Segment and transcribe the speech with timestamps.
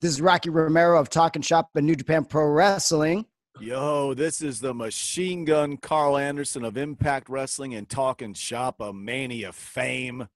[0.00, 3.26] This is Rocky Romero of Talking Shop and New Japan Pro Wrestling.
[3.60, 8.94] Yo, this is the machine gun Carl Anderson of Impact Wrestling and Talking Shop of
[8.94, 10.26] Mania fame.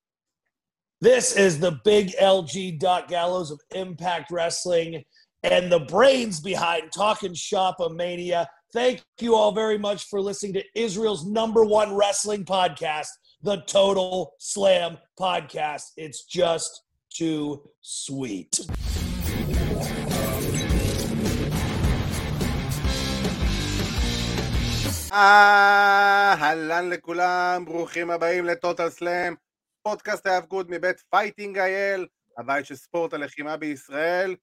[1.00, 5.02] This is the big LG Doc Gallows of Impact Wrestling
[5.42, 8.46] and the brains behind Talking Shop of Mania.
[8.74, 13.08] Thank you all very much for listening to Israel's number one wrestling podcast,
[13.42, 15.84] the Total Slam Podcast.
[15.96, 18.60] It's just too sweet.
[25.14, 29.34] אהלן לכולם, ברוכים הבאים לטוטל סלאם,
[29.82, 32.06] פודקאסט ההאבקות מבית פייטינג אייל,
[32.38, 34.36] הבית של ספורט הלחימה בישראל.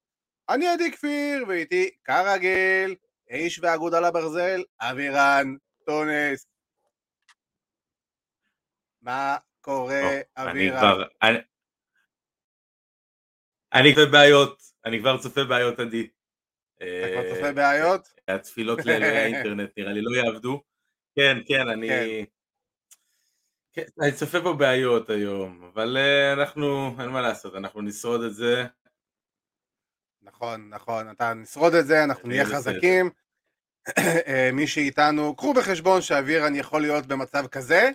[0.49, 2.95] אני עדי כפיר, ואיתי כרגיל,
[3.30, 6.45] האיש והאגוד על הברזל, אבירן טונס.
[9.02, 10.77] מה קורה, אני אבירן?
[10.80, 11.03] כבר...
[11.22, 11.38] אני-
[13.73, 16.09] אני כבר בעיות, אני כבר צופה בעיות עדי.
[16.81, 18.13] אתה כבר צופה בעיות?
[18.27, 20.61] התפילות לאלוהי האינטרנט נראה לי לא יעבדו.
[21.16, 21.88] כן, כן, אני...
[21.88, 22.23] כן.
[23.73, 28.64] כן, אני צופה בבעיות היום, אבל אה, אנחנו, אין מה לעשות, אנחנו נשרוד את זה.
[30.22, 32.45] נכון, נכון, אתה נשרוד את זה, אנחנו נהיה.
[32.45, 33.09] חזקים.
[34.27, 37.89] אה, מי שאיתנו, קחו בחשבון שאבירן יכול להיות במצב כזה,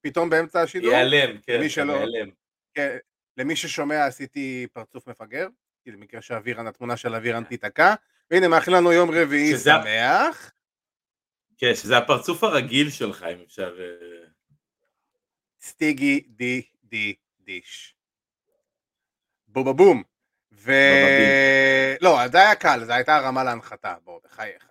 [0.00, 0.90] פתאום באמצע השידור.
[0.90, 2.30] ייעלם, כן, ייעלם.
[2.74, 2.96] כן,
[3.36, 5.48] למי ששומע עשיתי פרצוף מפגר,
[5.84, 7.94] כי למקרה שאבירן, התמונה של אבירן תיתקע,
[8.30, 10.52] והנה מאחל לנו יום רביעי שזה- שמח.
[11.56, 13.78] כן, שזה הפרצוף הרגיל שלך, אם אפשר...
[13.80, 14.26] אה,
[15.60, 17.94] סטיגי די די דיש.
[19.48, 20.02] בובה בום.
[20.52, 20.72] ו...
[22.00, 24.64] לא, זה היה קל, זו הייתה הרמה להנחתה, בוא, בחייך.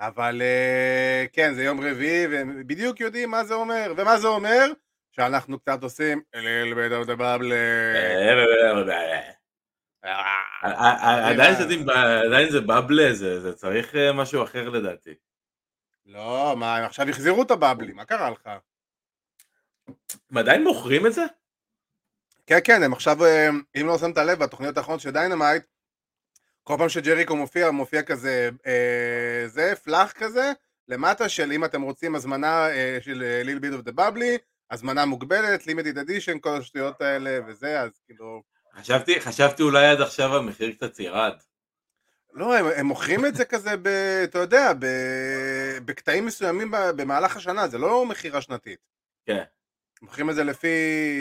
[0.00, 3.94] אבל אה, כן, זה יום רביעי, ובדיוק יודעים מה זה אומר.
[3.96, 4.66] ומה זה אומר?
[5.12, 6.22] שאנחנו קצת עושים
[10.02, 11.90] עדיין שותים,
[12.26, 15.14] עדיין זה בבלה, זה צריך אה, משהו אחר לדעתי.
[16.06, 18.50] לא, מה, הם עכשיו החזירו את הבבלי, מה קרה לך?
[20.30, 21.22] הם עדיין מוכרים את זה?
[22.46, 23.48] כן, כן, הם עכשיו, אה,
[23.80, 25.62] אם לא שמת לב, בתוכניות האחרונות של דיינמייט,
[26.62, 30.52] כל פעם שג'ריקו מופיע, מופיע כזה, אה, זה, פלאח כזה,
[30.88, 34.38] למטה של אם אתם רוצים הזמנה אה, של little bit of the bubbly,
[34.70, 38.42] הזמנה מוגבלת, limited edition, כל השטויות האלה וזה, אז כאילו...
[38.80, 41.32] חשבתי, חשבתי אולי עד עכשיו המחיר קצת ירד.
[42.32, 43.86] לא, הם, הם מוכרים את זה כזה, ב,
[44.24, 44.86] אתה יודע, ב,
[45.84, 48.78] בקטעים מסוימים במהלך השנה, זה לא מכירה שנתית.
[49.26, 49.42] כן.
[50.02, 50.68] מוכרים את זה לפי,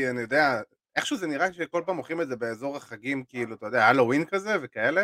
[0.10, 0.62] אני יודע,
[0.96, 4.56] איכשהו זה נראה שכל פעם מוכרים את זה באזור החגים, כאילו, אתה יודע, הלואוין כזה
[4.62, 5.04] וכאלה.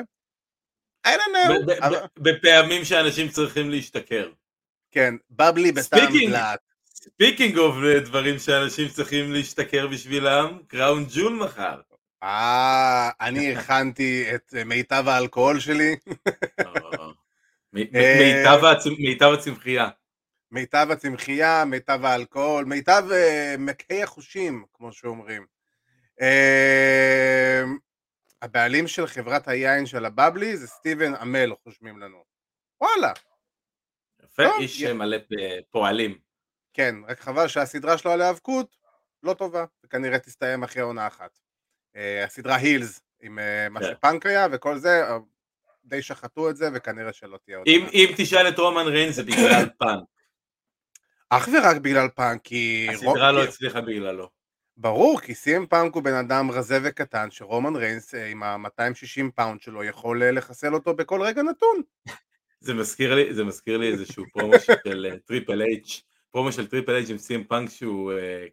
[1.08, 1.66] I don't ב- know.
[1.66, 4.31] ב- אבל- בפעמים שאנשים צריכים להשתכר.
[4.92, 6.59] כן, bubbly Speaking- דלעת.
[6.86, 11.81] speaking of דברים שאנשים צריכים להשתכר בשבילם, קראון ג'ול מחר.
[12.24, 15.96] אה, אני הכנתי את אה, מיטב האלכוהול שלי,
[16.60, 19.90] אה, מיטב הצמ- מיטב הצמחייה.
[20.52, 25.46] מיטב הצמחייה, מיטב האלכוהול, מיטב אה, מקהי החושים, כמו שאומרים.
[28.42, 32.24] הבעלים של חברת היין של ה bubbly זה סטיבן אמל, חושבים לנו.
[32.82, 33.12] וואלה,
[34.24, 35.18] יפה, איש מלא
[35.72, 36.18] פעלים.
[36.74, 38.76] כן, רק חבל שהסדרה שלו על ההיאבקות
[39.24, 41.40] לא טובה, וכנראה תסתיים אחרי עונה אחת.
[41.96, 43.86] אה, הסדרה הילס, עם אה, מה כן.
[43.92, 45.18] שפאנק היה וכל זה, אה,
[45.86, 49.66] די שחטו את זה, וכנראה שלא תהיה עוד אם תשאל את רומן ריין זה בגלל
[49.80, 49.98] פאנק.
[51.30, 52.88] אך ורק בגלל פאנק, כי...
[52.92, 54.30] הסדרה רוב- לא הצליחה בגללו.
[54.78, 59.84] ברור, כי סי.אם פאנק הוא בן אדם רזה וקטן, שרומן ריינס עם ה-260 פאונד שלו
[59.84, 61.81] יכול לחסל אותו בכל רגע נתון.
[62.60, 64.74] זה מזכיר לי, זה מזכיר לי איזשהו פרומו של
[65.25, 68.46] טריפל אייץ', פרומו של טריפל אייץ' עם סי.אם פאנק שהוא אה,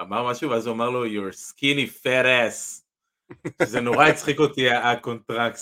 [0.00, 2.82] אמר משהו ואז הוא אמר לו your skinny fat ass.
[3.62, 5.60] שזה נורא הצחיק אותי הקונטרסט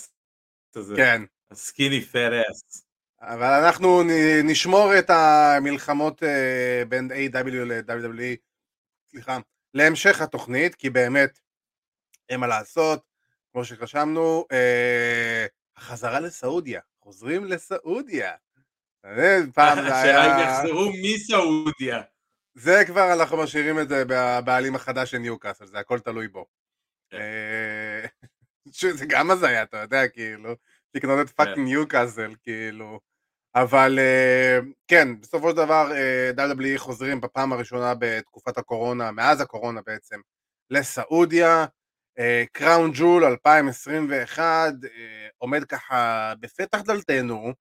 [0.75, 0.97] הזה.
[0.97, 1.23] כן.
[1.51, 2.83] ה skinny fat ass.
[3.21, 4.03] אבל אנחנו
[4.45, 7.51] נשמור את המלחמות אה, בין A.W.
[7.51, 8.37] ל-WWE,
[9.11, 9.39] סליחה,
[9.75, 11.39] להמשך התוכנית, כי באמת
[12.29, 13.03] אין מה לעשות,
[13.53, 15.47] כמו שחשבנו, אה,
[15.77, 18.33] החזרה לסעודיה, חוזרים לסעודיה.
[19.05, 20.41] אה, פעם זה היה...
[20.41, 22.03] יחזרו מסעודיה.
[22.59, 26.47] זה כבר אנחנו משאירים את זה בבעלים החדש של ניוקאסל, זה הכל תלוי בו.
[27.11, 27.17] כן.
[27.17, 28.07] אה,
[28.73, 30.57] שזה גם הזיה, אתה יודע, כאילו,
[30.95, 33.01] לקנות את fucking ניוקאסל, כאילו.
[33.55, 34.59] אבל אה,
[34.89, 40.21] כן, בסופו של דבר אה, WWE חוזרים בפעם הראשונה בתקופת הקורונה, מאז הקורונה בעצם,
[40.71, 41.67] לסעודיה.
[42.53, 44.45] Crown Jewel 2021
[44.85, 47.53] אה, עומד ככה בפתח דלתנו,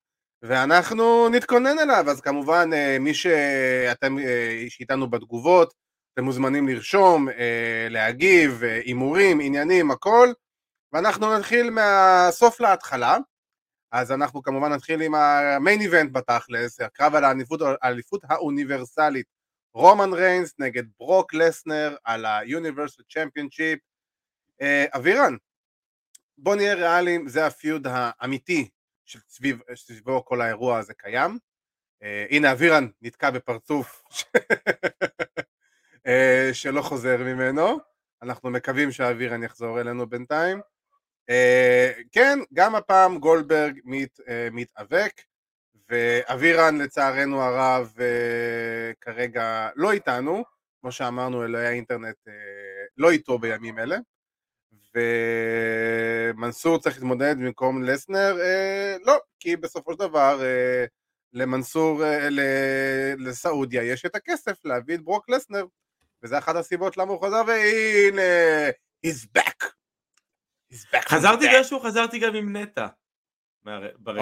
[0.42, 5.74] ואנחנו נתכונן אליו, אז כמובן אה, מי שאתם אה, שאיתנו בתגובות,
[6.14, 10.28] אתם מוזמנים לרשום, אה, להגיב, הימורים, עניינים, הכל,
[10.94, 13.18] ואנחנו נתחיל מהסוף להתחלה.
[13.92, 17.24] אז אנחנו כמובן נתחיל עם המיין איבנט בתכלס, הקרב על
[17.82, 19.26] האליפות, האוניברסלית,
[19.74, 23.80] רומן ריינס נגד ברוק לסנר על ה-Universal Championship.
[24.96, 25.36] אבירן,
[26.38, 28.70] בוא נהיה ריאליים, זה הפיוד האמיתי
[29.08, 31.38] שסביב, שסביבו כל האירוע הזה קיים.
[32.04, 34.04] אה, הנה אבירן נתקע בפרצוף
[36.08, 37.78] אה, שלא חוזר ממנו,
[38.22, 40.62] אנחנו מקווים שאבירן יחזור אלינו בינתיים.
[41.30, 45.22] אה, כן, גם הפעם גולדברג מת, אה, מתאבק,
[45.90, 50.44] ואבירן לצערנו הרב אה, כרגע לא איתנו,
[50.82, 52.34] כמו שאמרנו אלוהי האינטרנט אה,
[52.98, 53.98] לא איתו בימים אלה,
[56.34, 60.86] ומנסור צריך להתמודד במקום לסנר, אה, לא, כי בסופו של דבר אה,
[61.34, 65.66] למנסור, אה, ל- לסעודיה יש את הכסף להביא את ברוק לסנר,
[66.24, 68.22] וזה אחת הסיבות למה הוא חזר, והנה,
[69.06, 69.66] he's back.
[70.74, 71.10] He's back.
[71.10, 71.56] חזרתי back.
[71.56, 72.88] איכשהו, חזרתי גם עם נטע.
[73.98, 74.22] ברקע.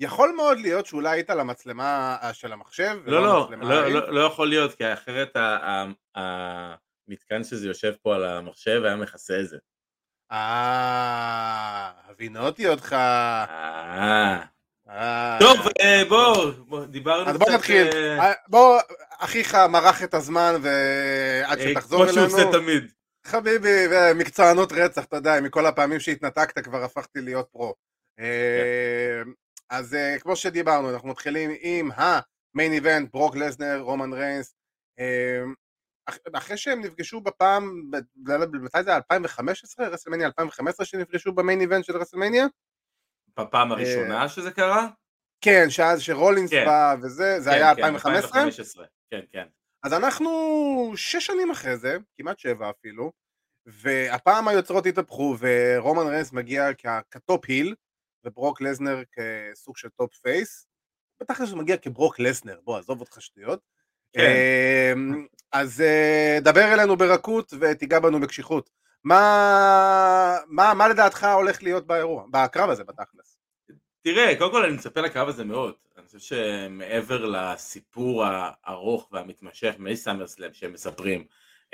[0.00, 3.88] יכול מאוד להיות שאולי היית למצלמה אה, של המחשב, לא, לא, לא.
[3.88, 5.36] לא, לא יכול להיות, כי אחרת
[7.08, 9.56] המתקן שזה יושב פה על המחשב היה מכסה את זה.
[10.32, 12.92] אה, הבינותי אותך.
[12.92, 14.42] אה.
[14.88, 15.38] אה.
[15.40, 17.86] טוב, אה, בוא, בוא, דיברנו אז בוא קצת, נתחיל.
[18.48, 18.80] בוא,
[19.18, 22.52] אחיך מרח את הזמן ועד שתחזור כמו שהוא עושה אלינו.
[22.52, 22.92] תמיד.
[23.26, 27.74] חביבי, מקצוענות רצח, אתה יודע, מכל הפעמים שהתנתקת כבר הפכתי להיות pro.
[28.20, 29.22] אה,
[29.70, 34.54] אז כמו שדיברנו, אנחנו מתחילים עם ה main event, ברוק לסנר, רומן ריינס.
[36.08, 37.90] אה, אח- אחרי שהם נפגשו בפעם,
[38.62, 38.96] מתי זה היה?
[38.96, 39.88] 2015?
[39.88, 42.46] WrestleMania 2015 שנפגשו ב main event של WrestleMania?
[43.40, 44.88] בפעם הראשונה שזה קרה?
[45.40, 46.64] כן, שאז שרולינס כן.
[46.66, 48.28] בא וזה, זה כן, היה כן, 2015?
[48.42, 48.84] 2015.
[49.10, 49.46] כן, כן.
[49.82, 50.30] אז אנחנו
[50.96, 53.12] שש שנים אחרי זה, כמעט שבע אפילו,
[53.66, 56.68] והפעם היוצרות התהפכו ורומן ריינס מגיע
[57.10, 57.74] כ top heel,
[58.24, 60.66] וברוק לזנר כסוג של top face.
[61.22, 63.60] בטח שהוא מגיע כברוק לסנר, בוא עזוב אותך שטויות.
[64.12, 64.32] כן.
[64.94, 68.70] אמ, אז אה, דבר אלינו ברכות ותיגע בנו בקשיחות.
[69.04, 73.38] מה, מה, מה לדעתך הולך להיות באירוע, בקרב הזה בתכלס?
[74.02, 75.74] תראה, קודם כל אני מצפה לקרב הזה מאוד.
[75.98, 81.24] אני חושב שמעבר לסיפור הארוך והמתמשך מ SummerSlam שהם מספרים,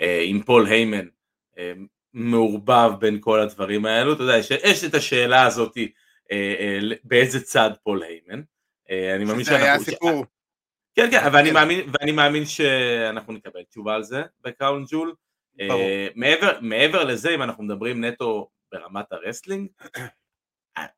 [0.01, 1.07] אה, עם פול היימן,
[1.59, 1.73] אה,
[2.15, 5.79] מעורבב בין כל הדברים האלו, אתה יודע, יש, יש את השאלה הזאת
[7.05, 8.43] באיזה צד פול היימן.
[9.17, 9.85] אני מאמין שזה היה שאנחנו...
[9.85, 10.25] סיפור.
[10.99, 11.55] כן, כן, ואני כן.
[11.55, 15.15] מאמין, ואני מאמין שאנחנו נקבל תשובה על זה ב Crown Jewel.
[15.61, 19.69] אה, מעבר, מעבר לזה, אם אנחנו מדברים נטו ברמת ה wrestling,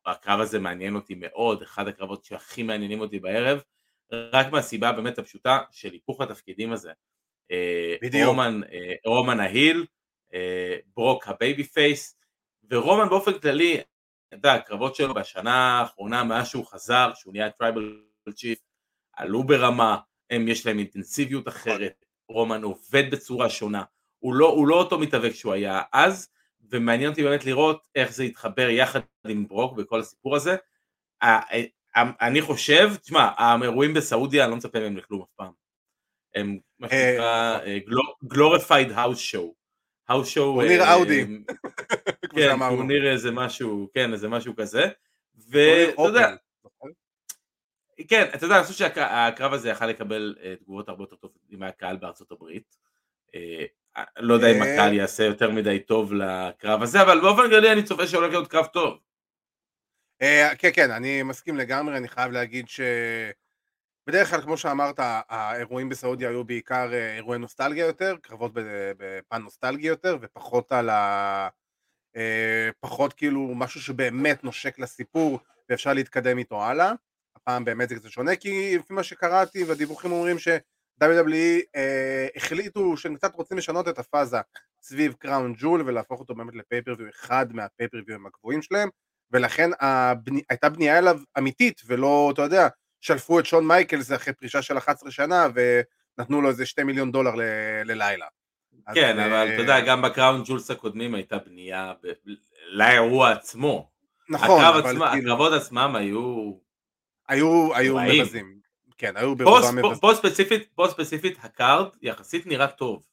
[0.05, 3.61] הקרב הזה מעניין אותי מאוד, אחד הקרבות שהכי מעניינים אותי בערב,
[4.11, 6.91] רק מהסיבה באמת הפשוטה של היפוך התפקידים הזה.
[7.51, 8.27] אה, בדיוק.
[8.27, 9.85] רומן, אה, רומן ה heel,
[10.95, 12.17] ברוק ה babyface,
[12.69, 13.77] ורומן באופן כללי,
[14.27, 18.01] אתה יודע, הקרבות שלו בשנה האחרונה, מאז שהוא חזר, שהוא נהיה Tribal
[18.35, 18.59] Chief,
[19.21, 19.97] עלו ברמה,
[20.29, 23.83] הם יש להם אינטנסיביות אחרת, רומן עובד בצורה שונה,
[24.19, 26.29] הוא לא, הוא לא אותו מתאבק שהוא היה אז,
[26.69, 30.55] ומעניין אותי באמת לראות איך זה יתחבר יחד עם ברוק בכל הסיפור הזה.
[31.95, 35.51] אני חושב, תשמע, האירועים בסעודיה, אני לא מצפה מהם לכלום אף פעם.
[36.35, 37.59] הם מה אה, שנקרא
[38.23, 39.53] glorified house show.
[40.09, 40.53] האוס שואו...
[40.53, 41.25] טורניר סעודי.
[42.29, 42.77] כמו כן, שאמרנו.
[42.77, 44.85] טורניר איזה משהו, כן, איזה משהו כזה.
[45.49, 46.37] ואתה יודע, נכון?
[48.07, 51.63] כן, אתה יודע, אני חושב שהקרב הזה יכל לקבל אה, תגובות הרבה יותר טובות אם
[51.63, 52.77] היה קהל בארצות הברית.
[53.35, 53.65] אה,
[54.17, 54.73] לא יודע אם אה.
[54.73, 58.65] הקהל יעשה יותר מדי טוב לקרב הזה, אבל באופן כללי אני צופה שהולך להיות קרב
[58.65, 58.99] טוב.
[60.21, 62.81] אה, כן, כן, אני מסכים לגמרי, אני חייב להגיד ש...
[64.07, 64.95] בדרך כלל, כמו שאמרת,
[65.29, 68.51] האירועים בסעודיה היו בעיקר אה, אירועי נוסטלגיה יותר, קרבות
[68.97, 71.49] בפן נוסטלגי יותר, ופחות על ה...
[72.15, 75.39] אה, פחות כאילו משהו שבאמת נושק לסיפור
[75.69, 76.91] ואפשר להתקדם איתו הלאה.
[77.41, 83.15] הפעם באמת זה קצת שונה, כי לפי מה שקראתי והדיווחים אומרים ש-WWE אה, החליטו שהם
[83.15, 84.37] קצת רוצים לשנות את הפאזה
[84.81, 88.89] סביב קראון ג'ול ולהפוך אותו באמת לפייפריוויו אחד מהפייפריוויו הקבועים שלהם,
[89.31, 90.41] ולכן הבני...
[90.49, 92.67] הייתה בנייה אליו אמיתית ולא, אתה יודע,
[93.01, 97.35] שלפו את שון מייקלס אחרי פרישה של 11 שנה ונתנו לו איזה 2 מיליון דולר
[97.35, 97.41] ל...
[97.85, 98.25] ללילה.
[98.87, 102.31] אז, כן, אה, אבל אתה יודע, גם ב Crown Jewels הקודמים הייתה בנייה ב-
[102.71, 103.91] לאירוע עצמו.
[104.29, 106.53] נכון, הקרב אבל עצמה, כאילו, הקרבות עצמם היו...
[107.31, 107.97] היו, היו.
[107.99, 108.59] מבזים.
[108.97, 109.99] כן, היו ברובם מבזים.
[109.99, 113.03] פה ספציפית, פה ספציפית ה card יחסית נראה טוב.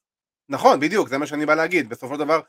[0.48, 1.88] נכון, בדיוק, זה מה שאני בא להגיד.
[1.88, 2.40] בסופו של דבר,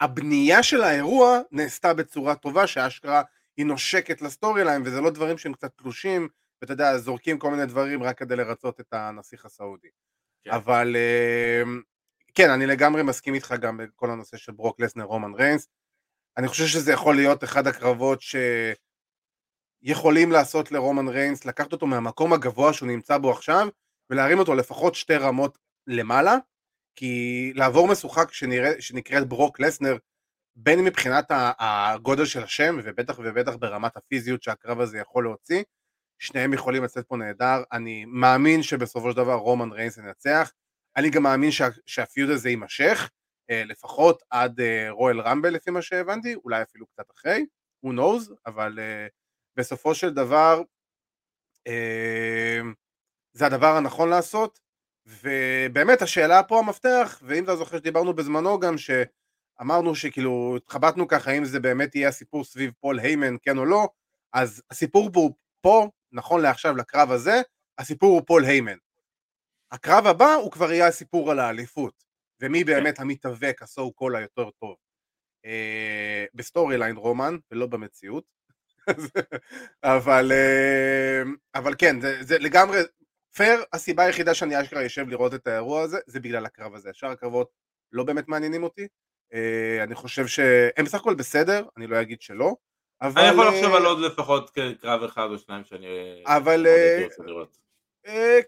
[0.00, 3.22] הבנייה של האירוע נעשתה בצורה טובה, שאשכרה
[3.56, 6.28] היא נושקת ל storyline, וזה לא דברים שהם קצת תלושים,
[6.62, 9.88] ואתה יודע, זורקים כל מיני דברים רק כדי לרצות את הנסיך הסעודי.
[10.44, 10.50] כן.
[10.50, 11.62] אבל אה,
[12.34, 15.68] כן, אני לגמרי מסכים איתך גם בכל הנושא של ברוק לסנר, רומן ריינס.
[16.36, 18.20] אני חושב שזה יכול להיות אחד הקרבות
[19.84, 23.68] שיכולים לעשות לרומן ריינס, לקחת אותו מהמקום הגבוה שהוא נמצא בו עכשיו,
[24.10, 26.36] ולהרים אותו לפחות שתי רמות למעלה,
[26.96, 29.96] כי לעבור משוכה שנראה, שנקראת ברוק לסנר,
[30.56, 31.26] בין מבחינת
[31.58, 35.62] הגודל של השם, ובטח ובטח ברמת הפיזיות שהקרב הזה יכול להוציא,
[36.18, 40.52] שניהם יכולים לצאת פה נהדר, אני מאמין שבסופו של דבר רומן ריינס ינצח,
[40.96, 43.10] אני גם מאמין שה, שהפיוד הזה יימשך,
[43.50, 47.46] אה, לפחות עד אה, רואל רמבל לפי מה שהבנתי, אולי אפילו קצת אחרי,
[47.86, 49.06] who knows, אבל אה,
[49.60, 50.62] בסופו של דבר
[53.32, 54.60] זה הדבר הנכון לעשות,
[55.06, 61.44] ובאמת השאלה פה המפתח, ואם אתה זוכר שדיברנו בזמנו גם שאמרנו שכאילו התחבטנו ככה אם
[61.44, 63.88] זה באמת יהיה הסיפור סביב פול היימן כן או לא,
[64.32, 67.42] אז הסיפור פה, פה נכון לעכשיו לקרב הזה,
[67.78, 68.76] הסיפור הוא פול היימן.
[69.72, 72.04] הקרב הבא הוא כבר יהיה הסיפור על האליפות,
[72.40, 72.66] ומי כן.
[72.66, 74.76] באמת המתאבק ה so called היותר טוב.
[75.44, 78.39] אה, ב storyline רומן ולא במציאות.
[79.84, 81.22] אבל, אה,
[81.54, 82.78] אבל כן, זה, זה לגמרי,
[83.34, 86.90] פייר, הסיבה היחידה שאני אשכרה יושב לראות את האירוע הזה, זה בגלל הקרב הזה.
[86.92, 87.50] שאר הקרבות
[87.92, 88.86] לא באמת מעניינים אותי.
[89.34, 92.54] אה, אני חושב שהם בסך הכל בסדר, אני לא אגיד שלא.
[93.02, 93.22] אבל...
[93.22, 95.86] אני יכול לחשוב על עוד לפחות קרב אחד או שניים שאני...
[96.26, 96.66] אבל...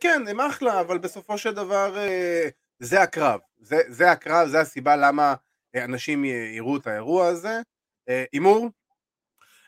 [0.01, 1.97] כן, הם אחלה, אבל בסופו של דבר
[2.79, 3.41] זה הקרב.
[3.59, 5.35] זה, זה הקרב, זה הסיבה למה
[5.77, 7.61] אנשים יראו את האירוע הזה.
[8.33, 8.69] הימור?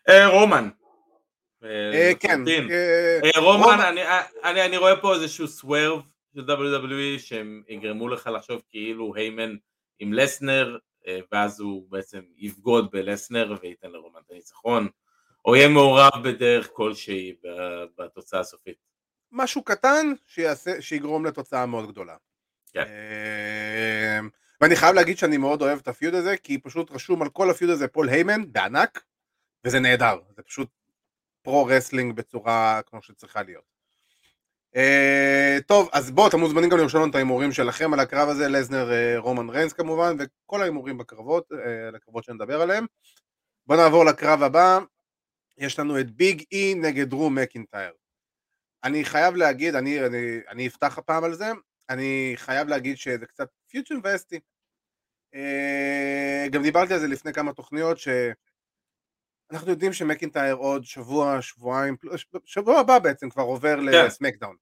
[0.08, 0.68] רומן.
[1.64, 2.40] אה, כן.
[2.49, 3.78] אה, אה, רומן,
[4.44, 6.02] אני רואה פה איזשהו סוורב
[6.34, 9.56] של WWE שהם יגרמו לך לחשוב כאילו היימן
[9.99, 10.78] עם לסנר
[11.32, 14.88] ואז הוא בעצם יבגוד בלסנר וייתן לרומן את הניצחון
[15.44, 17.34] או יהיה מעורב בדרך כלשהי
[17.99, 18.76] בתוצאה הסופית.
[19.32, 22.16] משהו קטן שיעשה, שיגרום לתוצאה מאוד גדולה.
[22.73, 22.84] כן.
[24.61, 27.70] ואני חייב להגיד שאני מאוד אוהב את הפיוד הזה כי פשוט רשום על כל הפיוד
[27.70, 29.04] הזה פול היימן בענק
[29.64, 30.68] וזה נהדר, זה פשוט
[31.42, 33.75] pro-wrestling בצורה כמו שצריכה להיות.
[34.76, 38.49] אה, טוב, אז בואו, אתם מוזמנים גם לרשום לנו את ההימורים שלכם על הקרב הזה,
[38.49, 41.56] לזנר, אה, רומן ריינס כמובן, וכל ההימורים בקרבות, אה,
[41.92, 42.87] לקרבות שנדבר עליהם.
[43.66, 44.78] בואו נעבור לקרב הבא,
[45.59, 47.92] יש לנו את ביג אי נגד דרו מקינטייר.
[48.85, 51.52] אני חייב להגיד, אני, אני, אני אפתח הפעם על זה,
[51.90, 54.40] אני חייב להגיד שזה קצת פיוטר וסטי.
[55.34, 58.09] אה, גם דיברתי על זה לפני כמה תוכניות, ש...
[59.50, 61.96] אנחנו יודעים שמקינטייר עוד שבוע, שבועיים,
[62.44, 64.06] שבוע הבא בעצם כבר עובר כן.
[64.06, 64.56] לסמקדאון.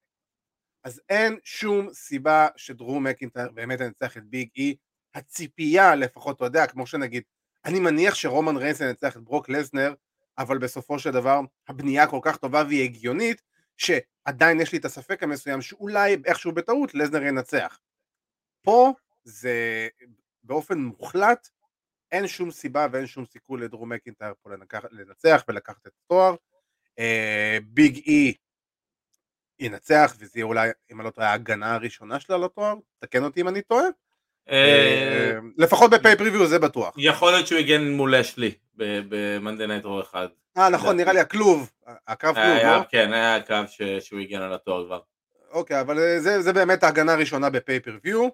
[0.85, 4.77] אז אין שום סיבה שדרו מקינטייר באמת ינצח את ביג אי.
[5.15, 7.23] הציפייה לפחות, אתה יודע, כמו שנגיד,
[7.65, 9.95] אני מניח שרומן ריינס ינצח את ברוק לזנר,
[10.39, 13.43] אבל בסופו של דבר הבנייה כל כך טובה והיא הגיונית,
[13.77, 17.79] שעדיין יש לי את הספק המסוים שאולי איכשהו בטעות לזנר ינצח.
[18.63, 18.93] פה
[19.25, 19.89] זה
[20.43, 21.49] באופן מוחלט
[22.13, 24.51] אין שום סיבה ואין שום סיכוי לדרו מקינטייר פה
[24.91, 26.35] לנצח ולקחת את התואר.
[26.99, 28.35] אה, ביג אי
[29.59, 33.49] ינצח וזה יהיה אולי, אם אני לא טועה, ההגנה הראשונה שלו לתואר, תקן אותי אם
[33.49, 33.85] אני טועה.
[34.51, 36.95] אה, אה, לפחות ב pay-per-view זה בטוח.
[36.99, 40.29] יכול להיות שהוא הגן מול אשלי ב Monday Night Raw אחד.
[40.57, 41.71] אה נכון, נראה לי הכלוב,
[42.07, 42.83] הקרב כלוב, לא?
[42.91, 43.67] כן, היה הקרב
[44.01, 45.01] שהוא הגן על התואר כבר.
[45.51, 48.29] אוקיי, אבל זה באמת ההגנה הראשונה ב pay-per-view.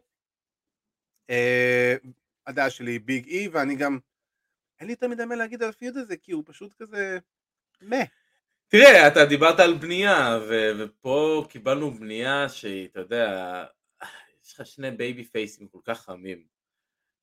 [2.49, 3.99] הדעה שלי ביג אי, ואני גם,
[4.81, 7.19] אין לי יותר מדי מה להגיד על ה feud הזה, כי הוא פשוט כזה,
[7.83, 7.97] מה.
[8.69, 13.65] תראה, אתה דיברת על בנייה, ו- ופה קיבלנו בנייה שהיא, אתה יודע,
[14.45, 16.45] יש לך שני babyface ים כל כך חמים.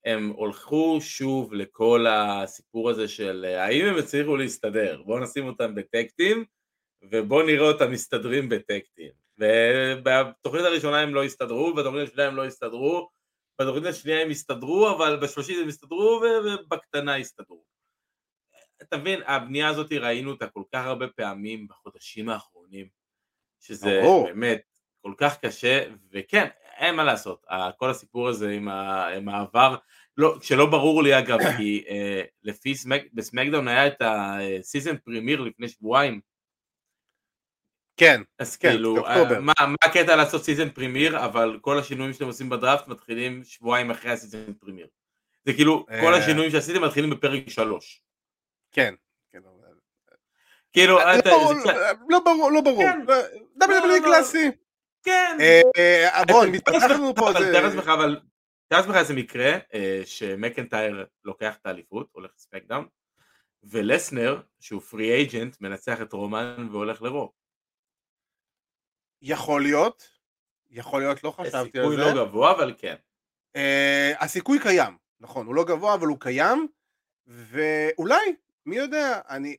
[0.05, 5.83] הם הלכו שוב לכל הסיפור הזה של האם הם הצליחו להסתדר, בואו נשים אותם ב
[5.83, 6.45] tag team,
[7.11, 9.11] ובואו נראה אותם מסתדרים בטקטים.
[9.37, 13.09] ובתוכנית הראשונה הם לא הסתדרו, ובתוכנית השנייה הם לא הסתדרו,
[13.61, 17.63] בתוכנית השנייה הם הסתדרו, אבל בשלושית הם הסתדרו ובקטנה הסתדרו.
[18.81, 22.87] אתה מבין, הבנייה הזאת ראינו אותה כל כך הרבה פעמים בחודשים האחרונים,
[23.59, 24.23] שזה أو.
[24.23, 24.61] באמת
[25.01, 26.47] כל כך קשה, וכן,
[26.77, 27.45] אין מה לעשות,
[27.77, 29.75] כל הסיפור הזה עם, העבר,
[30.17, 35.69] לא, שלא ברור לי אגב, כי אה, לפי סמק, בסמקדאון היה את הסיזן פרימיר לפני
[35.69, 36.21] שבועיים,
[37.97, 42.25] כן, אז כן, כאילו, אה, מה, מה הקטע לעשות season premiere, אבל כל השינויים שאתם
[42.25, 44.87] עושים בדראפט מתחילים שבועיים אחרי ה season premiere.
[45.45, 46.17] זה כאילו, כל אה.
[46.17, 48.01] השינויים שעשיתם מתחילים בפרק שלוש.
[48.71, 48.93] כן.
[49.31, 49.39] כן
[50.73, 51.05] כאילו, לא,
[52.09, 52.83] לא ברור, לא ברור.
[52.83, 52.99] כן.
[53.61, 54.51] WWE קלאסי.
[55.03, 55.37] כן.
[56.27, 57.29] בוא, מתפתח לנו פה.
[57.33, 58.19] תאר לעצמך, אבל...
[58.67, 59.57] תאר לעצמך איזה מקרה
[60.05, 62.87] שמקנטייר לוקח את האליפות, הולך ל SmackDown,
[63.63, 67.44] ולסנר, שהוא פרי אייג'נט, מנצח את רומן והולך לרוק.
[69.21, 70.09] יכול להיות,
[70.69, 71.71] יכול להיות, לא חשבתי על זה.
[71.71, 72.95] סיכוי לא גבוה, אבל כן.
[73.57, 76.67] Uh, הסיכוי קיים, נכון, הוא לא גבוה, אבל הוא קיים.
[77.27, 79.55] ואולי, מי יודע, אני,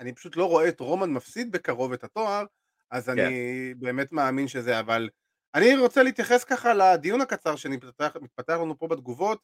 [0.00, 2.44] אני פשוט לא רואה את רומן מפסיד בקרוב את התואר,
[2.90, 3.18] אז כן.
[3.18, 5.08] אני באמת מאמין שזה, אבל
[5.54, 8.16] אני רוצה להתייחס ככה לדיון הקצר שמתפתח
[8.48, 9.42] לנו פה בתגובות.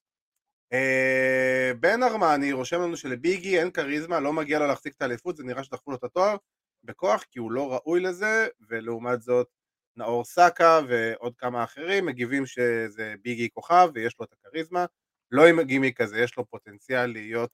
[0.73, 5.45] אה, בן ארמני רושם לנו שלביגי אין כריזמה, לא מגיע לו להחזיק את האליפות, זה
[5.45, 6.37] נראה שדחפו לו את התואר
[6.85, 9.49] בכוח כי הוא לא ראוי לזה, ולעומת זאת
[9.97, 14.87] נאור סאקה ועוד כמה אחרים מגיבים שזה ביגי כוכב ויש לו את הכריזמה,
[15.31, 17.51] לא עם גימי כזה, יש לו פוטנציאל להיות,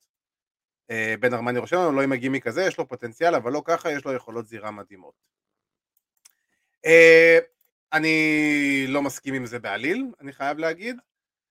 [0.90, 4.04] אה, בן ארמני לנו, לא עם הגימי כזה, יש לו פוטנציאל, אבל לא ככה, יש
[4.04, 5.14] לו יכולות זירה מדהימות.
[6.86, 7.38] אה,
[7.92, 10.96] אני לא מסכים עם זה בעליל, אני חייב להגיד.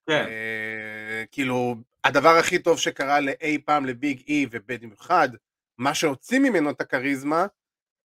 [0.08, 0.26] כן.
[0.28, 5.30] אה, כאילו, הדבר הכי טוב שקרה לאי פעם לביג אי, ובמיוחד,
[5.78, 7.46] מה שהוציא ממנו את הכריזמה,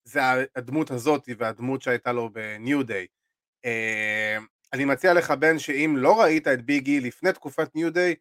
[0.05, 0.21] זה
[0.57, 3.07] הדמות הזאת והדמות שהייתה לו בניו דיי.
[3.65, 4.39] אה,
[4.73, 8.15] אני מציע לך בן שאם לא ראית את ביג אי לפני תקופת ניו דיי,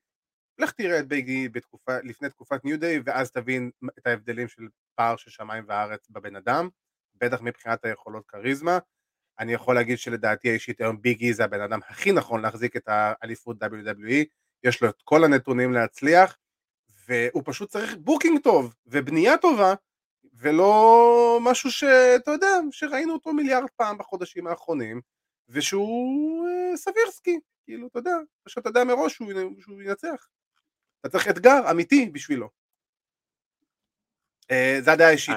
[0.59, 4.63] לך תראה את ביג אי בתקופה, לפני תקופת ניו דיי ואז תבין את ההבדלים של
[4.95, 6.69] פער של שמיים וארץ בבן אדם,
[7.15, 8.79] בטח מבחינת היכולות כריזמה.
[9.39, 12.87] אני יכול להגיד שלדעתי האישית היום ביג אי זה הבן אדם הכי נכון להחזיק את
[12.87, 14.25] האליפות WWE,
[14.63, 16.37] יש לו את כל הנתונים להצליח,
[17.07, 19.73] והוא פשוט צריך booking טוב ובנייה טובה,
[20.43, 25.01] ולא משהו שאתה יודע, שראינו אותו מיליארד פעם בחודשים האחרונים,
[25.49, 28.15] ושהוא אה, סבירסקי, כאילו, אתה יודע,
[28.47, 30.27] שאתה יודע מראש שהוא, שהוא ינצח.
[31.01, 32.49] אתה צריך אתגר אמיתי בשבילו.
[34.51, 35.35] אה, זה הדעה האישית.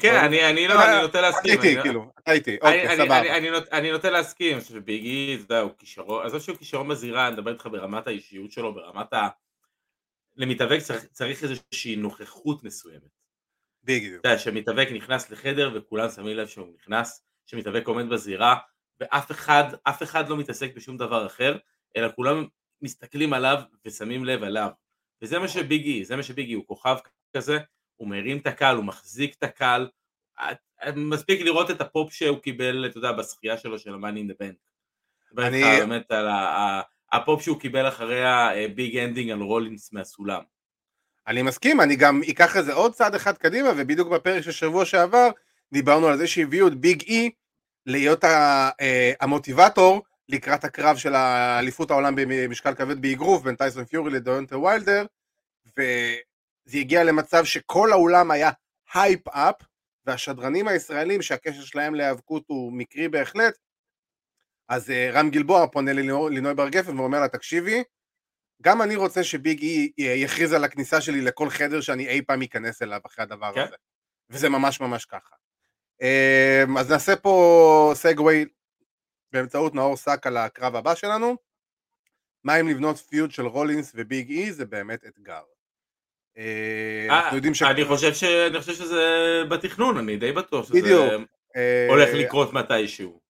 [0.00, 1.58] כן, אני לא, אני נוטה להסכים.
[1.58, 3.36] אתה איתי, כאילו, אתה איתי, אוקיי, סבבה.
[3.72, 7.66] אני נוטה להסכים, שביגי, אתה יודע, הוא כישרון, עזוב שהוא כישרון בזירה, אני מדבר איתך
[7.66, 9.28] ברמת האישיות שלו, ברמת ה...
[10.36, 10.78] למתאבק
[11.12, 13.17] צריך איזושהי נוכחות מסוימת.
[13.88, 14.20] בדיוק.
[14.20, 18.56] אתה יודע, שמתאבק נכנס לחדר וכולם שמים לב שהוא נכנס, שמתאבק עומד בזירה,
[19.00, 21.56] ואף אחד, אף אחד לא מתעסק בשום דבר אחר,
[21.96, 22.46] אלא כולם
[22.82, 24.70] מסתכלים עליו ושמים לב עליו.
[25.22, 26.96] וזה מה שביג אי, זה מה שביג אי, הוא כוכב
[27.36, 27.58] כזה,
[27.96, 29.88] הוא מרים את הקהל, הוא מחזיק את הקהל,
[30.96, 34.68] מספיק לראות את הפופ שהוא קיבל, אתה יודע, בזכייה שלו של the Bank.
[35.38, 35.62] אני...
[35.62, 36.26] באמת על
[37.12, 40.42] הפופ שהוא קיבל אחרי ה Big Ending על רולינס מהסולם.
[41.28, 44.84] אני מסכים, אני גם אקח את זה עוד צעד אחד קדימה, ובדיוק בפרק של שבוע
[44.84, 45.30] שעבר
[45.72, 47.30] דיברנו על זה שהביאו את ביג אי
[47.86, 51.14] להיות אה, ה motivator לקראת הקרב של
[51.58, 55.06] אליפות העולם במשקל כבד באגרוף בין טייסון פיורי לדיאונטיי ויילדר,
[56.64, 58.50] זה הגיע למצב שכל האולם היה
[58.94, 59.54] הייפ אפ,
[60.06, 63.54] והשדרנים הישראלים שהקשר שלהם להיאבקות הוא מקרי בהחלט,
[64.68, 67.82] אז uh, רם גלבוע פונה ללינוי בר גפן ואומר לה תקשיבי,
[68.62, 72.82] גם אני רוצה שביג אי יכריז על הכניסה שלי לכל חדר שאני אי פעם אכנס
[72.82, 73.60] אליו אחרי הדבר כן?
[73.60, 73.76] הזה,
[74.30, 75.36] וזה ממש ממש ככה.
[76.02, 78.44] Um, אז נעשה פה segue
[79.32, 81.36] באמצעות נאור סאק על הקרב הבא שלנו.
[82.44, 85.42] מה אם לבנות feud של רולינס וביג אי זה באמת אתגר.
[86.38, 87.62] אה, אנחנו יודעים ש...
[87.62, 88.24] אני חושב, ש...
[88.24, 91.12] אני חושב שזה בתכנון, אני די בטוח שזה בדיוק.
[91.88, 93.20] הולך אה, לקרות מתישהו.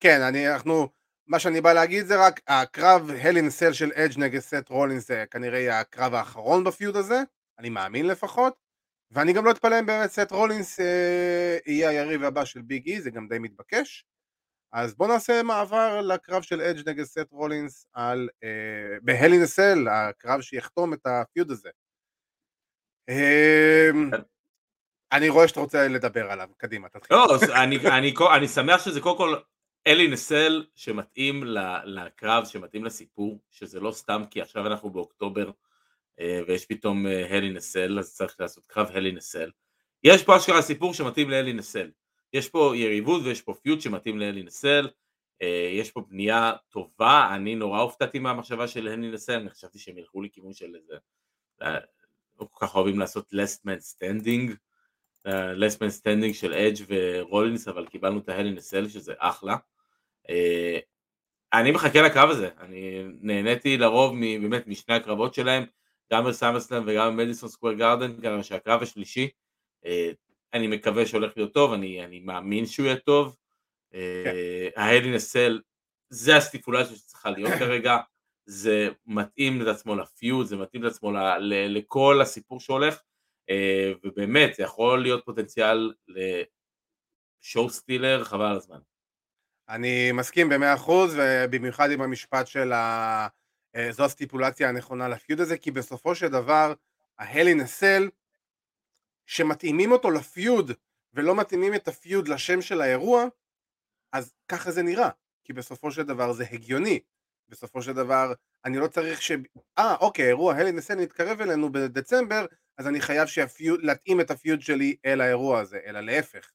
[0.00, 0.88] כן, אני, אנחנו,
[1.28, 4.68] מה שאני בא להגיד זה רק, הקרב Hell in a Cell של אדג' נגד סט
[4.68, 7.22] רולינס זה כנראה יהיה הקרב האחרון ב feud הזה,
[7.58, 8.54] אני מאמין לפחות,
[9.10, 13.00] ואני גם לא אתפלא אם באמת סט רולינס אה, יהיה היריב הבא של ביג אי,
[13.00, 14.04] זה גם די מתבקש.
[14.72, 20.40] אז בואו נעשה מעבר לקרב של אדג' נגד סט רולינס על, אה, בהלין סל, הקרב
[20.40, 21.70] שיחתום את הפיוד הזה.
[23.06, 24.16] כן.
[25.12, 27.16] אני רואה שאתה רוצה לדבר עליו, קדימה, תתחיל.
[27.16, 27.26] לא,
[28.36, 29.36] אני שמח שזה קודם כל
[29.88, 31.44] אלי נסל שמתאים
[31.84, 35.50] לקרב, שמתאים לסיפור, שזה לא סתם כי עכשיו אנחנו באוקטובר
[36.20, 39.50] אה, ויש פתאום הלי אה, נסל, אז צריך לעשות קרב הלי נסל.
[40.04, 41.90] יש פה אשכרה סיפור שמתאים לאלי נסל.
[42.32, 44.88] יש פה יריבות ויש פה פיוט שמתאים לאלי נסל.
[45.42, 49.98] אה, יש פה בנייה טובה, אני נורא הופתעתי מהמחשבה של הלי נסל, אני חשבתי שהם
[49.98, 50.96] ילכו לכיוון של איזה
[52.40, 54.52] לא כל כך אוהבים לעשות last man standing,
[55.80, 59.56] man standing של אדג' ורולינס, אבל קיבלנו את ההלי נסל שזה אחלה.
[60.30, 60.80] Uh,
[61.52, 65.64] אני מחכה לקרב הזה, אני נהניתי לרוב באמת משני הקרבות שלהם,
[66.12, 69.28] גם בסמאסלאם וגם במדיסון סקוויר גארדן, גם שהקרב השלישי,
[69.84, 69.88] uh,
[70.54, 73.36] אני מקווה שהולך להיות טוב, אני, אני מאמין שהוא יהיה טוב.
[73.92, 74.34] כן.
[74.76, 75.60] ההלי נסל,
[76.10, 77.96] זה הסטיפולציה שצריכה להיות כרגע.
[78.50, 83.00] זה מתאים את עצמו לפיוד, זה מתאים את עצמו ל, ל, לכל הסיפור שהולך,
[83.50, 85.92] אה, ובאמת זה יכול להיות פוטנציאל
[87.42, 88.78] לשואו סטילר חבל על הזמן.
[89.68, 93.28] אני מסכים במאה אחוז, ובמיוחד עם המשפט של ה...
[93.76, 96.74] אה, זו הסטיפולציה הנכונה לפיוד הזה, כי בסופו של דבר,
[97.18, 98.08] ההלי נסל,
[99.26, 100.72] שמתאימים אותו לפיוד,
[101.14, 103.24] ולא מתאימים את הפיוד לשם של האירוע,
[104.12, 105.08] אז ככה זה נראה,
[105.44, 107.00] כי בסופו של דבר זה הגיוני.
[107.48, 108.32] בסופו של דבר,
[108.64, 109.32] אני לא צריך ש...
[109.78, 112.46] אה, אוקיי, אירוע הלי נסן מתקרב אלינו בדצמבר,
[112.78, 116.50] אז אני חייב שהפיוד, להתאים את הפיוד שלי אל האירוע הזה, אלא להפך.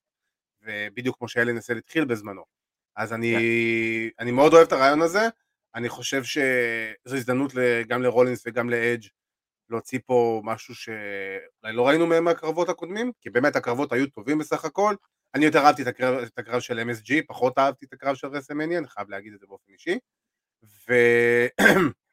[0.62, 2.63] ובדיוק כמו שאלי נסל התחיל בזמנו.
[2.96, 3.36] אז אני,
[4.20, 5.28] אני מאוד אוהב את הרעיון הזה,
[5.76, 7.54] אני חושב שזו הזדמנות
[7.88, 9.08] גם לרולינס וגם לאדג'
[9.70, 14.66] להוציא פה משהו שאולי לא ראינו מהם מהקרבות הקודמים, כי באמת הקרבות היו טובים בסך
[14.66, 14.96] הכל.
[15.36, 18.80] אני יותר אהבתי את הקרב, את הקרב של MSG, פחות אהבתי את הקרב של רסמניה,
[18.80, 20.00] אני חייב להגיד את זה באופן אישי.
[20.64, 20.94] ו...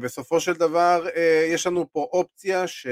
[0.00, 2.86] ובסופו של דבר אה, יש לנו פה אופציה ש...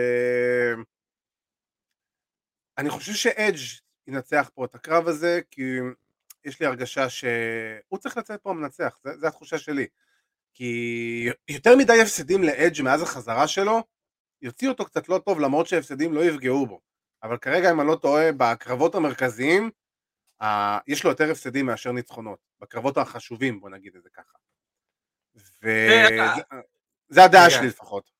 [2.78, 5.62] אני חושב שאדג' ינצח פה את הקרב הזה, כי
[6.44, 9.86] יש לי הרגשה שהוא צריך לצאת פה המנצח, זו התחושה שלי.
[10.54, 13.82] כי יותר מדי הפסדים לאדג' מאז החזרה שלו,
[14.42, 16.80] יוציא אותו קצת לא טוב למרות שהפסדים לא יפגעו בו.
[17.22, 19.70] אבל כרגע אם אני לא טועה, בקרבות המרכזיים,
[20.42, 22.38] אה, יש לו יותר הפסדים מאשר ניצחונות.
[22.60, 24.38] בקרבות החשובים, בוא נגיד את זה ככה.
[25.62, 28.17] וזה הדעה שלי לפחות.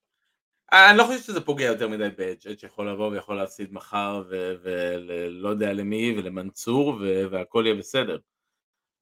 [0.72, 4.22] אני לא חושב שזה פוגע יותר מדי באדג', אדג' יכול לבוא ויכול להפסיד מחר
[4.62, 7.00] ולא יודע למי ולמנצור
[7.30, 8.18] והכל יהיה בסדר.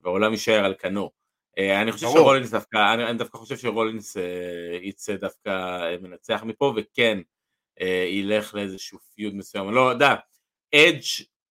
[0.00, 1.10] והעולם יישאר על כנו.
[1.58, 5.48] אה, אני חושב שרולינס דווקא, אני דווקא חושב שרולינס אה, יצא דווקא
[5.82, 7.18] אה, מנצח מפה וכן
[8.10, 10.14] ילך לאיזשהו פיוד מסוים, לא יודע,
[10.74, 11.00] אדג'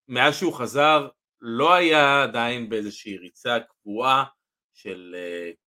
[0.08, 1.08] מאז שהוא חזר
[1.40, 4.24] לא היה עדיין באיזושהי ריצה קבועה
[4.74, 5.16] של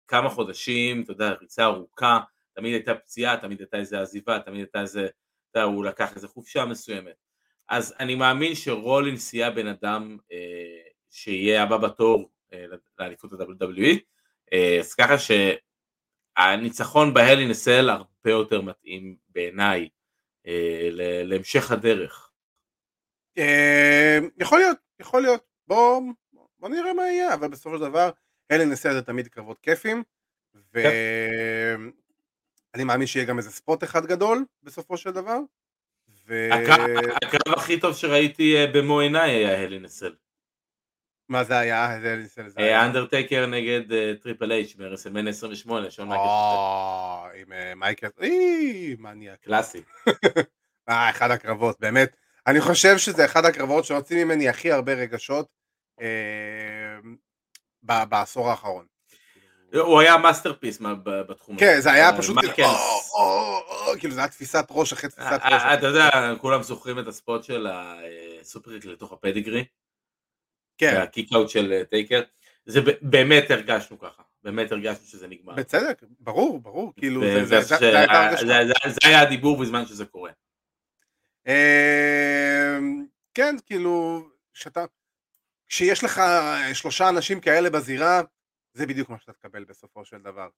[0.09, 2.21] כמה חודשים, אתה יודע, ריצה ארוכה,
[2.55, 5.09] תמיד הייתה פציעה, תמיד הייתה איזה עזיבה, תמיד הייתה איזה,
[5.51, 7.15] אתה יודע, הוא לקח איזה חופשה מסוימת.
[7.69, 12.65] אז אני מאמין שרולינס יהיה הבן אדם אה, שיהיה הבא בתור אה,
[12.99, 13.99] לאליפות ה-WWE,
[14.53, 15.15] אה, אז ככה
[16.39, 19.89] שהניצחון בהלי נסל הרבה יותר מתאים בעיניי
[20.47, 20.89] אה,
[21.25, 22.31] להמשך הדרך.
[23.39, 26.03] אה, יכול להיות, יכול להיות, בוא,
[26.59, 28.11] בוא נראה מה יהיה, אבל בסופו של דבר
[28.51, 30.03] Hell in a Cell זה תמיד קרבות כיפים,
[32.75, 35.39] ואני מאמין שיהיה גם איזה spot אחד גדול בסופו של דבר.
[36.27, 36.49] ו...
[37.23, 40.15] הקרב הכי טוב שראיתי במו עיניי היה Hell in a Cell.
[41.29, 42.87] מה זה היה?
[42.87, 43.83] אנדרטייקר נגד
[44.23, 46.25] טריפל אייץ' ב WrestleMania 28, שון מייקל.
[47.35, 49.41] עם מייקל, אי, מניאק.
[49.41, 49.83] קלאסי.
[50.89, 52.17] אה, אחד הקרבות, באמת.
[52.47, 55.49] אני חושב שזה אחד הקרבות שהוציא ממני הכי הרבה רגשות
[57.83, 58.87] בעשור האחרון.
[59.81, 61.65] הוא היה masterpiece בתחום הזה.
[61.65, 62.37] כן, זה היה פשוט
[63.99, 65.63] כאילו זה היה תפיסת ראש אחרי תפיסת ראש.
[65.79, 66.11] אתה יודע,
[66.41, 69.65] כולם זוכרים את ה spot של ה superkick לתוך ה Pedigree.
[70.79, 70.97] כן.
[70.97, 72.23] ה kick-out של אה, טייקר,
[72.67, 75.55] זה באמת הרגשנו ככה, באמת הרגשנו שזה נגמר.
[75.55, 80.31] בצדק, ברור, ברור, כאילו, זה היה הדיבור בזמן שזה קורה.
[81.47, 84.23] אמ, כן, כאילו,
[84.55, 84.85] שאתה,
[85.69, 86.23] כשיש לך
[86.73, 88.23] שלושה אנשים כאלה בזירה,
[88.75, 90.49] זה בדיוק מה שאתה תקבל בסופו של דבר.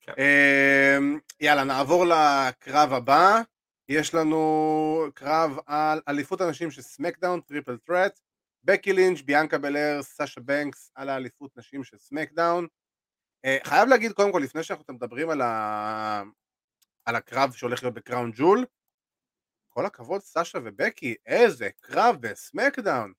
[0.00, 0.12] כן.
[0.18, 3.40] אמ, יאללה, נעבור לקרב הבא.
[3.88, 8.20] יש לנו קרב על אליפות הנשים של SmackDown, triple threat.
[8.64, 12.66] בקי לינץ', ביאנקה בלר, סאשה בנקס על האליפות נשים של SmackDown.
[13.44, 16.22] אה, חייב להגיד קודם כל, לפני שאנחנו מדברים על, ה...
[17.04, 18.64] על הקרב שהולך להיות ב Crown Jewel,
[19.68, 23.12] כל הכבוד סאשה ובקי, איזה קרב ב SmackDown.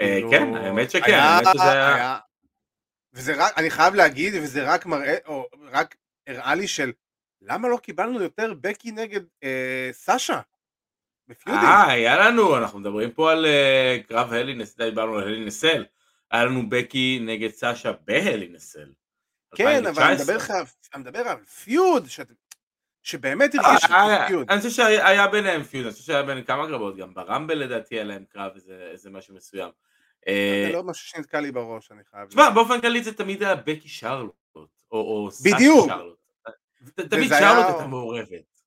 [0.00, 2.18] אה, כאילו, כן, האמת שכן, האמת שזה היה...
[3.12, 6.92] וזה רק, אני חייב להגיד, וזה רק מראה, או רק הראה לי של
[7.42, 10.40] למה לא קיבלנו יותר בקי נגד אה, סאשה?
[11.48, 15.84] אה, היה לנו, אנחנו מדברים פה על uh, קרב הלי נסל, דיברנו על הלי נסל,
[16.30, 18.92] היה לנו בקי נגד סאשה בהלי נסל.
[19.54, 20.52] כן, אבל אני מדבר, לך,
[20.94, 22.32] אני מדבר על פיוד, שאת,
[23.02, 24.50] שבאמת אה, הרגיש אה, פיוד.
[24.50, 28.04] אני חושב שהיה ביניהם פיוד, אני חושב שהיה ביניהם כמה קרבות, גם ברמבל לדעתי היה
[28.04, 29.70] להם קרב איזה, איזה משהו מסוים.
[30.26, 32.28] זה לא משהו שנתקע לי בראש, אני חייב...
[32.28, 34.34] תשמע, באופן כללי זה תמיד היה בקי שרלוט,
[34.92, 36.18] או, סאשה שרלוט.
[36.94, 38.58] תמיד שרלוט הייתה מעורבת.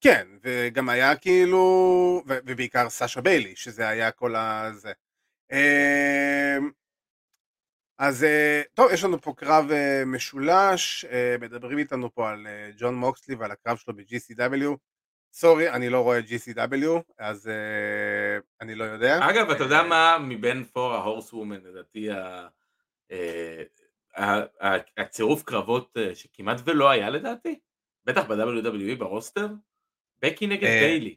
[0.00, 4.92] כן, וגם היה כאילו, ובעיקר סאשה ביילי, שזה היה כל הזה.
[5.52, 6.70] אמ,
[7.98, 12.46] אז אה, טוב, יש לנו פה קרב אה, משולש, אה, מדברים איתנו פה על
[12.78, 14.76] ג'ון מוקסלי ועל הקרב שלו ב-GCW.
[15.32, 17.50] סורי, אני לא רואה GCW, אז
[18.60, 19.18] אני לא יודע.
[19.30, 22.08] אגב, אתה יודע מה מבין פור ההורס וומן, לדעתי
[24.96, 27.58] הצירוף קרבות שכמעט ולא היה לדעתי?
[28.04, 29.48] בטח ב-WWE ב roster?
[30.22, 31.14] בקי נגד אה, ביילי.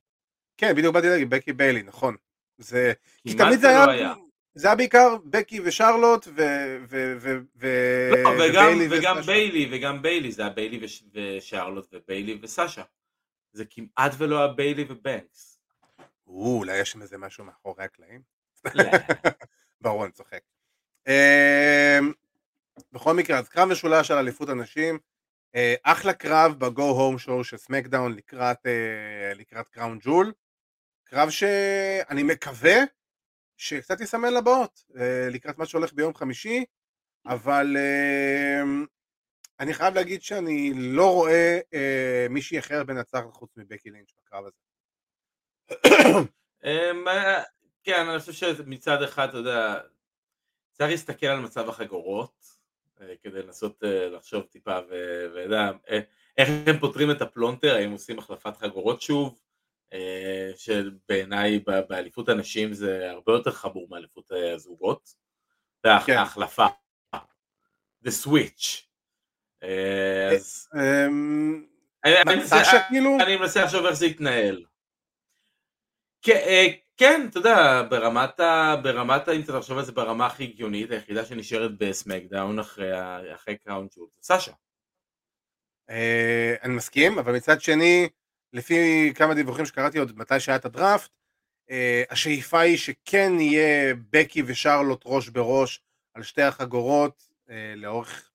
[0.57, 2.15] כן, בדיוק באתי להגיד, בקי ביילי, נכון.
[2.57, 2.93] זה...
[3.27, 3.85] כי תמיד זה היה...
[3.85, 4.13] היה.
[4.53, 6.41] זה היה בעיקר בקי ושרלוט ו...
[6.89, 7.13] ו...
[7.19, 7.39] ו...
[7.55, 7.67] ו...
[8.23, 11.03] לא, וגם, וגם ביילי, וגם ביילי, זה היה ביילי וש...
[11.13, 12.81] ושרלוט וביילי וסאשה.
[13.51, 15.59] זה כמעט ולא היה ביילי ובנקס.
[16.27, 18.21] אולי יש שם איזה משהו מאחורי הקלעים?
[18.75, 18.83] לא.
[20.03, 20.41] אני צוחק.
[21.07, 22.11] אמ,
[22.91, 24.99] בכל מקרה, אז קרב משולש על אליפות הנשים,
[25.55, 30.33] אה, אחלה קרב בגו הום שואו של סמקדאון לקראת, אה, לקראת קראון ג'ול.
[31.03, 32.77] קרב שאני מקווה
[33.57, 36.65] שקצת יסמן לבאות אה, לקראת מה שהולך ביום חמישי,
[37.25, 38.63] אבל אה,
[39.61, 44.57] אני חייב להגיד שאני לא רואה אה, מישהי אחרת בנצח חוץ מבקי לינץ' בקרב הזה.
[46.65, 47.43] אמ, אה,
[47.83, 49.79] כן, אני חושב שמצד אחד, אתה יודע,
[50.71, 52.45] צריך להסתכל על מצב החגורות,
[53.01, 54.79] אה, כדי לנסות אה, לחשוב טיפה,
[55.33, 55.71] ויודע,
[56.37, 59.41] איך הם פותרים את הפלונטר, האם עושים החלפת חגורות שוב,
[60.55, 65.09] שבעיניי באליפות הנשים זה הרבה יותר חמור מאליפות הזוגות,
[65.83, 66.17] כן.
[66.17, 66.65] ההחלפה,
[68.05, 68.90] the switch.
[69.61, 70.69] אז...
[70.75, 71.65] אמ?
[73.21, 74.65] אני מנסה לחשוב איך זה יתנהל.
[76.97, 78.75] כן, אתה יודע, ברמת, ה...
[78.83, 79.31] ברמת ה...
[79.31, 84.23] אם אתה תחשוב על זה ברמה הכי הגיונית, היחידה שנשארת בסמקדאון אחרי, קראון ג'ול זה
[84.23, 84.51] סאשה.
[85.89, 88.09] אה, אני מסכים, אבל מצד שני,
[88.53, 91.11] לפי כמה דיווחים שקראתי עוד מתי שהיה את הדראפט,
[91.71, 98.30] אה, השאיפה היא שכן יהיה בקי ושרלוט ראש בראש על שתי החגורות אה, לאורך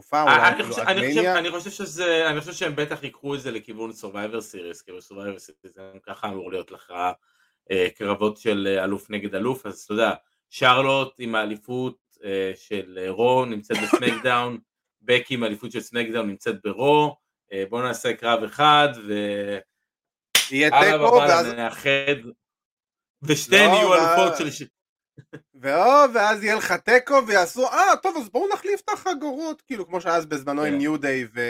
[0.00, 1.38] תקופה, אולי אפילו עד מניה.
[1.38, 5.36] אני חושב שזה, אני חושב שהם בטח ייקחו את זה לכיוון Survivor Series, כי ב-Survivor
[5.36, 6.92] Series זה ככה אמור להיות לך
[7.70, 10.12] אה, קרבות של אה, אלוף נגד אלוף, אז אתה יודע,
[10.50, 14.58] שרלוט עם האליפות אה, של רו נמצאת בסמקדאון,
[15.02, 17.16] בקי עם האליפות של סמקדאון נמצאת ברו,
[17.68, 19.14] בואו נעשה קרב אחד ו...
[20.50, 21.46] יהיה תיקו ואז...
[21.46, 22.16] נאחד
[23.22, 24.64] ושתיהן לא, יהיו אלופות של...
[25.54, 30.00] ואו, ואז יהיה לך תיקו ויעשו, אה, טוב, אז בואו נחליף את החגורות, כאילו, כמו
[30.00, 31.00] שאז בזמנו עם New כן.
[31.00, 31.40] Day ו...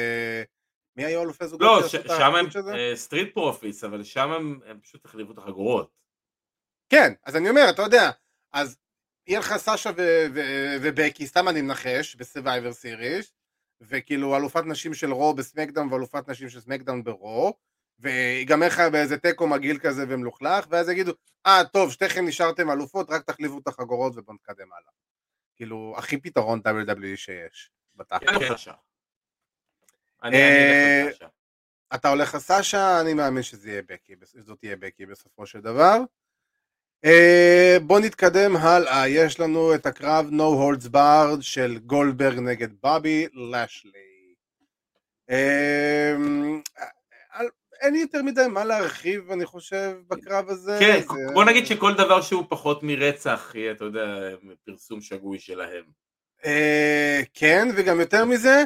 [0.96, 1.82] מי היו אלופי זוגות?
[1.82, 2.46] לא, שם הם
[2.94, 4.30] Street Profits, אבל שם
[4.66, 5.90] הם פשוט החליפו את החגורות.
[6.88, 8.10] כן, אז אני אומר, אתה יודע,
[8.52, 8.76] אז
[9.26, 9.90] יהיה לך סאשה
[10.80, 13.32] ובקי, סתם אני מנחש, ב Survivor Series,
[13.80, 17.54] וכאילו אלופת נשים של Raw ב SmackDown ואלופת נשים של SmackDown ב Raw,
[18.00, 21.12] ויגמר לך באיזה תיקו מגעיל כזה ומלוכלך, ואז יגידו,
[21.46, 24.92] אה, טוב, שתיכם נשארתם אלופות, רק תחליפו את החגורות ובואו נתקדם הלאה.
[25.56, 28.68] כאילו, הכי פתרון WWE שיש, בתכל'ס.
[30.24, 31.08] אה,
[31.94, 36.00] אתה הולך לסאשה, אני מאמין שזה יהיה בקי, זאת תהיה בקי בסופו של דבר.
[37.06, 40.42] Uh, בוא נתקדם הלאה, יש לנו את הקרב No
[40.82, 44.34] Holds Barred של גולדברג נגד בובי לשלי.
[47.80, 50.76] אין יותר מדי מה להרחיב אני חושב בקרב הזה.
[50.80, 51.32] כן, זה...
[51.34, 54.06] בוא נגיד שכל דבר שהוא פחות מרצח יהיה, אתה יודע,
[54.64, 55.84] פרסום שגוי שלהם.
[56.42, 58.64] Uh, כן, וגם יותר מזה,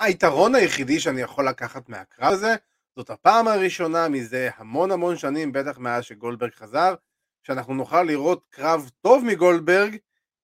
[0.00, 2.54] היתרון היחידי שאני יכול לקחת מהקרב הזה,
[2.96, 6.94] זאת הפעם הראשונה מזה המון המון שנים, בטח מאז שגולדברג חזר,
[7.42, 9.96] שאנחנו נוכל לראות קרב טוב מגולדברג,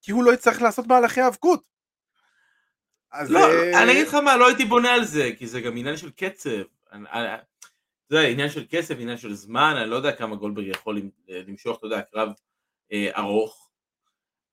[0.03, 1.66] כי הוא לא יצטרך לעשות מהלכי האבקות.
[3.29, 3.77] לא, uh...
[3.77, 6.62] אני אגיד לך מה, לא הייתי בונה על זה, כי זה גם עניין של קצב.
[8.12, 11.87] זה עניין של כסף, עניין של זמן, אני לא יודע כמה גולדברג יכול למשוך, אתה
[11.87, 12.33] יודע, קרב
[12.92, 13.70] אה, ארוך.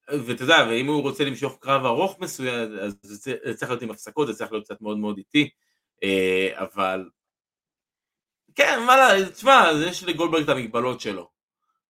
[0.09, 4.27] ואתה יודע, ואם הוא רוצה למשוך קרב ארוך מסוים, אז זה צריך להיות עם הפסקות,
[4.27, 5.49] זה צריך להיות קצת מאוד מאוד איטי,
[6.03, 7.09] אה, אבל...
[8.55, 8.95] כן, מה
[9.33, 11.29] תשמע, יש לגולדברג את המגבלות שלו.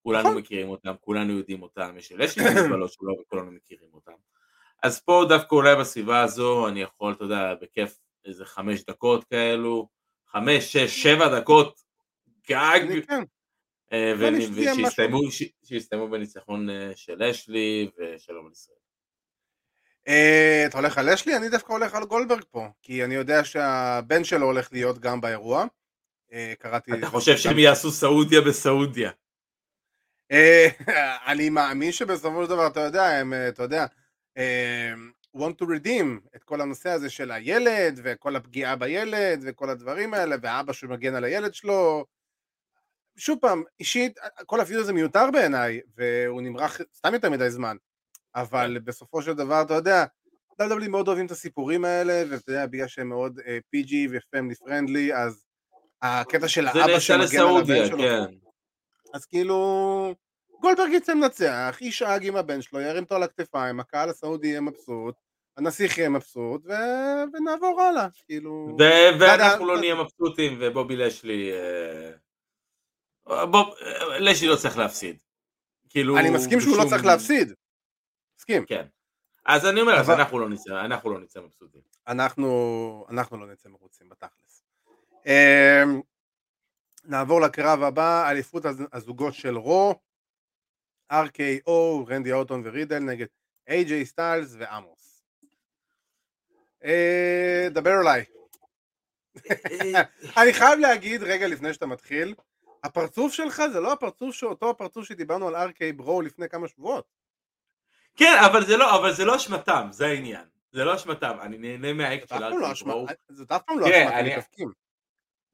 [0.03, 0.37] כולנו נכון.
[0.37, 4.11] מכירים אותם, כולנו יודעים אותם, יש לי מגבלות שלו וכולנו מכירים אותם.
[4.83, 9.98] אז פה דווקא אולי בסביבה הזו אני יכול, אתה יודע, בכיף איזה חמש דקות כאלו,
[10.31, 11.81] חמש, שש, שבע דקות
[12.49, 13.23] גג, כן.
[13.93, 14.13] אה,
[15.63, 18.77] ושיסתיימו בניצחון אה, של אשלי ושלום על ישראל.
[20.07, 21.35] אה, אתה הולך על אשלי?
[21.35, 25.65] אני דווקא הולך על גולדברג פה, כי אני יודע שהבן שלו הולך להיות גם באירוע.
[26.59, 26.91] קראתי...
[26.93, 29.11] אתה חושב שהם יעשו סעודיה בסעודיה?
[31.27, 33.85] אני מאמין שבסופו של דבר, אתה יודע, הם, אתה יודע,
[35.37, 40.35] want to redeem את כל הנושא הזה של הילד, וכל הפגיעה בילד, וכל הדברים האלה,
[40.41, 42.05] ואבא שמגן על הילד שלו.
[43.17, 47.77] שוב פעם, אישית, כל הפיוט הזה מיותר בעיניי, והוא נמרח סתם יותר מדי זמן.
[48.35, 48.85] אבל כן.
[48.85, 50.05] בסופו של דבר, אתה יודע,
[50.61, 53.39] WWE מאוד אוהבים את הסיפורים האלה, ואתה יודע, בגלל שהם מאוד
[53.75, 55.45] PG ופמילי פרנדלי, אז
[56.01, 57.97] הקטע של האבא שמגן על הבן שלו.
[57.97, 58.35] כן.
[59.13, 60.15] אז כאילו,
[60.59, 65.15] גולדברג יצא מנצח, ישאג עם הבן שלו, ירים אותו על הכתפיים, הקהל הסעודי יהיה מבסוט,
[65.57, 66.71] הנסיך יהיה מבסוט, ו...
[67.33, 68.75] ונעבור הלאה, כאילו...
[68.79, 71.51] ו- ואנחנו לא נהיה מבסוטים, ובובי לשלי...
[73.27, 73.75] אה, בוב,
[74.19, 75.21] לשלי לא צריך להפסיד.
[75.89, 76.17] כאילו...
[76.17, 77.53] אני מסכים שהוא לא צריך להפסיד.
[78.39, 78.65] מסכים.
[78.65, 78.85] כן.
[79.45, 79.99] אז אני אומר.
[79.99, 81.81] אז אנחנו לא נצא, אנחנו לא נצא מבסוטים.
[82.07, 84.63] אנחנו, אנחנו לא נצא מרוצים בתכלס.
[85.25, 86.01] אמ,
[87.05, 89.95] נעבור לקרב הבא, אליפות הזוגות של רו,
[91.11, 91.71] RKO,
[92.07, 93.25] רנדי אוטון ורידל נגד
[93.69, 95.23] AJ סטיילס ועמוס.
[96.83, 98.25] אה, דבר אליי.
[100.37, 102.35] אני חייב להגיד, רגע לפני שאתה מתחיל,
[102.83, 107.05] הפרצוף שלך זה לא הפרצוף שאותו הפרצוף שדיברנו על ארקיי ברו לפני כמה שבועות.
[108.15, 110.45] כן, אבל זה לא, אבל זה לא אשמתם, זה העניין.
[110.71, 113.05] זה לא אשמתם, אני נהנה מהאקט של לא אשמה- ברו.
[113.29, 114.71] זאת אף פעם לא תראה, אשמת אני- המתאבקים.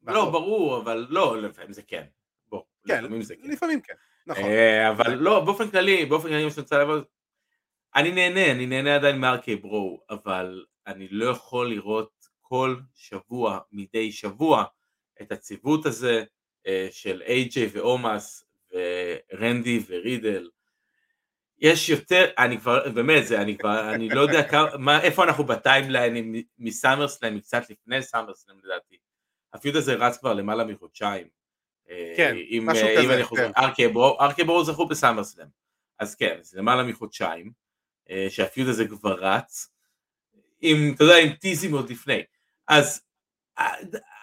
[0.03, 2.05] לא, ברור, אבל לא, לפעמים זה כן.
[2.87, 3.51] כן, לפעמים זה כן.
[3.51, 3.93] לפעמים כן,
[4.27, 4.43] נכון.
[4.43, 6.47] אה, אבל לא, באופן כללי, באופן כללי,
[7.95, 14.11] אני נהנה, אני נהנה עדיין מארקי ברו, אבל אני לא יכול לראות כל שבוע, מדי
[14.11, 14.63] שבוע,
[15.21, 16.23] את הציוות הזה
[16.67, 20.49] אה, של איי-ג'יי ואומאס ורנדי ורידל.
[21.59, 25.43] יש יותר, אני כבר, באמת, זה, אני כבר, אני לא יודע כמה, מה, איפה אנחנו
[25.43, 28.97] ב timeline מ SummerSlam, קצת לפני SummerSlam לדעתי.
[29.53, 31.27] ה feud הזה רץ כבר למעלה מחודשיים.
[31.89, 33.51] אה, כן, אם, משהו אה, אם כזה, כן.
[33.57, 35.47] RK-Bro, RK-Bro זכו ב SummerSlam.
[35.99, 37.51] אז כן, זה למעלה מחודשיים,
[38.09, 39.67] אה, שה feud הזה כבר רץ,
[40.61, 42.23] עם, אתה יודע, עם טיזים עוד לפני.
[42.67, 43.01] אז
[43.59, 43.73] אה,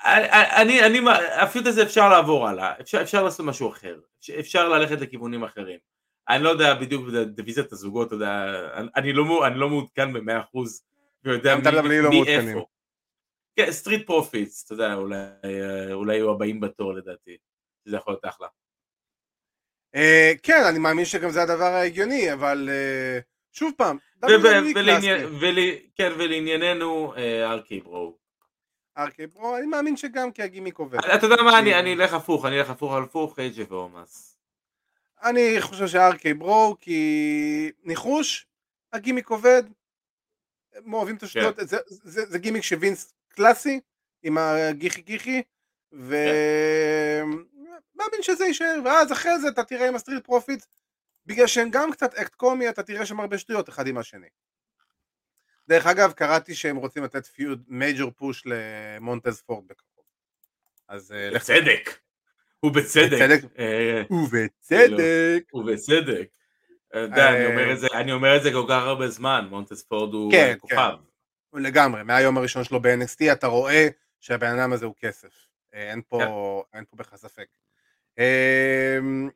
[0.04, 1.00] אה, אני, אני,
[1.40, 3.98] ה feud הזה אפשר לעבור הלאה, אפשר, אפשר לעשות משהו אחר,
[4.40, 5.78] אפשר ללכת לכיוונים אחרים.
[6.28, 8.44] אני לא יודע בדיוק בדיוויזיית הזוגות, אתה יודע,
[8.96, 10.82] אני- לא, אני לא מעודכן במאה אחוז,
[11.24, 12.58] ויודע גם WWE לא מעודכנים.
[13.56, 17.36] כן, Street Profits, אתה יודע, אולי, אה, אולי יהיו הבאים בתור לדעתי,
[17.84, 18.48] שזה יכול להיות אחלה.
[19.94, 23.18] אה, כן, אני מאמין שגם זה הדבר ההגיוני, אבל אה,
[23.52, 23.98] שוב פעם,
[25.94, 27.14] כן, ולענייננו,
[27.44, 28.18] RK-Bro.
[28.98, 30.98] RK-Bro, אני מאמין שגם כי הגימיק עובד.
[30.98, 34.38] אתה יודע מה, אני אלך הפוך, אני אלך הפוך על הפוך, AJ ואומוס.
[35.22, 38.46] אני חושב ש RK-Bro, כי ניחוש,
[38.92, 39.62] הגימיק עובד,
[40.74, 41.66] הם אוהבים את השטויות, כן.
[41.66, 43.80] זה, זה, זה גימיק שווינס קלאסי,
[44.22, 45.42] עם הגיחי גיחי,
[47.94, 50.64] ומאמין שזה יישאר, ואז אחרי זה אתה תראה עם ה Street Profit,
[51.26, 54.26] בגלל שהם גם קצת אקט קומי, אתה תראה שם הרבה שטויות אחד עם השני.
[55.68, 60.04] דרך אגב, קראתי שהם רוצים לתת פיוד מייג'ור פוש למונטז פורד בקרוב.
[60.88, 61.98] אז אה, לך בצדק.
[62.64, 63.18] ובצדק.
[65.54, 66.28] ובצדק.
[66.94, 67.46] יודע, אני
[68.12, 70.94] אומר את זה- כל כך הרבה זמן, מונטס פורד הוא כן, כוכב.
[71.52, 73.88] לגמרי, מהיום הראשון שלו ב-NXT אתה רואה
[74.20, 75.46] שהבן אדם הזה הוא כסף.
[75.74, 76.26] אה, כן.
[76.74, 77.46] אין פה בכלל ספק.
[78.18, 79.30] אמ,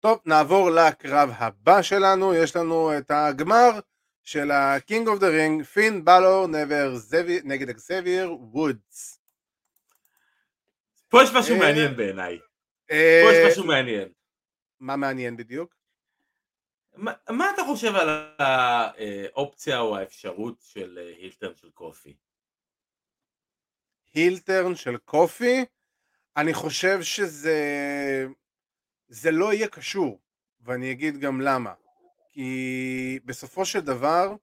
[0.00, 3.70] טוב, נעבור לקרב הבא שלנו, יש לנו את הגמר
[4.24, 6.46] של ה-King of the Ring, פין בלור
[7.44, 9.20] נגד אקסבייר וודס.
[11.08, 12.38] פה יש משהו אה, מעניין בעיניי.
[12.90, 14.08] אה, פה יש משהו מעניין.
[14.80, 15.74] מה מעניין בדיוק?
[17.28, 22.16] מה אתה חושב על האופציה או האפשרות של הילטרן של קופי?
[24.14, 25.64] ה heel turn של קופי,
[26.36, 27.56] אני חושב שזה
[29.08, 30.20] זה לא יהיה קשור,
[30.60, 31.72] ואני אגיד גם למה.
[32.32, 34.34] כי בסופו של דבר,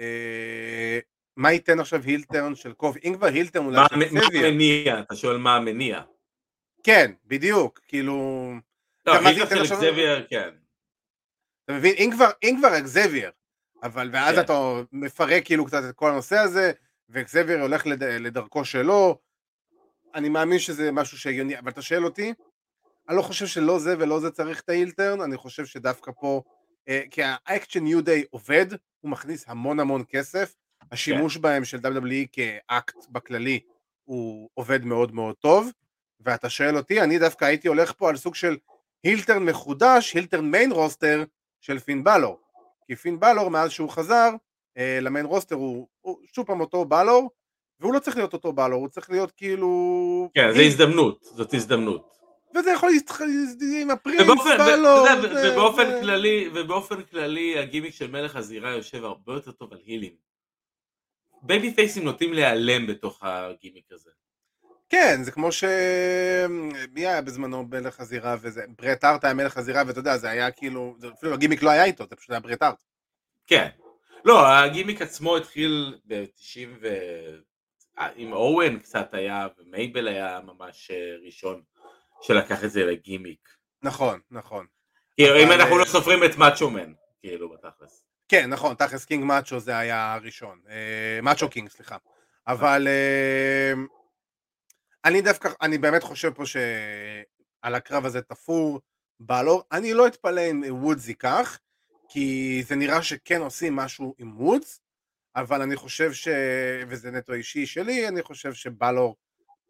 [0.00, 0.98] אה,
[1.36, 2.98] מה ייתן עכשיו ה heel turn של קופי?
[3.04, 4.48] אם כבר heel turn אולי מה של מה אקסבייר.
[4.48, 5.00] המניע?
[5.00, 6.00] אתה שואל מה המניע.
[6.82, 8.52] כן, בדיוק, כאילו...
[9.06, 10.48] לא, מה ה heel turn של אקזבייר, כן.
[11.64, 11.94] אתה מבין?
[11.98, 13.30] אם כבר, אם כבר אקזבייר,
[13.82, 14.40] אבל ואז כן.
[14.40, 14.54] אתה
[14.92, 16.72] מפרק כאילו קצת את כל הנושא הזה,
[17.08, 19.18] ואקזבייר הולך לד, לדרכו שלו,
[20.14, 22.32] אני מאמין שזה משהו שהגיוני, אבל אתה שואל אותי,
[23.08, 26.42] אני לא חושב שלא זה ולא זה צריך את ההילטרן, אני חושב שדווקא פה,
[26.88, 28.66] אה, כי האקט של ניו דיי עובד,
[29.00, 30.54] הוא מכניס המון המון כסף,
[30.92, 31.42] השימוש כן.
[31.42, 33.60] בהם של WWE כאקט בכללי
[34.04, 35.70] הוא עובד מאוד מאוד טוב,
[36.20, 38.56] ואתה שואל אותי, אני דווקא הייתי הולך פה על סוג של
[39.04, 41.24] heel turn מחודש, heel turn main roster
[41.60, 42.40] של פין בלור.
[42.86, 44.30] כי פין בלור מאז שהוא חזר
[44.76, 47.30] אה, ל main roster הוא, הוא שוב פעם אותו בלור,
[47.80, 50.30] והוא לא צריך להיות אותו בלור, הוא צריך להיות כאילו...
[50.34, 52.10] כן, זה הזדמנות, זאת הזדמנות.
[52.56, 53.24] וזה יכול להסתכל
[53.82, 55.06] עם ה Prince, ובאופן, ו- בלור,
[55.52, 60.12] ובאופן זה- כללי, ובאופן כללי הגימיק של מלך הזירה יושב הרבה יותר טוב על הילים.
[61.42, 64.10] בייבי פייסים נוטים להיעלם בתוך הגימיק הזה.
[64.88, 65.64] כן, זה כמו ש...
[66.92, 68.64] מי היה בזמנו מלך הזירה וזה...
[68.78, 70.94] ברט ארט היה מלך הזירה, ואתה יודע, זה היה כאילו...
[70.98, 72.82] זה אפילו הגימיק לא היה איתו, זה פשוט היה ברט ארט.
[73.46, 73.68] כן.
[74.24, 76.88] לא, הגימיק עצמו התחיל ב-90 ו...
[78.14, 81.62] עם אוון קצת היה, ומייבל היה ממש אה, ראשון
[82.22, 83.48] שלקח את זה לגימיק.
[83.82, 84.66] נכון, נכון.
[85.16, 88.04] כאילו, אם אנחנו לא אה, סופרים את מאצ'ו מן, כאילו, בתכלס.
[88.28, 90.60] כן, נכון, תכלס King Macho זה היה הראשון.
[90.68, 91.96] אה, Macho King, סליחה.
[92.46, 92.88] אבל
[95.04, 98.80] אני דווקא, אני באמת חושב פה שעל הקרב הזה תפור
[99.20, 99.62] בלור.
[99.72, 101.58] אני לא אתפלא אם וודס ייקח,
[102.08, 104.80] כי זה נראה שכן עושים משהו עם וודס,
[105.40, 106.28] אבל אני חושב ש...
[106.88, 109.16] וזה נטו אישי שלי, אני חושב שבלור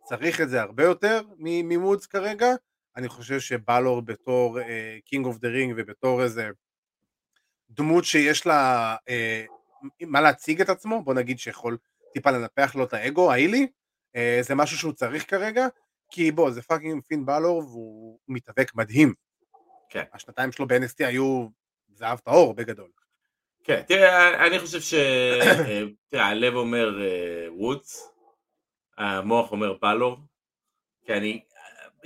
[0.05, 2.49] צריך את זה הרבה יותר מ- מוודס כרגע.
[2.97, 4.59] אני חושב שבלור בתור
[5.05, 6.51] King of the Ring ובתור איזה
[7.71, 9.45] דמות שיש לה אה,
[10.01, 11.79] מה להציג את עצמו, בוא נגיד שיכול
[12.13, 13.67] טיפה לנפח לו את האגו, ההילי,
[14.17, 15.67] אה, זה משהו שהוא צריך כרגע,
[16.11, 19.15] כי בוא, זה fucking פין בלור והוא מתאבק מדהים.
[19.91, 20.05] כן.
[20.13, 21.49] השנתיים שלו ב-NXT היו
[21.95, 22.91] זהב טהור בגדול.
[23.71, 24.95] כן, תראה, אני חושב ש...
[24.95, 28.13] אה, תראה, הלב אומר אה, וודס,
[28.99, 30.17] המוח אומר בלור,
[31.07, 31.45] כי אני...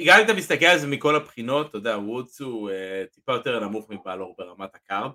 [0.06, 3.60] גם אם אתה מסתכל על זה מכל הבחינות, אתה יודע, וודס הוא אה, טיפה יותר
[3.60, 5.11] נמוך מבלור ברמת ה card,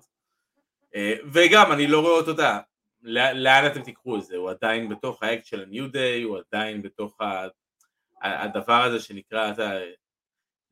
[0.94, 2.58] אה, וגם אני לא רואה אותו, אתה יודע,
[3.02, 6.82] לא- לאן אתם תיקחו את זה, הוא עדיין בתוך האקט של ה-New Day, הוא עדיין
[6.82, 7.46] בתוך ה...
[8.22, 9.80] הדבר הזה שנקרא, אתה יודע,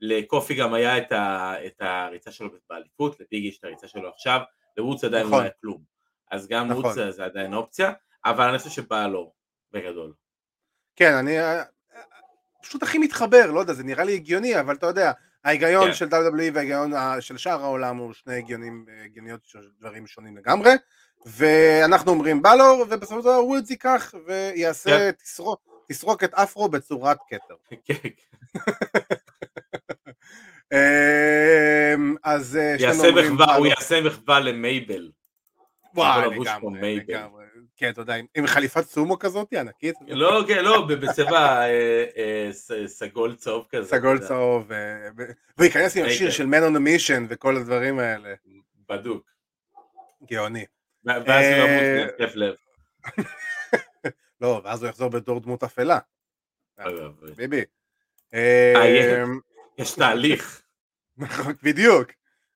[0.01, 1.55] לקופי גם היה את, ה...
[1.67, 4.41] את הריצה שלו באליפות, לביג יש את הריצה שלו עכשיו,
[4.79, 5.39] לווץ עדיין נכון.
[5.39, 5.83] לא היה כלום,
[6.31, 6.85] אז גם נכון.
[6.85, 7.93] ווץ זה- עדיין אופציה,
[8.25, 9.35] אבל אני חושב שבלור,
[9.73, 10.13] בגדול.
[10.97, 11.63] כן, אני אה,
[12.63, 15.13] פשוט הכי מתחבר, לא יודע, זה נראה לי הגיוני, אבל אתה יודע,
[15.45, 15.95] ההיגיון כן.
[15.95, 20.71] של WWE וההיגיון של שאר העולם הוא שני הגיונים, אה, הגיוניות של דברים שונים לגמרי,
[21.27, 25.11] ואנחנו אומרים בלור, ובסופו של דבר וודס ייקח ויעשה, כן.
[25.11, 27.55] תסרוק, תסרוק את אפרו בצורת כתר.
[27.87, 27.95] כן,
[28.57, 29.18] אמ,
[32.25, 33.67] אז אה, יעשה מחווה, הוא בלור.
[33.67, 35.11] יעשה מחווה למייבל.
[35.95, 36.97] וואי, לגמרי.
[36.97, 37.45] לגמרי.
[37.77, 42.51] כן, אתה יודע, עם- חליפת סומו כזאת, ענקית, לא, כן, לא, בצבע אה, אה,
[42.87, 43.89] סגול צהוב כזה.
[43.89, 44.71] סגול צהוב,
[45.59, 46.31] וייכנס עם השיר.
[46.31, 48.35] של Man on a Mission וכל הדברים האלה,
[48.89, 49.31] בדוק.
[50.31, 50.65] גאוני.
[51.05, 52.55] ואז הוא ימות מהתקף לב.
[54.41, 55.99] לא, ואז הוא יחזור בתור דמות אפלה,
[57.37, 57.65] ביבי.
[59.79, 60.63] אה, יש תהליך.
[61.17, 62.09] נכון, בדיוק.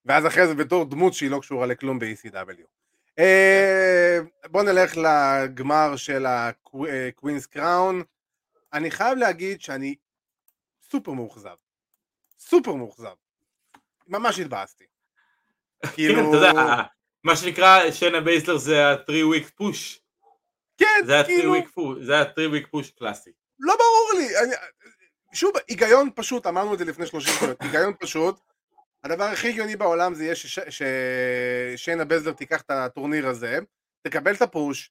[0.05, 2.63] ואז אחרי זה בתור דמות שהיא לא קשורה לכלום ב-ECW.
[3.19, 8.03] אה, בוא נלך לגמר של הקווינס קראון.
[8.73, 9.95] אני חייב להגיד שאני
[10.91, 11.55] סופר מאוכזב.
[12.39, 13.15] סופר מאוכזב.
[14.09, 14.85] ממש התבאסתי.
[15.83, 16.29] כן, כאילו...
[16.29, 16.83] אתה יודע,
[17.25, 19.99] מה שנקרא שיינה בייזלר זה ה-3 week push.
[20.79, 23.31] כן, זה כאילו, ה-3 week push, זה ה-3 week push קלאסי.
[23.61, 24.39] לא ברור לי.
[24.39, 24.55] אני,
[25.33, 28.41] שוב, היגיון פשוט, אמרנו את זה לפני 30 שניות, היגיון פשוט.
[29.05, 30.83] הדבר הכי הגיוני בעולם זה יהיה שש-
[31.77, 33.59] ששיינה בייזלר תיקח את הטורניר הזה,
[34.03, 34.91] תקבל את הפוש,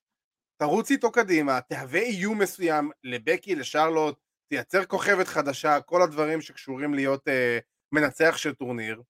[0.57, 4.19] תרוץ איתו קדימה, תהווה איום מסוים לבקי, לשרלוט,
[4.49, 7.59] תייצר כוכבת חדשה, כל הדברים שקשורים להיות אה,
[7.91, 9.01] מנצח של טורניר,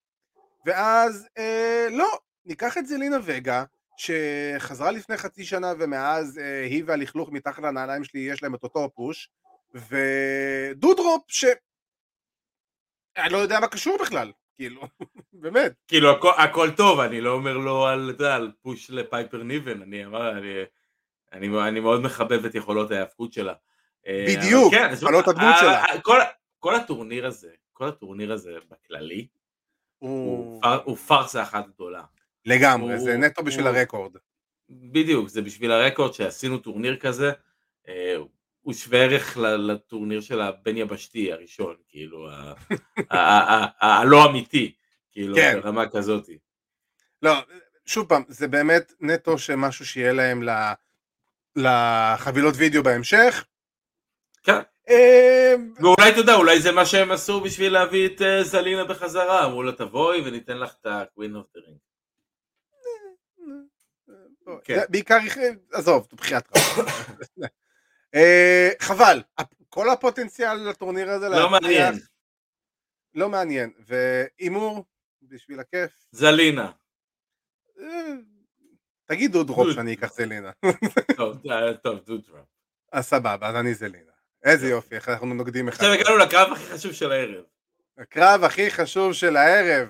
[0.66, 3.64] ואז אה, לא, ניקח את זלינה וגה,
[3.98, 8.86] שחזרה לפני חצי שנה ומאז אה, היא והלכלוך מתחת לנעליים שלי יש להם את אותו
[8.86, 9.30] הפוש,
[9.74, 11.46] ודודרופ ש...
[13.18, 14.82] אני לא יודע מה קשור בכלל, כאילו,
[15.34, 15.74] באמת.
[15.88, 19.82] כאילו הכל, הכל טוב, אני לא אומר לו על, אתה יודע, על פוש לפייפר ניבן,
[19.82, 20.54] אני אמר, אני,
[21.34, 23.54] אני, אני מאוד מחבב את יכולות ההיאבקות שלה.
[24.08, 25.84] אה, בדיוק, כן, יכולות הדמות ה- שלה.
[25.84, 26.20] ה- כל,
[26.60, 29.28] כל הטורניר הזה, כל הטורניר הזה בכללי,
[29.98, 30.98] הוא, הוא...
[30.98, 32.04] פארסה אחת גדולה.
[32.46, 34.12] לגמרי, הוא- זה נטו בשביל הוא- הרקורד.
[34.70, 37.32] בדיוק, זה בשביל הרקורד שעשינו טורניר כזה,
[37.88, 38.16] אה,
[38.62, 42.28] הוא שווה ערך לטורניר של הבן יבשתי הראשון, כאילו,
[43.80, 44.74] הלא אמיתי,
[45.12, 45.60] כאילו, כן.
[45.62, 46.30] ברמה כזאת.
[47.22, 47.32] לא,
[47.86, 50.44] שוב פעם, זה באמת נטו שמשהו שיהיה להם
[51.56, 53.46] לחבילות וידאו בהמשך.
[54.44, 54.60] כן.
[54.90, 59.46] אה, ואולי אתה יודע, אולי זה מה שהם עשו בשביל להביא את אה, זלינה בחזרה,
[59.46, 61.78] אמרו לה תבואי וניתן לך את ה-Queen of the Ring.
[64.64, 64.76] כן.
[64.76, 65.18] זה בעיקר,
[65.72, 66.86] עזוב, בחיית רב.
[68.16, 69.22] אה, חבל,
[69.70, 71.94] כל הפוטנציאל לטורניר הזה לא מעניין,
[73.14, 74.86] לא מעניין, והימור,
[75.22, 76.72] בשביל הכיף, זלינה.
[77.80, 78.14] אה,
[79.06, 79.76] תגיד דודרופ דוד.
[79.76, 80.52] שאני אקח זלינה.
[81.84, 82.42] טוב, דודרה.
[82.92, 84.12] אז סבבה, אז אני זלינה.
[84.44, 84.68] איזה.
[84.68, 85.78] יופי, איך אנחנו נוגדים אחד.
[85.78, 87.44] עכשיו הגענו לקרב הכי חשוב של הערב.
[87.98, 89.90] הקרב הכי חשוב של הערב,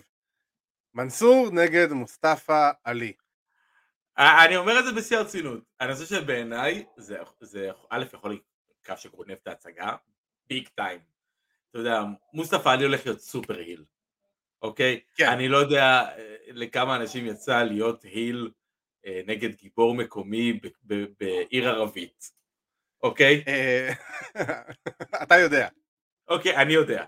[0.94, 3.14] מנסור נגד מוסטפא עלי.
[4.18, 5.60] אני אומר את זה בשיא הרצינות.
[5.82, 8.44] אני חושב שבעיניי זה, זה א' יכול להיות
[8.82, 9.96] קרב שגונב את ההצגה,
[10.48, 11.00] big time.
[11.70, 12.02] אתה יודע,
[12.34, 13.84] מוסטפא עלי הולך להיות סופר heel,
[14.62, 15.00] אוקיי?
[15.16, 15.30] כן.
[15.30, 18.52] אני לא יודע אה, לכמה אנשים יצא להיות heel
[19.06, 22.32] אה, נגד גיבור מקומי ב- ב- בעיר ערבית,
[23.04, 23.44] אוקיי?
[23.48, 23.94] אה,
[25.24, 25.68] אתה יודע.
[26.28, 27.06] אוקיי, אני יודע.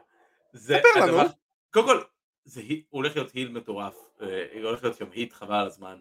[0.54, 1.30] זה ספר לנו.
[1.74, 2.04] קודם כל,
[2.46, 6.00] זה, הוא הולך להיות heel מטורף, אה, הולך להיות שם heat חבל על הזמן.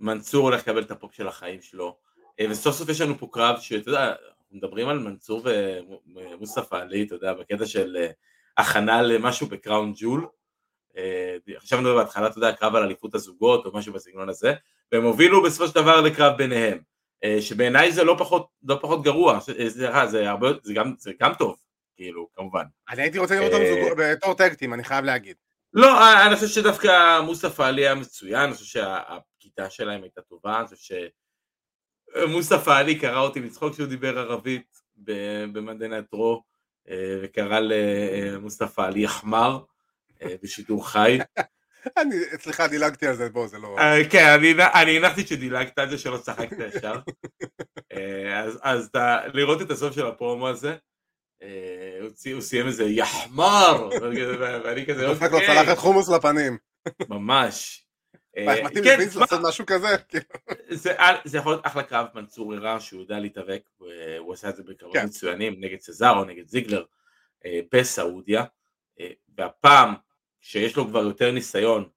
[0.00, 1.96] מנסור הולך לקבל את הפופ של החיים שלו,
[2.40, 5.42] אה, וסוף סוף יש לנו פה קרב שאתה יודע, אנחנו מדברים על מנסור
[6.14, 8.10] ומוסטפא עלי, אתה יודע, בקטע של אה,
[8.56, 10.26] הכנה למשהו בקראון ג'ול.
[10.96, 14.54] אה, חשבנו בהתחלה, אתה יודע, קרב על אליפות הזוגות או משהו בסגנון הזה,
[14.92, 16.78] והם הובילו בסופו של דבר לקרב ביניהם,
[17.40, 19.68] שבעיניי זה לא פחות, לא פחות גרוע, זה,
[20.06, 21.56] זה, הרבה, זה, גם, זה גם טוב,
[21.96, 22.64] כאילו, כמובן.
[22.90, 25.36] אני הייתי רוצה לראות אותם בתור טקטים, אני חייב להגיד.
[25.72, 28.64] לא, אני חושב שדווקא מוסטפא עלי היה מצוין, אני חושב
[29.50, 30.76] שהפקידה שלהם הייתה טובה, אני חושב
[32.70, 34.80] עלי קרא אותי מצחוק כשהוא דיבר ערבית,
[35.52, 36.42] במדעי נטרו,
[37.22, 39.58] וקרא למוסטפא עלי יחמר
[40.42, 41.18] בשידור חי.
[41.98, 43.76] אני, סליחה, דילגתי על זה, בוא, זה לא...
[44.10, 44.38] כן,
[44.74, 47.00] אני הנחתי שדילגת על זה שלא צחקת ישר.
[48.62, 48.90] אז
[49.34, 50.76] לראות את הסוף של הפרומו הזה,
[52.32, 53.88] הוא סיים איזה יחמר,
[54.64, 55.28] ואני כזה, אוקיי.
[55.28, 56.58] דופק לו צלחת חומוס לפנים.
[57.08, 57.86] ממש.
[58.38, 59.88] מתאים לווינס לעשות משהו כזה?
[61.24, 63.62] זה יכול להיות אחלה קרב מנצור הראה שהוא יודע להתאבק,
[64.18, 66.84] הוא עשה את זה בקרבות מצוינים נגד סזארו, נגד זיגלר,
[67.72, 68.44] בסעודיה,
[69.38, 69.94] והפעם
[70.40, 71.88] שיש לו כבר יותר ניסיון,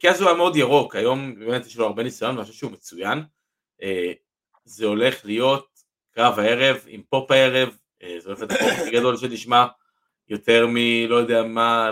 [0.00, 2.72] כי אז הוא היה מאוד ירוק, היום באמת יש לו הרבה ניסיון ואני חושב שהוא
[2.72, 3.22] מצוין,
[4.64, 5.68] זה הולך להיות
[6.10, 7.76] קרב הערב עם פופ הערב,
[8.18, 9.66] זה הולך להיות הפופ הכי גדול שנשמע,
[10.28, 10.76] יותר מ...
[11.08, 11.90] לא יודע מה,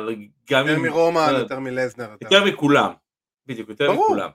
[0.50, 2.10] גם יותר מרומן, יותר מלזנר.
[2.20, 2.92] יותר מכולם,
[3.46, 4.04] בדיוק, יותר ברור.
[4.04, 4.30] מכולם.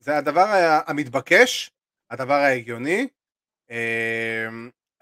[0.00, 0.46] זה הדבר
[0.86, 1.70] המתבקש,
[2.10, 3.08] הדבר ההגיוני,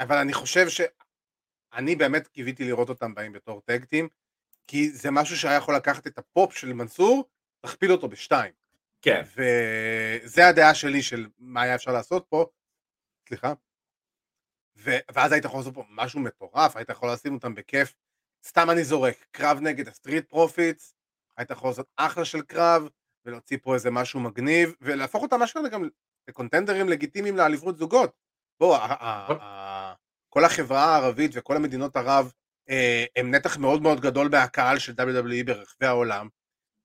[0.00, 4.08] אבל אני חושב שאני באמת קיוויתי לראות אותם באים בתור טקטים,
[4.66, 7.24] כי זה משהו שהיה יכול לקחת את הפופ של מנסור,
[7.60, 8.52] תכפיל אותו בשתיים.
[9.02, 9.22] כן.
[9.36, 12.46] וזה הדעה שלי של מה היה אפשר לעשות פה,
[13.28, 13.52] סליחה,
[14.76, 17.94] ו- ואז היית יכול לעשות פה משהו מטורף, היית יכול לשים אותם בכיף,
[18.44, 20.95] סתם אני זורק, קרב נגד ה Street Profits,
[21.36, 22.88] היית יכול לעשות אחלה של קרב,
[23.24, 25.88] ולהוציא פה איזה משהו מגניב, ולהפוך אותם אשכרה גם
[26.28, 28.12] לקונטנדרים לגיטימיים לאליפות זוגות.
[28.60, 28.78] בוא,
[30.28, 32.32] כל החברה הערבית וכל המדינות ערב
[32.70, 36.28] אה, הם נתח מאוד מאוד גדול מהקהל של WWE ברחבי העולם,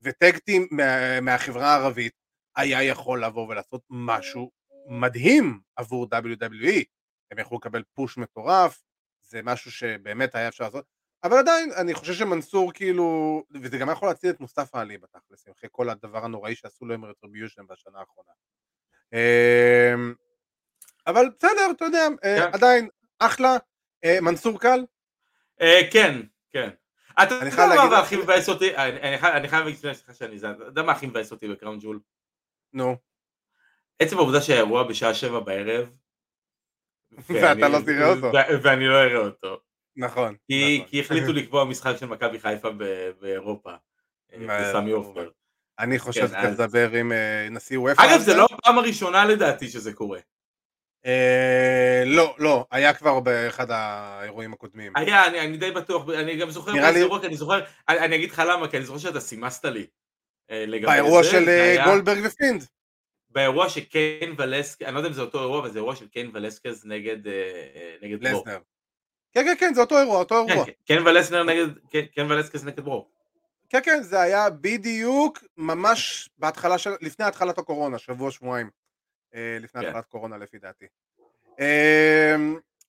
[0.01, 2.13] וטקטים מה, מהחברה הערבית
[2.55, 4.51] היה יכול לבוא ולעשות משהו
[4.87, 6.83] מדהים עבור WWE.
[7.31, 8.83] הם יכלו לקבל פוש מטורף,
[9.21, 10.85] זה משהו שבאמת היה אפשר לעשות,
[11.23, 15.69] אבל עדיין אני חושב שמנסור כאילו, וזה גם יכול להציל את מוסטפא עלי בתכלס, אחרי
[15.71, 18.31] כל הדבר הנוראי שעשו לו עם רטריביושן בשנה האחרונה.
[21.07, 22.49] אבל בסדר, אתה יודע, כן.
[22.53, 23.57] עדיין אחלה,
[24.21, 24.85] מנסור קל?
[25.91, 26.69] כן, כן.
[27.23, 30.91] אתה יודע מה הכי מבאס אותי, אני חייב להגיד לך שאני זה, אתה יודע מה
[30.91, 31.99] הכי מבאס אותי בקראון ג'ול?
[32.73, 32.97] נו.
[33.99, 35.89] עצם העובדה שהאירוע בשעה שבע בערב,
[37.41, 38.31] ואתה לא תראה אותו.
[38.63, 39.61] ואני לא אראה אותו.
[39.95, 40.35] נכון.
[40.47, 42.69] כי החליטו לקבוע משחק של מכבי חיפה
[43.19, 43.71] באירופה,
[44.47, 45.29] בסמי עופר.
[45.79, 47.11] אני חושב שאתה תדבר עם
[47.51, 48.01] נשיא וופא.
[48.01, 50.19] אגב, זה לא הפעם הראשונה לדעתי שזה קורה.
[52.05, 54.93] לא, לא, היה כבר באחד האירועים הקודמים.
[54.95, 58.67] היה, אני די בטוח, אני גם זוכר באיזה אירוע, אני זוכר, אני אגיד לך למה,
[58.67, 59.87] כי אני זוכר שאתה סימסת לי.
[60.81, 61.45] באירוע של
[61.85, 62.65] גולדברג ו Fiend.
[63.29, 66.31] באירוע שקיין ולסקז, אני לא יודע אם זה אותו אירוע, אבל זה אירוע של קיין
[66.33, 67.17] ולסקז נגד
[68.21, 68.43] ברוק.
[69.31, 70.65] כן, כן, כן, זה אותו אירוע, אותו אירוע.
[70.85, 71.67] קיין ולסנר נגד,
[72.13, 73.07] קיין ולסקז נגד ברוק.
[73.69, 78.69] כן, כן, זה היה בדיוק ממש בהתחלה של, לפני התחלת הקורונה, שבוע, שבועיים.
[79.33, 80.85] לפני התחלת קורונה לפי דעתי.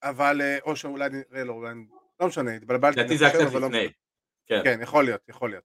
[0.03, 1.73] אבל, או שאולי נראה לו, אולי,
[2.19, 2.99] לא משנה, התבלבלתי.
[2.99, 3.89] לדעתי זה היה קצת לפני.
[4.47, 5.63] כן, יכול להיות, יכול להיות.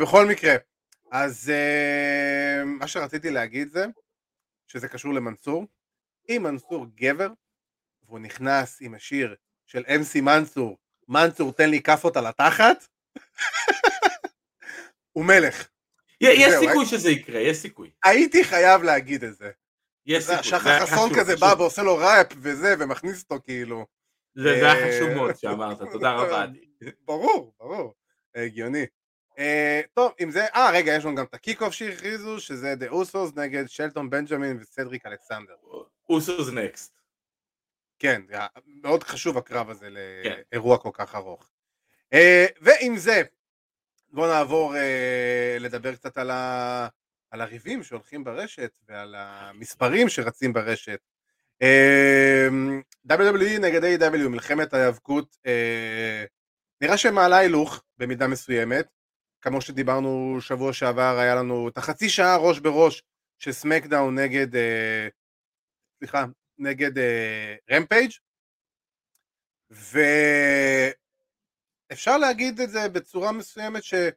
[0.00, 0.54] בכל מקרה,
[1.10, 1.52] אז
[2.64, 3.86] מה שרציתי להגיד זה
[4.66, 5.66] שזה קשור למנסור.
[6.28, 7.28] אם מנסור גבר
[8.08, 9.34] והוא נכנס עם השיר
[9.66, 10.78] של אמסי מנסור,
[11.08, 12.86] מנסור תן לי כאפות על התחת,
[15.12, 15.68] הוא מלך.
[16.20, 17.90] יש סיכוי שזה יקרה, יש סיכוי.
[18.04, 19.50] הייתי חייב להגיד את זה.
[20.06, 20.42] יש סיכוי.
[20.42, 23.86] שחר חסון כזה בא ועושה לו ראפ וזה ומכניס אותו כאילו.
[24.34, 26.46] זה היה חשוב מאוד שאמרת, תודה רבה.
[27.04, 27.94] ברור, ברור,
[28.34, 28.86] הגיוני.
[29.30, 29.40] Uh,
[29.94, 33.32] טוב, אם זה, אה רגע, יש לנו גם את ה kick-off שהכריזו, שזה The Usos
[33.36, 35.54] נגד שלטון בנג'מין וסדריק אלכסנדר.
[36.08, 36.97] Usos next.
[37.98, 38.22] כן,
[38.66, 41.50] מאוד חשוב הקרב הזה לאירוע כל כך ארוך.
[42.14, 42.18] Uh,
[42.60, 43.22] ועם זה,
[44.10, 44.78] בואו נעבור uh,
[45.60, 46.88] לדבר קצת על, ה...
[47.30, 51.00] על הריבים שהולכים ברשת ועל המספרים שרצים ברשת.
[51.62, 55.36] Uh, WWE נגד A.W, מלחמת ההיאבקות,
[56.80, 58.86] נראה שמעלה הילוך במידה מסוימת.
[59.40, 63.02] כמו שדיברנו שבוע שעבר, היה לנו את החצי שעה ראש בראש
[63.38, 65.08] של סמקדאון נגד, אה,
[65.98, 66.24] סליחה,
[66.58, 68.10] נגד אה, רמפייג'
[71.90, 74.14] ואפשר להגיד את זה בצורה מסוימת שתיקו,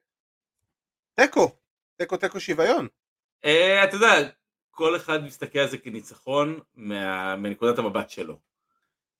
[1.98, 2.88] תיקו תיקו שוויון.
[3.46, 4.30] אה, אתה יודע,
[4.72, 6.60] כל אחד מסתכל על זה כניצחון
[7.38, 8.40] מנקודת המבט שלו.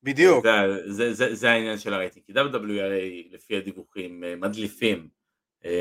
[0.02, 0.46] בדיוק.
[0.46, 5.08] זה, זה, זה, זה העניין של הרייטינג, כי WRA לפי הדיווחים מדליפים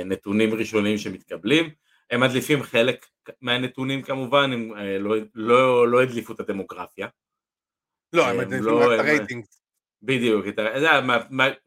[0.06, 1.70] נתונים ראשונים שמתקבלים,
[2.12, 3.06] הם מדליפים חלק
[3.42, 7.08] מהנתונים כמובן, הם לא, לא, לא הדליפו את הדמוגרפיה.
[8.14, 9.46] לא, הם לא, את הרייטינג.
[10.04, 10.46] בדיוק,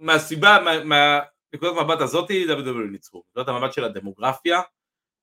[0.00, 3.22] מהסיבה, מהנקודת המבט הזאת, WWE ניצחו.
[3.30, 4.60] נקודת המבט של הדמוגרפיה,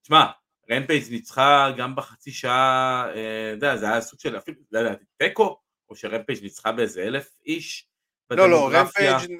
[0.03, 0.25] תשמע,
[0.71, 3.19] Rampage ניצחה גם בחצי שעה, אתה
[3.55, 5.59] יודע, זה היה סוג של אפילו, לא יודע, תיקו,
[5.89, 7.87] או ש-Rampage ניצחה באיזה אלף איש
[8.31, 8.69] לא, לא.
[8.73, 9.31] רמפייג'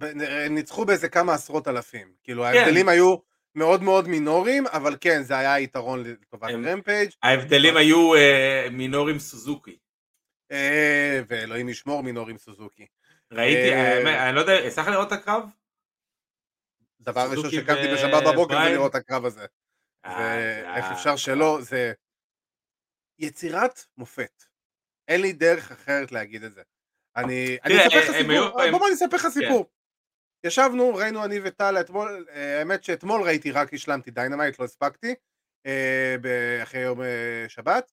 [0.00, 2.12] הם ניצחו באיזה כמה עשרות אלפים.
[2.24, 2.58] כאילו, כן.
[2.58, 3.16] ההבדלים היו
[3.54, 7.10] מאוד מאוד מינוריים, אבל כן, זה היה יתרון לטובת Rampage.
[7.22, 9.76] ההבדלים היו אה, מינורו סוזוקי.
[10.50, 12.86] אה, ואלוהים ישמור מינורו סוזוקי.
[13.32, 15.42] ראיתי, אה, אני לא יודע, לך לראות את הקרב?
[17.00, 18.70] דבר ראשון שקמתי בשבת בבוקר זה?
[18.70, 19.46] לראות את הקרב הזה.
[20.04, 20.34] אה,
[20.74, 21.92] היה- אפשר שלא, זה
[23.18, 24.44] יצירת מופת.
[25.08, 26.62] אין לי דרך אחרת להגיד את זה.
[27.16, 29.30] אני אספר לך סיפור, בוא אני אספר לך כן.
[29.30, 29.70] סיפור.
[30.46, 35.14] ישבנו, ראינו אני וטל אתמול, האמת שאתמול ראיתי, רק השלמתי Dynamite, לא הספקתי,
[36.62, 37.00] אחרי יום
[37.48, 37.92] שבת,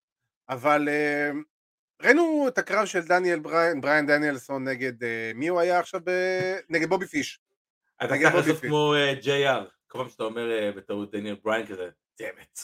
[0.50, 0.88] אבל
[2.02, 6.02] ראינו את הקרב של דניאל בריין, בריין דניאלסון נגד, אה, מי הוא היה עכשיו?
[6.04, 7.40] ב- נגד בובי פיש.
[8.04, 8.62] אתה צריך לעשות.
[8.62, 11.90] כמו אה, JR, כל פעם שאתה אומר אה, בטעות דניאל בריין כזה,
[12.20, 12.60] damn it.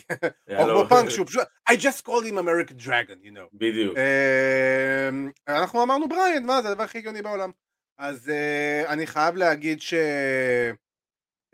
[0.58, 3.48] או כמו פאנק שהוא פשוט, I just called him American Dragon, you know.
[3.52, 3.96] בדיוק.
[3.98, 7.50] אמ, אנחנו אמרנו בריין, מה זה הדבר הכי הגיוני בעולם.
[7.98, 9.94] אז אה, אני חייב להגיד ש...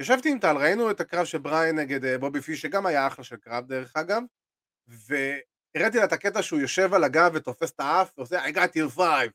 [0.00, 3.24] ישבתי עם טל, ראינו את הקרב של בריין נגד אה, בובי פיש, שגם היה אחלה
[3.24, 4.22] של קרב דרך אגב,
[5.76, 8.96] והראיתי לה את הקטע שהוא יושב על הגב ותופס את האף ועושה I got till
[8.96, 9.30] five,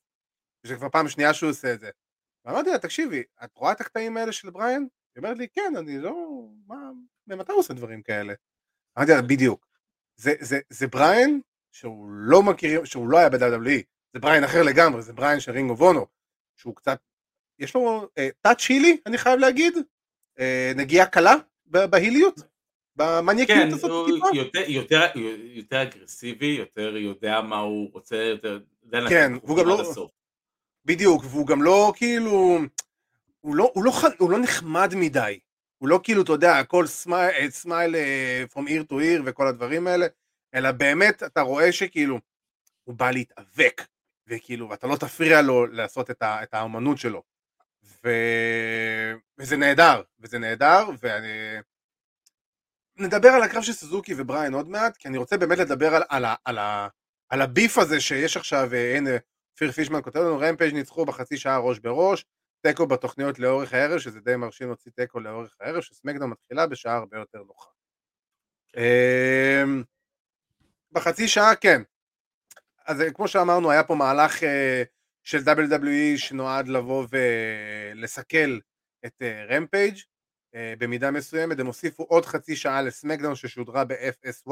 [0.65, 1.89] שזה כבר פעם שנייה שהוא עושה את זה.
[2.45, 4.87] ואמרתי לה, תקשיבי, את רואה את הקטעים האלה של בריין?
[5.15, 6.47] היא אומרת לי, כן, אני לא...
[6.67, 6.75] מה...
[7.27, 8.33] ממתי הוא עושה דברים כאלה?
[8.97, 9.67] אמרתי לה, בדיוק.
[10.15, 13.83] זה, זה, זה בריין שהיא לא מכירה, שהוא לא היה ב-WWE,
[14.13, 16.07] זה בריין אחר לגמרי, זה בריין של Ring of Honor,
[16.55, 16.99] שהוא קצת,
[17.59, 18.09] יש לו
[18.41, 19.73] touch הילי, אני חייב להגיד,
[20.39, 21.35] אה, נגיעה קלה
[21.65, 22.39] בהיליות,
[22.95, 24.27] במניאקיות כן, הזאת טיפה.
[24.33, 25.11] יותר- יותר-
[25.53, 28.59] יותר אגרסיבי, יותר יודע מה הוא רוצה, יותר...
[29.09, 30.11] כן, והוא גם לא- הסוף.
[30.85, 32.59] בדיוק, והוא גם לא כאילו,
[33.41, 35.39] הוא לא, הוא לא, הוא לא נחמד מדי,
[35.77, 39.87] הוא לא כאילו, אתה יודע, הכל smile, smile אה, from ear to ear וכל הדברים
[39.87, 40.05] האלה,
[40.53, 42.19] אלא באמת אתה רואה שכאילו,
[42.83, 43.81] הוא בא להתאבק,
[44.27, 47.23] וכאילו, ואתה לא תפריע לו לעשות את, ה, את האמנות שלו.
[48.03, 48.09] ו...
[49.37, 51.27] וזה נהדר, וזה נהדר, ואני...
[53.01, 56.25] נדבר על הקרב של סוזוקי ובריין עוד מעט, כי אני רוצה באמת לדבר על, על,
[56.45, 56.87] על, ה,
[57.29, 59.09] על הביף הזה שיש עכשיו, אה, הנה,
[59.53, 62.25] אופיר פישמן כותב לנו, רמפייג' ניצחו בחצי שעה ראש בראש,
[62.61, 67.17] תיקו בתוכניות לאורך הערב, שזה די מרשים להוציא תיקו לאורך הערב, שסמקדאון מתחילה בשעה הרבה
[67.17, 67.69] יותר נוחה.
[68.77, 69.83] אמ,
[70.91, 71.81] בחצי שעה כן.
[72.85, 74.83] אז אה, כמו שאמרנו, היה פה מהלך אה,
[75.23, 78.59] של WWE שנועד לבוא ולסכל
[79.05, 79.97] את רמפייג'
[80.53, 84.51] במידה מסוימת, הם הוסיפו עוד חצי שעה לסמקדאון ששודרה ב-FS1,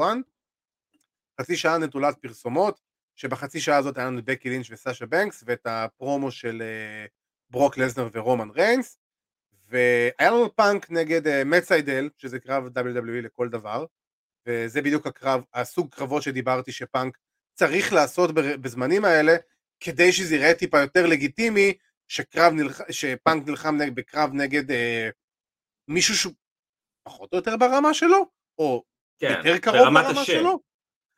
[1.40, 2.80] חצי שעה נטולת פרסומות,
[3.20, 7.06] שבחצי שעה הזאת היה לנו בקי לינץ' וסאשה בנקס ואת הפרומו של אה,
[7.50, 8.98] ברוק לזנר ורומן ריינס
[9.68, 13.84] והיה לנו פאנק נגד אה, מאט סיידל שזה קרב WWE לכל דבר
[14.46, 17.18] וזה בדיוק הקרב, הסוג קרבות שדיברתי שפאנק
[17.54, 19.36] צריך לעשות בזמנים האלה
[19.80, 21.74] כדי שזה ייראה טיפה יותר לגיטימי
[22.08, 22.80] שקרב נלח...
[22.90, 23.90] שפאנק נלחם נג...
[23.94, 25.10] בקרב נגד אה,
[25.90, 26.32] מישהו שהוא
[27.06, 28.26] פחות או יותר ברמה שלו
[28.58, 28.84] או
[29.18, 30.60] כן, יותר קרוב ברמת ברמה השם, שלו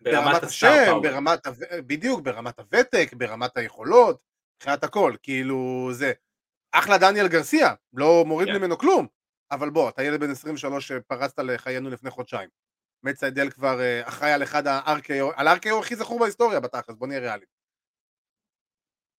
[0.03, 0.93] ברמת השם.
[1.03, 1.41] ברמת,
[1.87, 4.21] בדיוק, ברמת הוותק, ברמת היכולות,
[4.57, 6.13] מבחינת הכל, כאילו זה,
[6.73, 8.57] אחלה דניאל גרסיה, לא מוריד כן.
[8.57, 9.07] ממנו כלום,
[9.51, 12.49] אבל בוא, אתה ילד בן 23 שפרצת לחיינו לפני חודשיים.
[13.15, 17.21] סיידל כבר אה, אחראי על אחד ה-RKO, על ה-RKO הכי זכור בהיסטוריה בתכלס, בוא נהיה
[17.21, 17.52] ריאליים.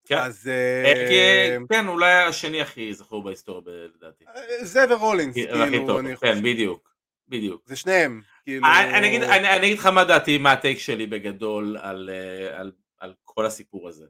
[0.06, 0.18] כן.
[0.18, 4.26] אז אה, כן, אולי השני הכי זכור בהיסטוריה לדעתי.
[4.62, 6.93] זה ורולינס, כאילו, אני כן, חושב, בדיוק,
[7.28, 7.62] בדיוק.
[7.66, 11.78] זה שניהם, כאילו, אני אגיד- אני אני אגיד לך מה דעתי, מה הטייק שלי בגדול
[11.78, 14.06] על, אה, על, על כל הסיפור הזה.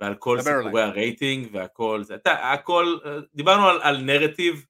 [0.00, 4.66] ועל כל סיפורי הרייטינג והכל, זה, אתה, הכל, אה, דיברנו על, על נרטיב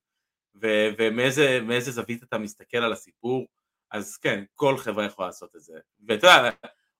[0.62, 3.46] ו- ומאיזה מאיזה זווית אתה מסתכל על הסיפור,
[3.90, 5.72] אז כן, כל חברה יכולה לעשות את זה.
[6.08, 6.50] ואתה יודע,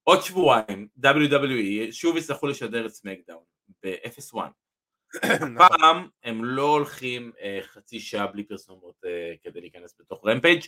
[0.05, 3.43] עוד שבועיים, WWE שוב יצטרכו לשדר את סמקדאון
[3.83, 4.37] ב-0-1.
[5.55, 5.57] נכון.
[5.59, 10.63] פעם הם לא הולכים אה, חצי שעה בלי פרסומות אה, כדי להיכנס בתוך רמפייג',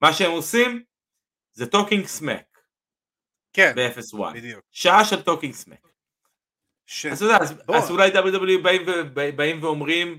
[0.00, 0.84] מה שהם עושים
[1.52, 2.58] זה Talking Smack
[3.52, 4.64] כן, ב-FS1, בדיוק.
[4.70, 5.86] שעה של Talking Smack.
[6.86, 7.76] ש- אז יודע, אז, בוא.
[7.76, 8.82] אז אולי WWE באים,
[9.36, 10.18] באים ואומרים,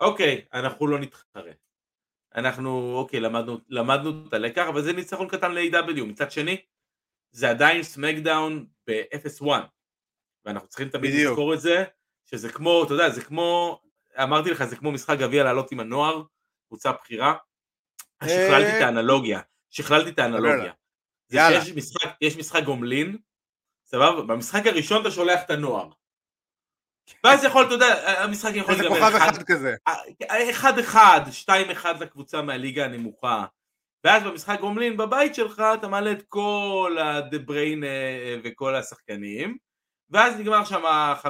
[0.00, 1.52] אוקיי, אנחנו לא נתחרה.
[2.34, 6.04] אנחנו, אוקיי, למדנו, למדנו את הלקח, אבל זה ניצחון קטן ל-AEW.
[6.04, 6.64] מצד שני,
[7.30, 9.46] זה עדיין SmackDown ב-FS1.
[10.44, 11.30] ואנחנו צריכים תמיד בדיוק.
[11.30, 11.84] לזכור את זה,
[12.24, 13.80] שזה כמו, אתה יודע, זה כמו,
[14.22, 16.22] אמרתי לך, זה כמו משחק גביע לעלות עם הנוער,
[16.68, 17.34] קבוצה בכירה.
[18.22, 20.72] אה, שכללתי את האנלוגיה, שכללתי את האנלוגיה.
[21.32, 23.16] שיש משחק, יש משחק גומלין,
[23.86, 24.22] סבבה?
[24.22, 25.88] במשחק הראשון אתה שולח את הנוער.
[27.24, 27.86] ואז יכול, אתה יודע,
[28.22, 29.76] המשחק יכול איזה להיגמר כוכב אחד- אחד כזה.
[30.50, 33.44] אחד אחד, שתיים אחד לקבוצה מהליגה הנמוכה.
[34.04, 36.96] ואז במשחק גומלין בבית שלך אתה מעלה את כל
[37.48, 39.56] Brain אה, וכל השחקנים,
[40.10, 40.82] ואז נגמר שם
[41.22, 41.26] 5-6-0.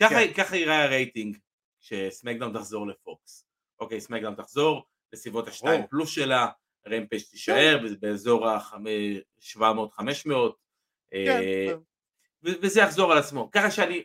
[0.00, 0.32] ככה, כן.
[0.36, 1.38] ככה ייראה הרייטינג
[1.80, 3.46] כש-SmackDown תחזור ל-Fox.
[3.80, 5.86] אוקיי, SmackDown תחזור לסביבות ה-2 ברור.
[5.90, 6.48] פלוס שלה,
[6.88, 10.30] Rampage תישאר באזור ה-700-500,
[11.10, 11.40] כן,
[12.42, 13.50] וזה יחזור על עצמו.
[13.52, 14.04] ככה שאני,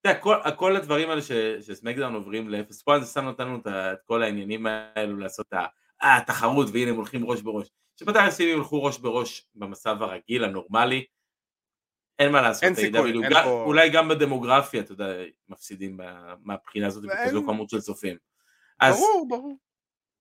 [0.00, 3.98] אתה יודע, כל, כל הדברים האלה ש- ש-SmackDown עוברים ל-FS1, זה שם נתנו את את
[4.06, 5.54] כל העניינים האלו לעשות את
[6.02, 7.68] אה, התחרות, והנה הם הולכים ראש בראש.
[7.96, 11.04] שבתכלס אם הם ילכו ראש בראש במצב הרגיל, הנורמלי,
[12.18, 15.06] אין מה לעשות, אין סיכוי, אין גם- פה- אולי גם בדמוגרפיה, אתה יודע,
[15.48, 18.16] מפסידים מה- מהבחינה הזאת ואין- בכזו כמות של צופים.
[18.80, 19.58] אז ברור, ברור.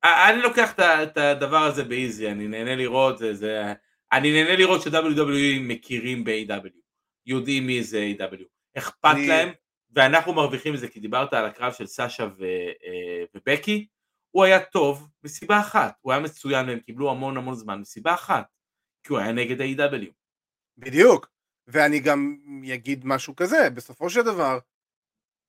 [0.04, 3.74] אני לוקח את הדבר הזה באיזי, אני נהנה לראות, זה, זה,
[4.14, 6.70] אני נהנה לראות ש-WWE מכירים ב-AW,
[7.26, 8.44] יודעים מי זה AW,
[8.78, 9.50] אכפת אני- להם,
[9.96, 12.44] ואנחנו מרוויחים מזה, כי דיברת על הקרב של סאשה ו-
[12.86, 13.88] אה, ובקי,
[14.32, 18.46] הוא היה טוב מסיבה אחת, הוא היה מצוין והם קיבלו המון המון זמן מסיבה אחת,
[19.04, 20.12] כי הוא היה נגד ה-AW.
[20.78, 21.33] בדיוק.
[21.68, 22.38] ואני גם
[22.74, 24.60] אגיד משהו כזה, בסופו של דבר,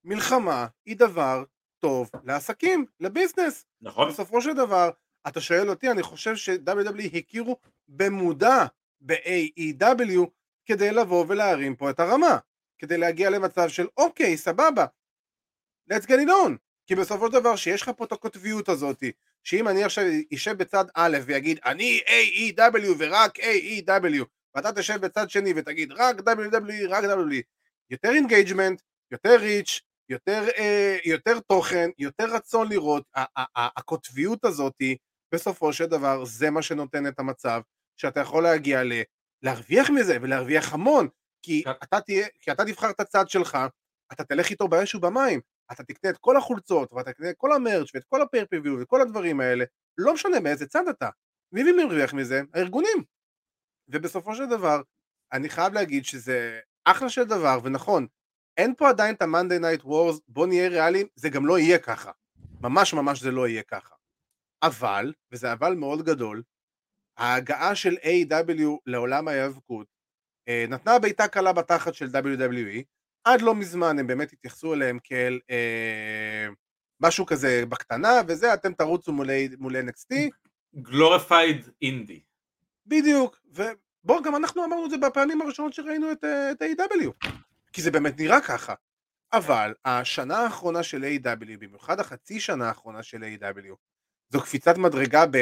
[0.04, 1.44] מלחמה היא דבר
[1.78, 3.66] טוב לעסקים, לביזנס.
[3.80, 4.08] נכון?
[4.08, 4.90] בסופו של דבר,
[5.28, 7.56] אתה שואל אותי, אני חושב ש-WWE הכירו
[7.88, 8.64] במודע
[9.00, 10.20] ב-AEW
[10.66, 12.38] כדי לבוא ולהרים פה את הרמה.
[12.78, 14.86] כדי להגיע למצב של אוקיי, סבבה,
[15.92, 16.52] let's get it on.
[16.86, 19.04] כי בסופו של דבר, שיש לך פה את הקוטביות הזאת,
[19.42, 20.04] שאם אני עכשיו
[20.34, 24.24] אשב בצד א' ויגיד, אני AEW ורק AEW,
[24.54, 27.42] ואתה תשב בצד שני ותגיד, רק WWE, רק WWE,
[27.90, 33.04] יותר engagement, יותר reach, יותר, אה, יותר תוכן, יותר רצון לראות,
[33.56, 34.74] הקוטביות הזאת,
[35.34, 37.60] בסופו של דבר, זה מה שנותן את המצב,
[37.96, 38.92] שאתה יכול להגיע ל...
[39.42, 41.08] להרוויח מזה, ולהרוויח המון,
[41.42, 41.70] כי כן.
[41.82, 43.58] אתה תהיה, כי אתה תבחר את הצד שלך,
[44.12, 45.40] אתה תלך איתו באש ובמים,
[45.72, 49.40] אתה תקנה את כל החולצות, ואתה תקנה את כל המרץ' ואת כל הפיירפיוויו וכל הדברים
[49.40, 49.64] האלה,
[49.98, 51.08] לא משנה מאיזה צד אתה.
[51.52, 52.42] מי מרוויח מזה?
[52.54, 53.13] הארגונים.
[53.88, 54.82] ובסופו של דבר,
[55.32, 58.06] אני חייב להגיד שזה אחלה של דבר, ונכון,
[58.56, 62.10] אין פה עדיין את ה-Monday Night Wars, בוא נהיה ריאליים, זה גם לא יהיה ככה.
[62.60, 63.94] ממש ממש זה לא יהיה ככה.
[64.62, 66.42] אבל, וזה אבל מאוד גדול,
[67.16, 68.62] ההגעה של A.W.
[68.86, 69.86] לעולם ההיאבקות
[70.48, 72.82] אה, נתנה בעיטה קלה בתחת של WWE,
[73.24, 76.46] עד לא מזמן הם באמת התייחסו אליהם כאל אה,
[77.00, 79.26] משהו כזה בקטנה, וזה אתם תרוצו מול,
[79.58, 80.14] מול NXT,
[80.74, 82.22] גלוריפייד אינדי.
[82.86, 87.28] בדיוק, ובואו גם אנחנו אמרנו את זה בפעמים הראשונות שראינו את, אה, את A.W.
[87.72, 88.74] כי זה באמת נראה ככה.
[89.32, 93.74] אבל השנה האחרונה של A.W, במיוחד החצי שנה האחרונה של A.W,
[94.28, 95.36] זו קפיצת מדרגה ב...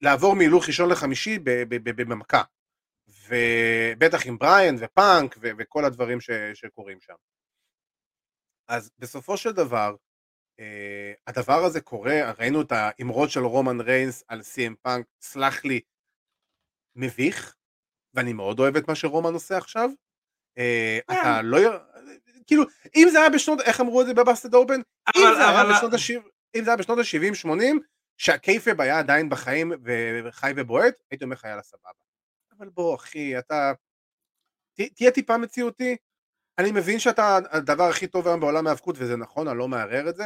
[0.00, 1.38] לעבור מהילוך ראשון לחמישי
[2.08, 2.42] במכה.
[3.28, 7.14] ובטח עם בריאן ופאנק ו- וכל הדברים ש- שקורים שם.
[8.68, 9.96] אז בסופו של דבר,
[10.60, 15.80] אה, הדבר הזה קורה, ראינו את האמרות של רומן ריינס על CM פאנק, סלח לי,
[16.98, 17.54] מביך,
[18.14, 19.90] ואני מאוד אוהב את מה שרומן עושה עכשיו.
[20.58, 21.58] אה, אתה לא...
[21.58, 21.78] י-
[22.46, 22.64] כאילו,
[22.96, 24.80] אם זה היה בשנות, איך אמרו את זה ב-Busted Open?
[25.16, 27.78] אם זה היה בשנות ה-70, אם זה היה בשנות ה-70-80,
[28.18, 29.72] שה-kayfabe היה עדיין בחיים
[30.24, 31.90] וחי ובועט, הייתי אומר לך יאללה סבבה.
[32.58, 33.72] אבל בוא אחי, אתה...
[34.94, 35.96] תהיה טיפה מציאותי.
[36.58, 40.16] אני מבין שאתה הדבר הכי טוב היום בעולם ההאבקות, וזה נכון, אני לא מערער את
[40.16, 40.24] זה,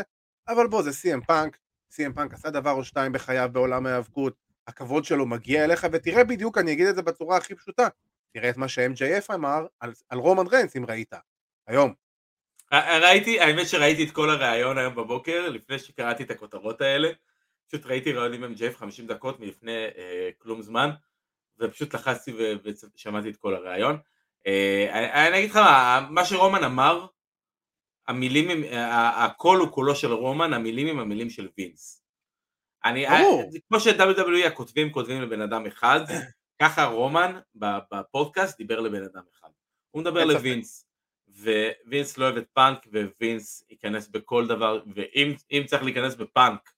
[0.48, 1.58] אבל בוא, זה CM פאנק,
[1.92, 4.36] CM פאנק עשה דבר או שתיים בחייו בעולם ההיאבקות,
[4.66, 7.88] הכבוד שלו מגיע אליך, ותראה בדיוק, אני אגיד את זה בצורה הכי פשוטה,
[8.32, 11.12] תראה את מה ש-MJF אמר על, על רומן ריינס, אם ראית,
[11.66, 11.94] היום.
[12.72, 17.08] ראיתי, האמת שראיתי את כל הראיון היום בבוקר, לפני שקראתי את הכותרות האלה,
[17.68, 20.90] פשוט ראיתי ראיון עם MJF 50 דקות מלפני אה, כלום זמן,
[21.58, 22.32] ופשוט לחצתי
[22.64, 23.98] ושמעתי את כל הראיון.
[24.46, 27.06] אה, אני, אגיד לך מה, מה שרומן אמר,
[28.08, 28.64] המילים,
[29.16, 32.01] הקול הוא קולו של רומן, המילים הם המילים של וינס.
[32.84, 33.06] אני.
[33.50, 36.00] זה כמו ש-WWE הכותבים כותבים לבן אדם אחד,
[36.62, 37.38] ככה רומן
[37.90, 39.48] בפודקאסט דיבר לבן אדם אחד.
[39.90, 40.24] הוא מדבר.
[40.24, 40.86] לווינס,
[41.86, 42.86] ווינס לא אוהב את פאנק,
[43.20, 46.70] ווינס ייכנס בכל דבר, ואם אם צריך להיכנס בפאנק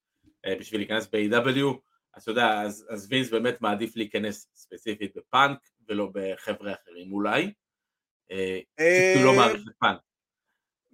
[0.47, 1.79] אה, בשביל להיכנס ב- AEW,
[2.15, 7.53] אז אתה יודע, אז, אז וינס באמת מעדיף להיכנס ספציפית בפאנק, ולא בחבר'ה אחרים אולי,
[8.31, 9.99] אה, כי הוא לא מעריך את פאנק.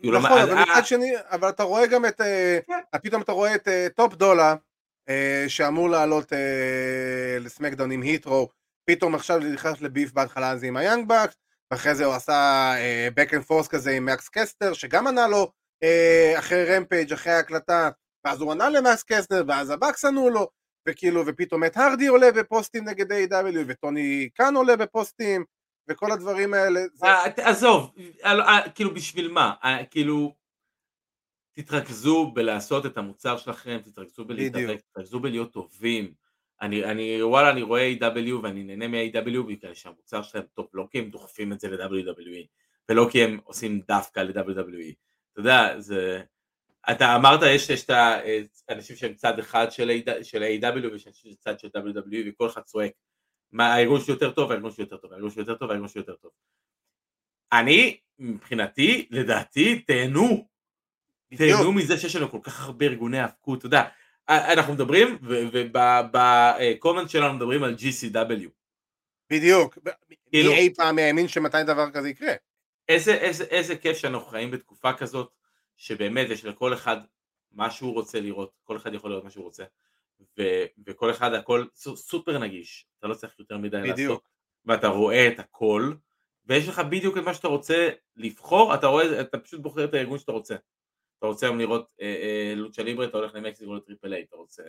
[0.04, 2.98] לא נכון, אבל אה, מצד שני, אבל אתה רואה גם את, אה, כן.
[3.02, 4.54] פתאום אתה רואה את אה, טופ דולה, אה,
[5.48, 8.48] שאמור לעלות אה, ל SmackDown עם Hit Row,
[8.84, 11.34] פתאום עכשיו נכנס ל beef בהתחלה זה עם ה Young Bucks,
[11.70, 12.72] ואחרי זה הוא עשה
[13.16, 17.90] back and forth כזה עם מקס קסטר, שגם ענה לו אה, אחרי Rampage, אחרי ההקלטה,
[18.24, 20.48] ואז הוא ענה למקס קסטר, ואז ה Bucks ענו לו,
[20.88, 25.44] וכאילו, ופתאום מאט הרדי עולה בפוסטים נגד AEW, וטוני קאן עולה בפוסטים,
[25.90, 26.80] וכל הדברים האלה.
[27.04, 27.90] אה, עזוב,
[28.24, 29.52] אה, אה, כאילו בשביל מה?
[29.64, 30.34] אה, כאילו,
[31.52, 34.80] תתרכזו בלעשות את המוצר שלכם, תתרכזו בלהתאבק.
[34.80, 36.12] תתרכזו בלהיות טובים.
[36.62, 38.32] אני, אני, וואלה, אני רואה AEW.
[38.42, 39.42] ואני נהנה מ- AEW.
[39.48, 42.46] בגלל שהמוצר שלהם טוב, לא כי הם דוחפים את זה ל-WWE.
[42.88, 44.94] ולא כי הם עושים דווקא ל-WWE.
[45.32, 46.22] אתה יודע, זה...
[46.90, 47.90] אתה אמרת, יש, יש את
[48.68, 50.92] האנשים שהם צד אחד של, A, של A.W.
[50.92, 52.92] ויש אנשים צד של WWE וכל אחד צועק
[53.52, 56.00] מה הארגון שלי יותר טוב, הארגון שלי יותר טוב, הארגון שלי יותר טוב, הארגון שלי
[56.00, 56.30] יותר טוב.
[57.52, 60.49] אני, מבחינתי, לדעתי, תהנו.
[61.36, 63.82] תהנו מזה שיש לנו כל כך הרבה ארגוני האבקות, אתה יודע,
[64.28, 68.48] אנחנו מדברים, ובקומנט שלנו מדברים על GCW.
[69.30, 69.78] בדיוק.
[70.30, 72.32] כאילו, מי אי פעם האמין שמתי דבר כזה יקרה?
[72.88, 75.30] איזה, איזה, איזה כיף שאנחנו חיים בתקופה כזאת,
[75.76, 76.96] שבאמת יש לכל אחד
[77.52, 79.64] מה שהוא רוצה לראות, כל אחד יכול לראות מה שהוא רוצה,
[80.38, 80.42] ו,
[80.86, 83.98] וכל אחד הכל סופר נגיש, אתה לא צריך יותר מדי בדיוק.
[83.98, 84.28] לעשות,
[84.64, 85.92] ואתה רואה את הכל,
[86.46, 90.18] ויש לך בדיוק את מה שאתה רוצה לבחור, אתה רואה, אתה פשוט בוחר את הארגון
[90.18, 90.56] שאתה רוצה.
[91.20, 94.62] אתה רוצה היום לראות אה, אה, לוצ'ה ליברה, אתה הולך למקסיקו לטריפל איי, אתה רוצה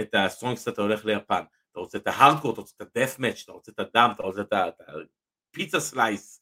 [0.00, 3.18] את ה strong style, אתה הולך ליפן, אתה רוצה את ההארדקור, אתה רוצה את ה
[3.18, 4.52] deathmatch, אתה רוצה את הדם, אתה רוצה את
[5.50, 6.40] ה pizza slice,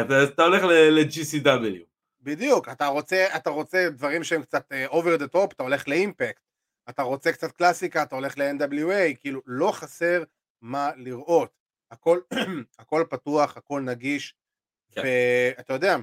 [0.00, 1.84] אתה, אתה הולך ל-GCW.
[2.20, 6.42] בדיוק, אתה רוצה, אתה רוצה דברים שהם קצת over the top, אתה הולך ל Impact,
[6.88, 10.22] אתה רוצה קצת קלאסיקה, אתה הולך ל-NWA, כאילו לא חסר
[10.60, 11.50] מה לראות,
[11.90, 12.20] הכל,
[12.78, 14.34] הכל פתוח, הכל נגיש,
[14.92, 15.02] כן.
[15.04, 15.96] ואתה יודע,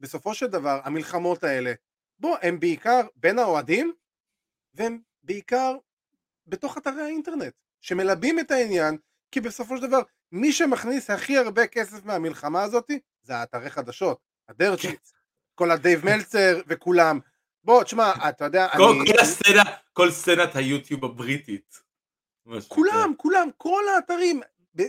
[0.00, 1.72] בסופו של דבר המלחמות האלה,
[2.18, 3.92] בוא, הם בעיקר בין האוהדים,
[4.74, 5.76] והם בעיקר
[6.46, 8.98] בתוך אתרי האינטרנט, שמלבים את העניין,
[9.30, 10.00] כי בסופו של דבר
[10.32, 12.90] מי שמכניס הכי הרבה כסף מהמלחמה הזאת
[13.22, 14.18] זה האתרי חדשות,
[14.48, 15.12] ה dirt sheets,
[15.54, 17.18] כל הדייב מלצר וכולם.
[17.64, 19.12] בוא, תשמע, אתה יודע, כל, אני...
[19.12, 21.80] כל הסצנה, כל סצנת היוטיוב הבריטית.
[22.68, 24.40] כולם, כולם, כל האתרים,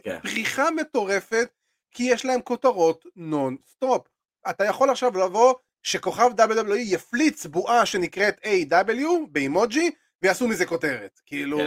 [0.04, 0.20] כן.
[0.22, 1.50] פריחה מטורפת,
[1.92, 4.08] כי יש להם כותרות נון סטופ.
[4.50, 9.06] אתה יכול עכשיו לבוא, שכוכב WWE יפליץ בועה שנקראת A.W.
[9.32, 9.92] באימוג'י,
[10.22, 11.22] ויעשו מזה כותרת.
[11.26, 11.66] כאילו, כן.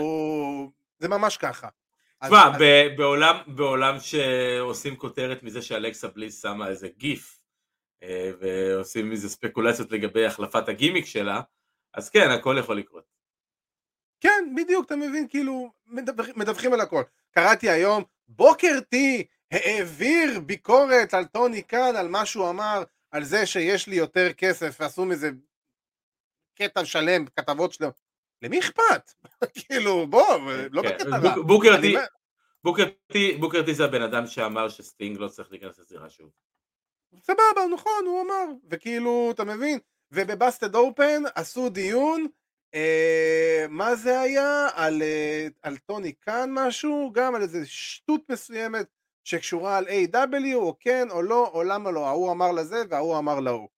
[0.99, 1.69] זה ממש ככה.
[2.25, 2.63] תשמע, אז...
[2.97, 7.39] בעולם, בעולם שעושים כותרת מזה שאלכסה בליס שמה איזה גיף,
[8.03, 11.41] אה, ועושים מזה ספקולציות לגבי החלפת הגימיק שלה,
[11.95, 13.05] אז כן, הכל יכול לקרות.
[14.21, 15.73] כן, בדיוק, אתה מבין, כאילו,
[16.37, 17.03] מדווחים על הכל.
[17.31, 23.47] קראתי היום, בוקר טי העביר ביקורת על טוני קאן, על מה שהוא אמר, על זה
[23.47, 25.31] שיש לי יותר כסף, ועשו מזה
[26.55, 28.01] קטע שלם, כתבות שלמות.
[28.43, 29.13] למי אכפת?
[29.59, 30.39] כאילו, בוא,
[30.71, 30.89] לא כן.
[30.89, 32.07] בקטע רע.
[33.41, 36.31] בוקר טי זה הבן אדם שאמר שסטינג לא צריך להיכנס לזירה שוב.
[37.23, 39.79] סבבה, נכון, הוא אמר, וכאילו, אתה מבין?
[40.13, 42.27] ובבאסטד אופן עשו דיון,
[42.75, 44.69] אה, מה זה היה?
[44.75, 47.11] על, אה, על טוני קאן משהו?
[47.15, 48.87] גם על איזה שטות מסוימת
[49.29, 50.55] שקשורה על A.W.
[50.55, 53.69] או כן או לא, או למה לא, ההוא אמר לזה וההוא אמר להוא.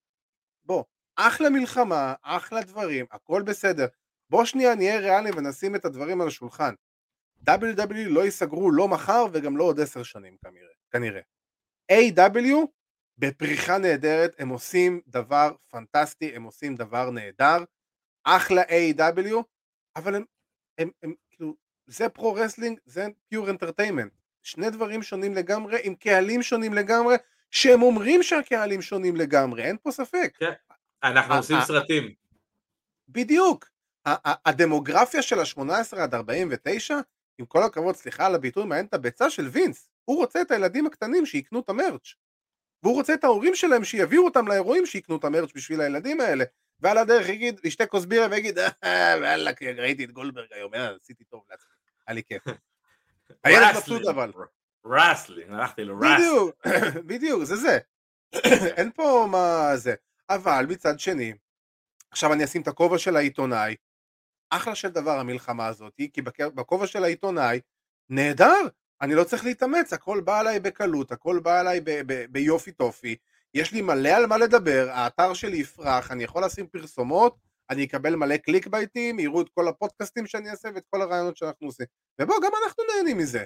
[0.64, 0.84] בוא,
[1.16, 3.86] אחלה מלחמה, אחלה דברים, הכל בסדר.
[4.30, 6.74] בוא שנייה נהיה ריאליים ונשים את הדברים על השולחן.
[7.48, 10.36] WW לא ייסגרו לא מחר וגם לא עוד עשר שנים
[10.90, 11.20] כנראה.
[11.92, 12.54] A.W.
[13.18, 17.64] בפריחה נהדרת, הם עושים דבר פנטסטי, הם עושים דבר נהדר,
[18.24, 19.34] אחלה A.W.
[19.96, 20.24] אבל הם,
[20.78, 21.54] הם, הם, כאילו,
[21.86, 24.19] זה pro wrestling, זה pure entertainment.
[24.42, 27.16] שני דברים שונים לגמרי, עם קהלים שונים לגמרי,
[27.50, 30.36] שהם אומרים שהקהלים שונים לגמרי, אין פה ספק.
[30.38, 30.52] כן,
[31.02, 32.14] אנחנו עושים סרטים.
[33.08, 33.68] בדיוק.
[34.46, 36.96] הדמוגרפיה של ה-18 עד 49,
[37.38, 39.88] עם כל הכבוד, סליחה על הביטוי, מעניין את הביצה של וינס.
[40.04, 42.14] הוא רוצה את הילדים הקטנים שיקנו את ה merch.
[42.82, 46.44] והוא רוצה את ההורים שלהם שיביאו אותם לאירועים שיקנו את ה merch בשביל הילדים האלה.
[46.80, 51.24] ועל הדרך יגיד, ישתה כוס בירה ויגיד, אה, וואלה, ראיתי את גולדברג היום, יאללה, עשיתי
[51.24, 51.70] טוב לעצמי,
[52.06, 52.42] היה לי כיף.
[53.44, 54.32] הילד מבסוט אבל.
[54.86, 56.14] wrestling, הלכתי ל wrestling.
[56.18, 56.66] בדיוק,
[57.08, 57.78] בדיוק, זה זה.
[58.76, 59.94] אין פה מה זה.
[60.30, 61.32] אבל מצד שני,
[62.10, 63.76] עכשיו אני אשים את הכובע של העיתונאי,
[64.50, 66.22] אחלה של דבר המלחמה הזאת, כי
[66.54, 67.60] בכובע של העיתונאי,
[68.10, 68.68] נהדר,
[69.00, 73.16] אני לא צריך להתאמץ, הכל בא עליי בקלות, הכל בא עליי ב- ב- ביופי טופי,
[73.54, 77.36] יש לי מלא על מה לדבר, האתר שלי יפרח, אני יכול לשים פרסומות,
[77.70, 81.66] אני אקבל מלא קליק בייטים, יראו את כל הפודקאסטים שאני אעשה ואת כל הרעיונות שאנחנו
[81.66, 81.86] עושים.
[82.20, 83.44] ובוא, גם אנחנו נהנים מזה,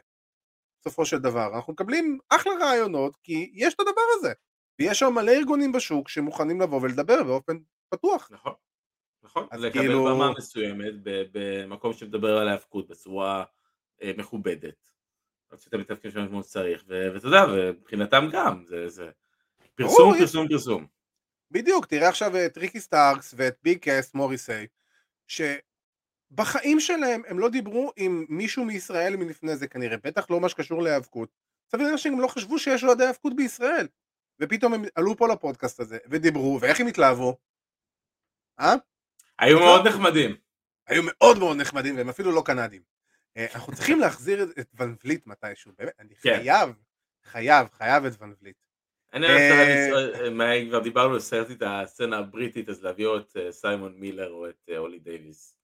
[0.80, 1.56] בסופו של דבר.
[1.56, 4.32] אנחנו מקבלים אחלה רעיונות, כי יש את הדבר הזה.
[4.78, 7.56] ויש שם מלא ארגונים בשוק שמוכנים לבוא ולדבר באופן
[7.88, 8.30] פתוח.
[8.32, 8.52] נכון.
[9.22, 10.04] נכון, לקבל כאילו...
[10.04, 13.44] במה מסוימת במקום שמדבר על ההאבקות בצורה
[14.02, 14.94] אה, מכובדת.
[15.58, 19.10] שאתה מתפקד שם כמו שצריך, ואתה יודע, ומבחינתם גם, זה, זה
[19.74, 20.50] פרסום, פרסום, יש...
[20.50, 20.86] פרסום.
[21.51, 24.66] בדיוק, תראה עכשיו את ריקי סטארקס ואת ביג קאסט מוריסי,
[25.26, 30.82] שבחיים שלהם הם לא דיברו עם מישהו מישראל מלפני זה כנראה, בטח לא מה שקשור
[30.82, 31.28] להיאבקות.
[31.72, 33.88] סביר להניח שהם לא חשבו שיש אוהדי היאבקות בישראל.
[34.40, 37.36] ופתאום הם עלו פה לפודקאסט הזה, ודיברו, ואיך הם התלהבו?
[38.61, 38.74] אה?
[39.38, 40.36] היו מאוד נחמדים.
[40.86, 42.82] היו מאוד מאוד נחמדים, והם אפילו לא קנדים.
[43.36, 46.36] אה, אנחנו צריכים להחזיר את ון וליט מתישהו, באמת, אני כן.
[46.36, 46.74] חייב,
[47.24, 48.57] חייב, חייב את ון וליט.
[49.14, 53.52] אני אה, לך, מה, כבר דיברנו, לסרט את הסצנה הבריטית, אז להביא או את אה,
[53.52, 55.56] סיימון מילר או את אה, אולי דייוויס.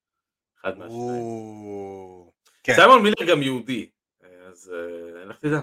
[0.60, 2.30] אחד מהשניים.
[2.62, 2.74] כן.
[2.74, 3.90] סיימון מילר גם יהודי,
[4.24, 5.60] אה, אז אה, לך תדע,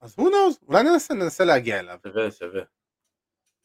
[0.00, 1.98] אז who knows, אולי ננסה, ננסה להגיע אליו.
[2.02, 2.62] שווה, שווה.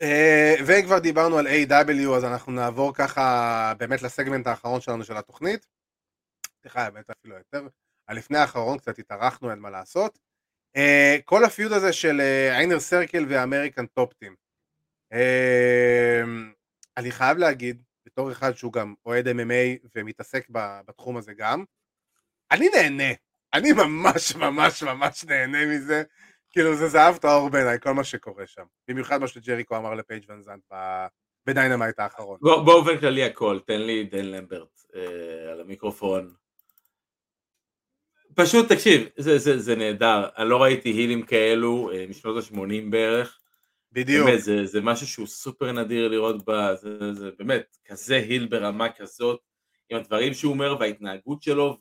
[0.01, 5.65] אה, וכבר דיברנו על A.W, אז אנחנו נעבור ככה באמת לסגמנט האחרון שלנו של התוכנית.
[6.61, 7.67] סליחה, האמת אפילו יותר.
[8.07, 10.19] הלפני האחרון קצת התארחנו, אין מה לעשות.
[10.75, 12.21] אה, כל ה feud הזה של
[12.51, 14.35] Inner Circle ו American Top Team.
[16.97, 20.47] אני חייב להגיד, בתור אחד שהוא גם אוהד MMA ומתעסק
[20.85, 21.63] בתחום הזה גם,
[22.51, 23.13] אני נהנה.
[23.53, 26.03] אני ממש ממש ממש נהנה מזה.
[26.49, 28.63] כאילו זה זהב טהור בעיניי, כל מה שקורה שם.
[28.87, 30.41] במיוחד מה שג'ריקו אמר לפייג' ון
[30.73, 31.05] ב-
[31.45, 32.37] ב Dynamite האחרון.
[32.41, 36.33] בוא- באופן כללי הכל, תן לי דן למברט אה, על המיקרופון.
[38.35, 43.39] פשוט תקשיב, זה, זה, זה נהדר, אני לא ראיתי הילים כאלו אה, משנות ה-80 בערך,
[43.91, 44.27] בדיוק.
[44.27, 48.89] באמת, זה, זה משהו שהוא סופר נדיר לראות בה, זה, זה באמת כזה היל ברמה
[48.89, 49.39] כזאת,
[49.89, 51.77] עם הדברים שהוא אומר וההתנהגות שלו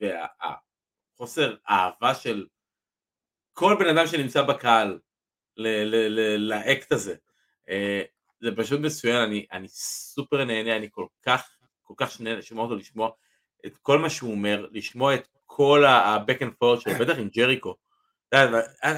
[0.00, 2.46] והחוסר אהבה של
[3.52, 4.98] כל בן אדם שנמצא בקהל
[6.38, 7.14] לאקט הזה.
[7.68, 8.02] אה,
[8.40, 12.76] זה פשוט מצוין, אני, אני סופר נהנה, אני כל כך, כל כך שנהנה לשמוע אותו,
[12.76, 13.10] לשמוע
[13.66, 17.74] את כל מה שהוא אומר, לשמוע את כל ה-back and forth שלו, בטח עם ג'ריקו.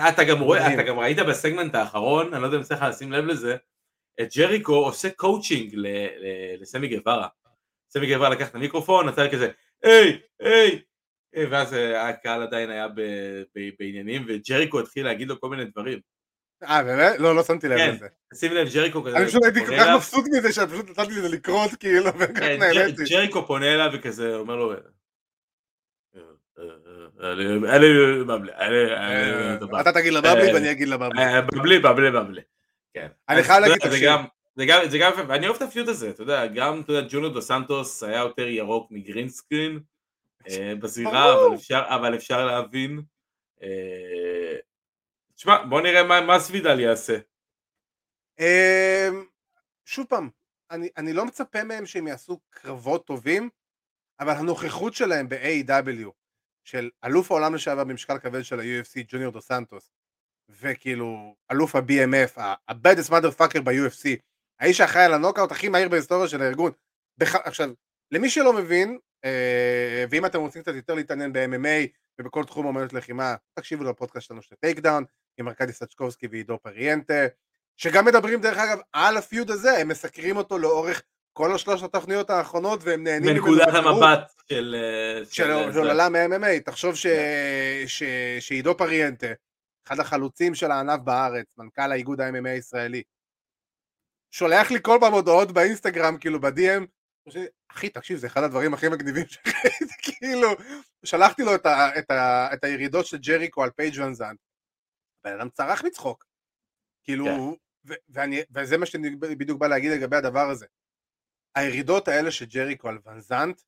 [0.08, 0.74] אתה גם רואה.
[0.74, 3.56] אתה גם ראית בסגמנט האחרון, אני לא יודע אם צריך לשים לב לזה,
[4.20, 5.74] את ג'ריקו עושה קואוצ'ינג
[6.60, 7.28] לסמי גווארה.
[7.90, 9.50] סמי גווארה לקח את המיקרופון, נתן כזה,
[9.82, 10.80] היי, היי,
[11.34, 12.86] היי", ואז אה, הקהל עדיין היה
[13.78, 15.98] בעניינים, וג'ריקו התחיל להגיד לו כל מיני דברים.
[16.64, 17.18] אה באמת?
[17.18, 17.94] לא, לא שמתי לב כן.
[17.94, 18.06] לזה.
[18.34, 21.14] שים לב, ג'ריקו כזה, אני פשוט הייתי כל כך מבסוט מזה שאת פשוט נתת לי
[21.16, 23.04] לזה לקרות כאילו, כן, נהניתי.
[23.04, 24.72] ג'- ג'ריקו פונה אליו וכזה אומר לו,
[26.58, 26.68] "אה, אה,
[27.28, 27.88] אה, אני- אני
[28.24, 31.22] מבלי, אני- אה, אני- דבר." אתה תגיד לבבלי ואני אגיד לבבלי.
[31.22, 32.40] אה, בבלי, בבלי, בבלי.
[32.94, 33.08] כן.
[33.28, 34.04] אני חייב להגיד, תקשיב.
[34.06, 34.24] גם,
[34.56, 37.28] זה גם, זה גם ואני אוהב את הפיוט הזה, אתה יודע, גם, אתה יודע, ג'ונו
[37.28, 39.80] דו סנטוס היה יותר ירוק מגרין סקרין
[40.48, 41.32] אה, בזירה.
[41.34, 43.02] אבל אפשר, אבל אפשר להבין.
[45.34, 47.18] תשמע, בוא נראה מה, מה סבידל יעשה.
[48.40, 49.24] אמ,
[49.84, 50.28] שוב פעם,
[50.70, 53.50] אני, אני לא מצפה מהם שהם יעשו קרבות טובים,
[54.20, 56.10] אבל הנוכחות שלהם ב-AW,
[56.66, 59.90] של אלוף העולם לשעבר במשקל כבד של ה-UFC, ג'וניור דו סנטוס,
[60.48, 64.08] וכאילו אלוף ה-BMF, ה-Baddest motherfucker ב-UFC,
[64.60, 66.72] האיש האחראי על הנוקאוט הכי מהיר בהיסטוריה של הארגון.
[67.18, 67.34] בח...
[67.34, 67.70] עכשיו,
[68.12, 71.86] למי שלא מבין, אה, ואם אתם רוצים קצת יותר להתעניין ב-MMA
[72.18, 75.04] ובכל תחום אומנות לחימה, תקשיבו לפודקאסט שלנו של Takedown,
[75.38, 77.26] עם ארכדי סצ'קובסקי ועידו פריאנטה,
[77.76, 81.02] שגם מדברים דרך אגב על ה feud הזה, הם מסקרים אותו לאורך
[81.36, 83.68] כל השלוש התוכניות האחרונות והם נהנים מנקודת.
[83.68, 84.76] המבט של...
[84.78, 85.78] אה, של אה, של זה.
[85.78, 87.06] עולם ה-MMA, תחשוב ש-
[87.86, 88.02] ש-
[88.40, 89.26] שעידו פריאנטה,
[89.86, 93.02] אחד החלוצים של הענף בארץ, מנכ"ל האיגוד ה-MMA הישראלי,
[94.30, 96.84] שולח לי כל פעם הודעות באינסטגרם, כאילו ב-DM,
[97.72, 99.84] אחי תקשיב זה אחד הדברים הכי מגניבים שראיתי,
[100.20, 100.48] כאילו,
[101.04, 104.38] שלחתי לו את, ה- את, ה- את הירידות של ג'ריקו על פייג' ון זנט,
[105.24, 106.24] בן אדם צרח מצחוק,
[107.04, 107.38] כאילו, כן.
[107.88, 110.66] ו- ואני, וזה מה שאני בדיוק בא להגיד לגבי הדבר הזה,
[111.56, 113.60] הירידות האלה של ג'ריקו על ון זנט,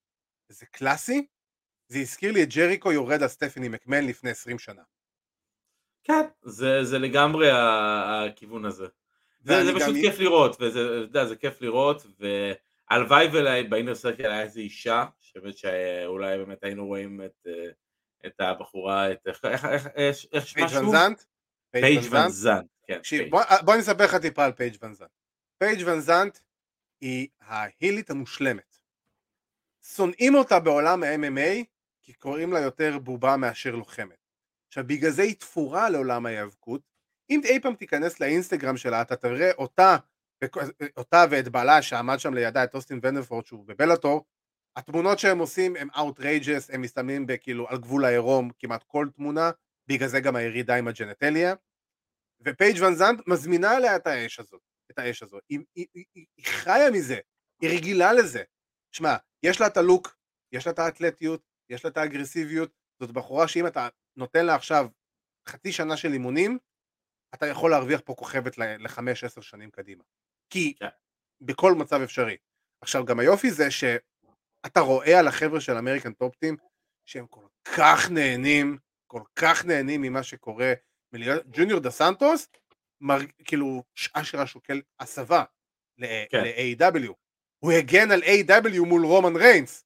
[0.48, 1.26] זה קלאסי,
[1.88, 4.82] זה הזכיר לי את ג'ריקו יורד על סטפני מקמן לפני 20 שנה.
[6.04, 8.86] כן, זה, זה לגמרי הכיוון הזה.
[9.40, 12.06] זה, זה פשוט כיף לראות, וזה, יודע, זה כיף לראות,
[12.90, 17.46] והלוואי וב Inner Circle היה איזו אישה, שבאמת שאולי באמת היינו רואים את,
[18.26, 20.92] את הבחורה, את, איך, איך, איך, איך, איך שמה פייג' ון שוב?
[20.92, 21.22] זנט?
[21.70, 23.02] פייג' ון זנט, כן.
[23.02, 23.30] פייג'.
[23.30, 25.10] בוא, בוא אני אספר לך טיפה על פייג' ון זנט.
[25.58, 26.38] פייג' ון זנט
[27.00, 28.78] היא ההילית המושלמת.
[29.82, 31.64] שונאים אותה בעולם ה-MMA
[32.02, 34.18] כי קוראים לה יותר בובה מאשר לוחמת.
[34.68, 36.80] עכשיו בגלל זה היא תפורה לעולם ההיאבקות.
[37.30, 39.96] אם אי פעם תיכנס לאינסטגרם שלה אתה תראה אותה,
[40.96, 44.24] אותה ואת בעלה שעמד שם לידה את אוסטין ונדרפורד שהוא בבלאטור,
[44.76, 49.50] התמונות שהם עושים הם outrageous, הם מסתמנים בכאילו על גבול העירום כמעט כל תמונה,
[49.88, 51.54] בגלל זה גם הירידה עם הג'נטליה.
[52.40, 54.60] ופייג' ון זנט מזמינה עליה את האש הזאת,
[54.90, 55.42] את האש הזאת.
[55.48, 57.20] היא, היא, היא, היא חיה מזה,
[57.62, 58.42] היא רגילה לזה.
[58.92, 60.16] שמע, יש לה את הלוק,
[60.52, 62.70] יש לה את האתלטיות, יש לה את האגרסיביות,
[63.02, 64.88] זאת בחורה שאם אתה נותן לה עכשיו
[65.48, 66.58] חצי שנה של אימונים,
[67.34, 70.04] אתה יכול להרוויח פה כוכבת לחמש עשר שנים קדימה.
[70.50, 70.88] כי כן.
[71.40, 72.36] בכל מצב אפשרי.
[72.80, 76.56] עכשיו גם היופי זה שאתה רואה על החבר'ה של American Top Team
[77.06, 80.72] שהם כל כך נהנים, כל כך נהנים ממה שקורה.
[81.12, 82.48] מלהיות- ג'וניור דה סנטוס,
[83.00, 83.82] מר, כאילו
[84.14, 85.44] אשכרה שוקל הסבה
[86.30, 86.44] כן.
[86.44, 87.12] ל-AEW
[87.58, 89.84] הוא הגן על AEW מול רומן ריינס,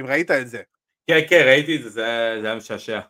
[0.00, 0.62] אם ראית את זה.
[1.06, 3.00] כן, כן, ראיתי את זה, זה זה היה משעשע.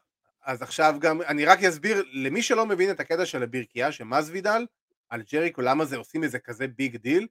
[0.44, 4.66] אז עכשיו גם, אני רק אסביר, למי שלא מבין את הקטע של הברכייה של מזוידל,
[5.09, 7.28] על ג'ריקו, למה זה עושים איזה כזה big deal,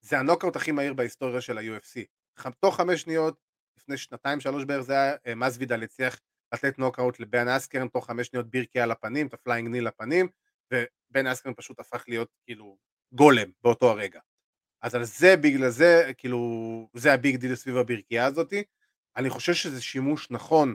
[0.00, 2.04] זה הנוקאוט הכי מהיר בהיסטוריה של ה-UFC.
[2.60, 3.36] תוך חמש שניות,
[3.78, 6.20] לפני שנתיים שלוש בערך זה היה, אה, מזוידל הצליח
[6.54, 10.28] לתת נוקאוט לבן אסקרן תוך חמש שניות ברכייה על הפנים, את ה flying knee לפנים,
[10.72, 12.78] ובן אסקרן פשוט הפך להיות כאילו
[13.12, 14.20] גולם באותו הרגע.
[14.82, 16.38] אז על זה, בגלל זה, כאילו,
[16.94, 18.64] זה ה big deal סביב הברכייה הזאתי.
[19.16, 20.74] אני חושב שזה שימוש נכון,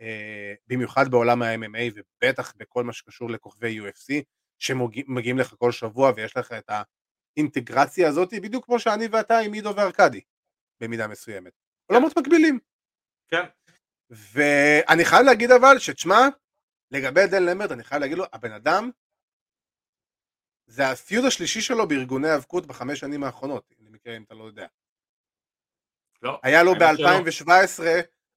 [0.00, 4.22] אה, במיוחד בעולם ה-MMA ובטח בכל מה שקשור לכוכבי UFC,
[4.58, 6.70] שמגיעים לך כל שבוע ויש לך את
[7.36, 10.20] האינטגרציה הזאת, בדיוק כמו שאני ואתה עם עידו וארקדי,
[10.80, 11.52] במידה מסוימת.
[11.86, 12.58] עולמות מקבילים.
[13.28, 13.44] כן.
[14.10, 16.28] ואני חייב להגיד אבל, שתשמע,
[16.90, 18.90] לגבי דן למברט, אני חייב להגיד לו, הבן אדם,
[20.66, 24.66] זה ה feud השלישי שלו בארגוני האבקות בחמש שנים האחרונות, למקרה אם אתה לא יודע.
[26.22, 26.40] לא.
[26.42, 27.52] היה לו האמת שלא.
[27.52, 27.82] ב-2017,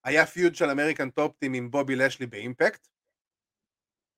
[0.03, 2.88] היה feud של American Top Team עם בובי לשלי ב Impact,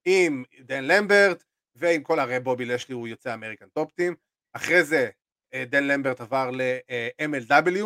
[0.06, 1.44] עם דן למברט,
[1.76, 4.16] ועם כל הרי בובי לשלי הוא יוצא American Top Team.
[4.54, 5.10] אחרי זה
[5.54, 7.86] אה, דן למברט עבר ל-MLW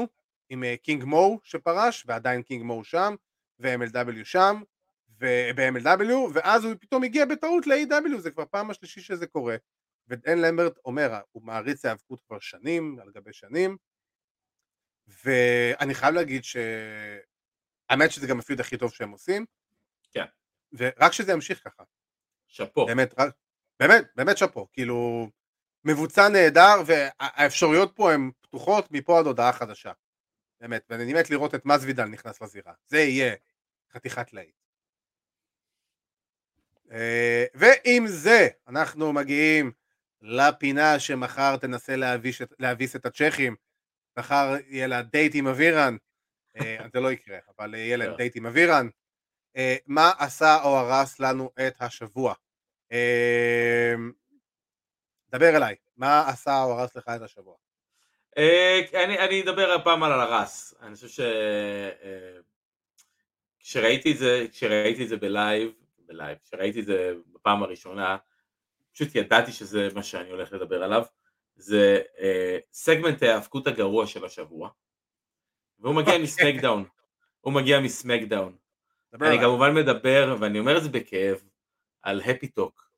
[0.49, 3.15] עם אה, קינג מו שפרש, ועדיין קינג מו שם,
[3.59, 4.61] ו-MLW שם,
[5.19, 9.55] וב-MLW, ואז הוא פתאום הגיע בטעות ל-AEW, זה כבר פעם השלישי שזה קורה.
[10.07, 13.77] ודן למברט אומר, הוא מעריץ ההיאבקות כבר שנים, על גבי שנים,
[15.07, 16.57] ואני חייב להגיד ש...
[17.89, 19.45] האמת שזה גם ה feud הכי טוב שהם עושים.
[20.11, 20.25] כן.
[20.73, 21.83] ורק שזה ימשיך ככה.
[22.47, 22.85] שאפו.
[22.85, 23.35] באמת, רק,
[23.79, 25.29] באמת, באמת שאפו, כאילו,
[25.83, 29.91] מבוצע נהדר, והאפשרויות פה הן פתוחות מפה עד הודעה חדשה.
[30.61, 32.73] באמת, ואני מת לראות את מזוידל נכנס לזירה.
[32.87, 33.35] זה יהיה
[33.93, 34.55] חתיכת להיט.
[36.91, 39.71] אה, ועם זה, אנחנו מגיעים
[40.25, 43.55] לפינה שמחר תנסה להביש, להביס את הצ'כים.
[44.17, 45.97] מחר יהיה לה דייט עם אבירן.
[46.57, 48.17] אה, זה לא יקרה, אבל יהיה להם לא.
[48.17, 48.87] דייט עם אבירן.
[49.57, 52.33] אה, מה עשה או הרס לנו את השבוע?
[52.91, 53.93] אה,
[55.29, 57.55] דבר אליי, מה עשה או הרס לך את השבוע?
[58.93, 60.73] אני, אני אדבר הפעם על הרס.
[60.81, 61.19] אני חושב ש...
[63.59, 68.17] כשראיתי את זה, כשראיתי את זה ב live, ב live, כשראיתי את זה בפעם הראשונה,
[68.95, 71.03] פשוט ידעתי שזה מה שאני הולך לדבר עליו.
[71.55, 74.69] זה אה, סגמנט ההאבקות הגרוע של השבוע.
[75.79, 76.85] והוא מגיע מסמקדאון.
[77.41, 78.55] הוא מגיע מסמקדאון.
[79.13, 79.39] אני.
[79.39, 81.43] כמובן מדבר, ואני אומר את זה בכאב,
[82.01, 82.89] על הפי טוק,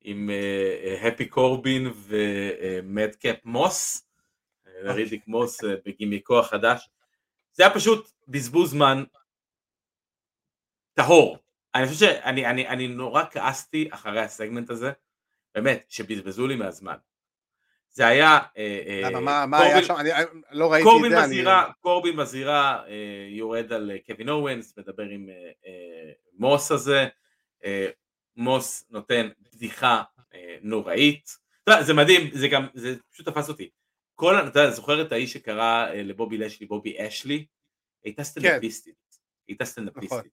[0.00, 0.30] עם
[1.02, 4.08] הפי קורבין ומדקאפ מוס,
[4.66, 6.88] רידיק מוס אה, בגימיקו החדש.
[7.52, 9.04] זה היה פשוט בזבוז זמן
[10.94, 11.38] טהור.
[11.74, 14.92] אני חושב שאני אני, אני נורא כעסתי אחרי הסגמנט הזה,
[15.56, 16.96] באמת, שבזבזו לי מהזמן.
[17.90, 18.38] זה היה...
[18.56, 19.94] אה, אה, למה, מה- מה היה קורבין- שם?
[19.96, 21.18] אני אני לא ראיתי את קורבין זה.
[21.18, 22.94] אני- בזירה, קורבין בזירה אה,
[23.28, 25.28] יורד על קווין אורנס, מדבר עם
[26.38, 27.06] מוס הזה,
[28.36, 30.02] מוס נותן בדיחה
[30.62, 31.30] נוראית,
[31.64, 33.70] אתה יודע, זה מדהים, זה גם, זה פשוט תפס אותי.
[34.14, 37.46] כל, אתה יודע, זוכר את האיש שקרא לבובי לשלי, בובי אשלי?
[38.04, 38.94] הייתה סטנדאפיסטית,
[39.48, 40.32] הייתה סטנדאפיסטית.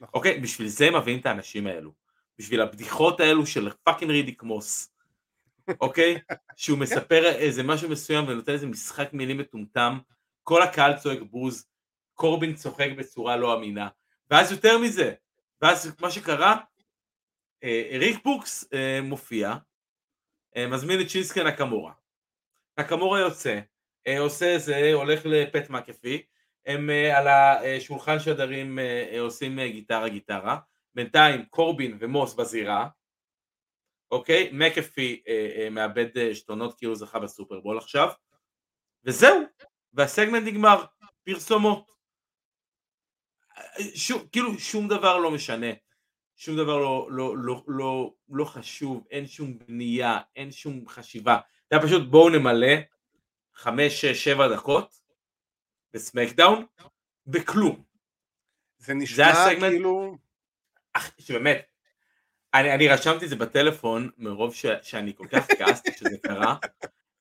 [0.00, 0.14] נכון.
[0.14, 1.92] אוקיי, בשביל זה מביאים את האנשים האלו.
[2.38, 4.92] בשביל הבדיחות האלו של fucking רידיק מוס.
[5.80, 6.18] אוקיי?
[6.56, 9.98] שהוא מספר איזה משהו מסוים ונותן איזה משחק מילים מטומטם,
[10.42, 11.66] כל הקהל צועק בוז,
[12.14, 13.88] קורבין צוחק בצורה לא אמינה,
[14.30, 15.14] ואז יותר מזה,
[15.62, 16.56] ואז מה שקרה,
[17.64, 19.54] אה, ריק בוקס אה, מופיע,
[20.56, 21.92] אה, מזמין את שינסקה נקמורה.
[22.78, 23.60] נקמורה יוצא,
[24.06, 26.22] אה, עושה איזה, הולך לפאט מקאפי,
[26.66, 30.58] הם אה, על השולחן שדרים אה, אה, עושים גיטרה גיטרה,
[30.98, 32.88] בינתיים קורבין ומוס בזירה,
[34.10, 34.50] אוקיי?
[34.52, 38.08] מקפי אה, אה, מאבד אה, שתונות כי הוא זכה בסופרבול עכשיו,
[39.04, 39.42] וזהו,
[39.92, 40.84] והסגמנט נגמר,
[41.24, 41.90] פרסומות.
[43.56, 43.62] אה,
[43.94, 45.66] שום, כאילו שום דבר לא משנה,
[46.36, 51.40] שום דבר לא, לא, לא, לא, לא חשוב, אין שום בנייה, אין שום חשיבה.
[51.70, 52.74] זה היה פשוט בואו נמלא
[53.54, 55.00] חמש, שש, שבע דקות
[55.92, 56.66] בסמקדאון,
[57.26, 57.84] בכלום.
[58.78, 59.72] זה נשמע הסגמנט?
[59.72, 60.27] כאילו...
[61.18, 61.66] שבאמת,
[62.54, 66.56] אני, אני רשמתי את זה בטלפון מרוב ש, שאני כל כך כעסתי שזה קרה,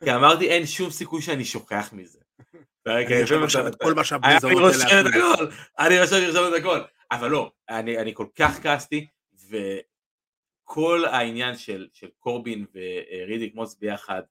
[0.03, 2.19] כי אמרתי אין שום סיכוי שאני שוכח מזה.
[2.87, 5.05] אני רושם עכשיו את כל מה אני שהבריזון רוצה רושם את.
[5.05, 5.47] הכל,
[5.79, 6.17] אני רושם
[6.53, 6.79] את הכל,
[7.11, 9.07] אבל לא, אני, אני כל כך כעסתי,
[9.49, 14.21] וכל העניין של, של קורבין ורידיק מוס ביחד,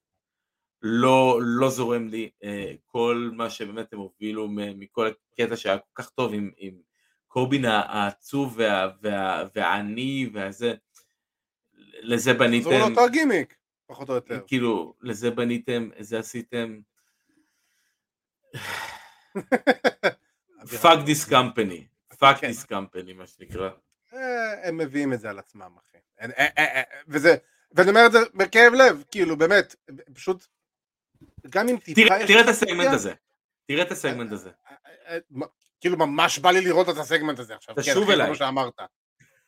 [0.82, 6.10] לא, לא זורם לי, אה, כל מה שבאמת הם הובילו מכל הקטע שהיה כל כך
[6.10, 6.74] טוב עם, עם
[7.28, 10.74] קורבין העצוב וה, וה, והעני והזה,
[12.00, 14.40] לזה בניתם, לאותו הגימיק, פחות או יותר.
[14.46, 16.80] כאילו, לזה בניתם, זה עשיתם,
[20.64, 22.50] fuck this company, fuck כן.
[22.50, 23.70] this company מה שנקרא.
[24.14, 25.98] אה, הם מביאים את זה על עצמם, אחי.
[26.20, 27.36] אה, אה, וזה,
[27.72, 29.74] ואני אומר את זה בכאב לב, כאילו, באמת,
[30.14, 30.46] פשוט,
[31.50, 32.26] גם אם טיפה...
[32.26, 33.14] תראה את הסגמנט הזה.
[33.66, 34.50] תראה את הסגמנט הזה.
[35.86, 37.74] כאילו, ממש בא לי לראות את הסגמנט הזה עכשיו.
[37.74, 38.26] כן, תשוב אחרי אליי.
[38.26, 38.72] כל מה שאמרת.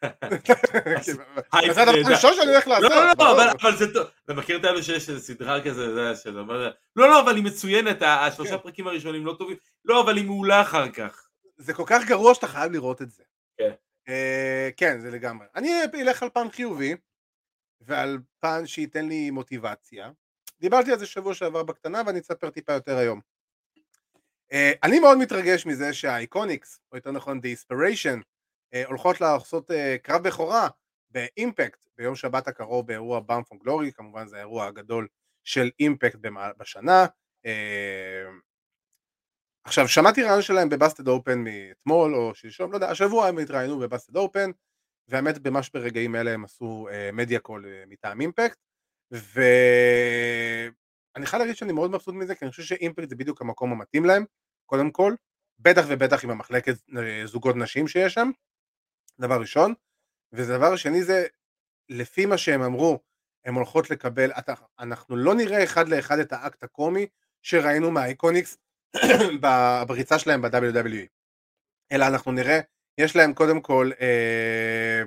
[1.53, 1.99] היי, זה הדבר.
[2.07, 2.91] הראשון שאני הולך לא, לעשות.
[2.91, 3.43] לא, לא, ברור.
[3.61, 4.07] אבל- זה טוב.
[4.25, 6.55] אתה מכיר את האלו שיש איזה סדרה כזה, זה, של לא,
[6.97, 8.63] לא, אבל היא מצוינת, השלושה כן.
[8.63, 9.57] פרקים הראשונים לא טובים.
[9.85, 11.29] לא, אבל היא מעולה אחר כך.
[11.57, 13.23] זה כל כך גרוע שאתה חייב לראות את זה.
[13.59, 13.71] כן.
[14.09, 15.47] אה, כן, זה לגמרי.
[15.57, 16.95] אני אלך על פן חיובי,
[17.81, 20.11] ועל פן שייתן לי מוטיבציה.
[20.61, 23.21] דיברתי על זה שבוע שעבר בקטנה, ואני אספר טיפה יותר היום.
[24.53, 28.23] אה, אני מאוד מתרגש מזה שהאיקוניקס, או יותר נכון The Inspiration,
[28.75, 30.69] אה, הולכות לעשות אה, קרב בכורה
[31.11, 35.09] באימפקט ביום שבת הקרוב באירוע באם פון גלורי, כמובן זה האירוע הגדול
[35.45, 36.19] של אימפקט
[36.59, 37.07] בשנה.
[39.65, 43.79] עכשיו שמעתי ראיון שלהם ב Busted Open מאתמול או שלשום, לא יודע, השבוע הם התראיינו
[43.79, 44.51] ב Busted Open,
[45.09, 48.59] והאמת ממש ברגעים אלה הם עשו media call מטעם Impact,
[51.19, 53.73] ואני חייב להגיד שאני מאוד מבסוט מזה, כי אני חושב ש Impact זה בדיוק המקום
[53.73, 54.25] המתאים להם,
[54.67, 55.15] קודם כל,
[55.59, 58.31] בטח ובטח עם המחלקת אה, זוגות נשים שיש שם,
[59.21, 59.75] דבר ראשון,
[60.33, 61.27] ודבר שני זה,
[61.89, 62.99] לפי מה שהם אמרו,
[63.45, 67.07] הן הולכות לקבל, אתה, אנחנו לא נראה אחד לאחד את האקט הקומי
[67.43, 68.59] שראינו מה IIconics
[69.89, 71.07] בריצה שלהם ב-WWE,
[71.93, 72.61] אלא אנחנו נראה,
[72.99, 75.03] יש להם קודם כל, אה,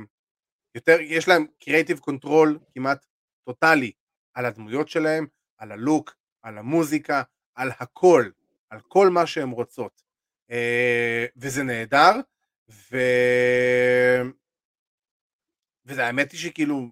[0.75, 3.05] יותר, יש להם creative control כמעט
[3.45, 3.91] טוטאלי
[4.33, 5.27] על הדמויות שלהם,
[5.61, 7.23] על הלוק, על המוזיקה,
[7.55, 8.29] על הכל,
[8.69, 10.01] על כל מה שהן רוצות.
[10.51, 12.11] אה, וזה נהדר,
[12.69, 12.97] ו...
[15.85, 16.89] וזה האמת היא שכאילו,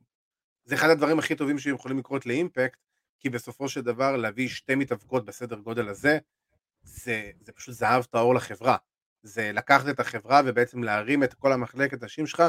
[0.66, 2.80] זה אחד הדברים הכי טובים שיכולים לקרות לאימפקט,
[3.20, 6.20] כי בסופו של דבר להביא שתי מתאבקות בסדר גודל הזה,
[6.82, 8.78] זה, זה פשוט זהב טהור לחברה.
[9.24, 12.44] זה לקחת את החברה ובעצם להרים את כל המחלקת נשים שלך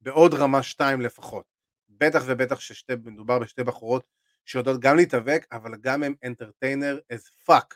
[0.00, 1.44] בעוד רמה שתיים לפחות.
[1.88, 4.04] בטח ובטח שמדובר בשתי בחורות
[4.44, 7.74] שיודעות גם להתאבק, אבל גם הם entertainer as fuck.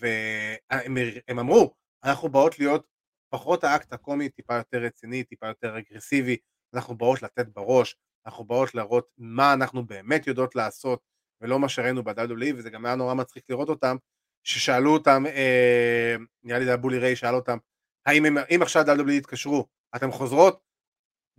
[0.00, 0.96] והם
[1.28, 2.86] הם אמרו, אנחנו באות להיות
[3.28, 6.36] פחות האקט הקומי, טיפה יותר רציני, טיפה יותר אגרסיבי,
[6.74, 7.96] אנחנו באות לתת בראש,
[8.26, 11.00] אנחנו באות להראות מה אנחנו באמת יודעות לעשות,
[11.40, 13.96] ולא מה שראינו ב-WWE, וזה גם היה נורא מצחיק לראות אותם,
[14.44, 17.58] ששאלו אותם, אה, נראה לי זה היה בולי ריי, שאל אותם,
[18.06, 20.60] האם הם, אם עכשיו WWE יתקשרו, אתם חוזרות?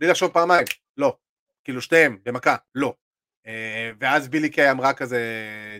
[0.00, 0.64] בלי לחשוב פעמיים,
[0.96, 1.16] לא.
[1.64, 2.94] כאילו שתיהם, במכה, לא.
[3.46, 5.20] אה, ואז בילי קיי אמרה כזה,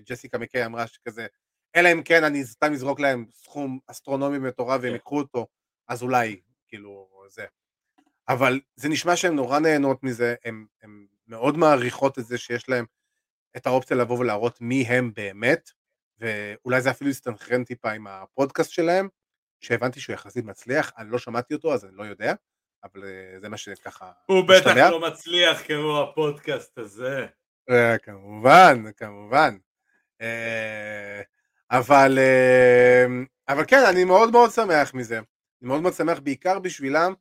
[0.09, 1.27] ג'סיקה מקיי אמרה שכזה,
[1.77, 4.95] אלא אם כן אני סתם אזרוק להם סכום אסטרונומי מטורף והם כן.
[4.95, 5.47] ייקחו אותו,
[5.89, 7.45] אז אולי, כאילו, זה.
[8.29, 10.67] אבל זה נשמע שהן נורא נהנות מזה, הן
[11.27, 12.85] מאוד מעריכות את זה שיש להם
[13.57, 15.71] את האופציה לבוא ולהראות מי הם באמת,
[16.19, 19.09] ואולי זה אפילו יסתנכרן טיפה עם הפודקאסט שלהם,
[19.61, 22.35] שהבנתי שהוא יחסית מצליח, אני לא שמעתי אותו אז אני לא יודע,
[22.85, 24.91] אבל אה, זה מה שככה הוא בטח משתמע.
[24.91, 27.27] לא מצליח כמו הפודקאסט הזה.
[27.71, 29.57] אה, כמובן, כמובן.
[30.21, 31.23] אה,
[31.71, 33.07] אבל, אה,
[33.49, 35.17] אבל כן, אני מאוד מאוד שמח מזה.
[35.17, 37.15] אני מאוד מאוד שמח בעיקר בשבילם,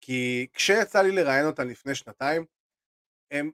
[0.00, 2.44] כי כשיצא לי לראיין אותם לפני שנתיים,
[3.30, 3.50] הם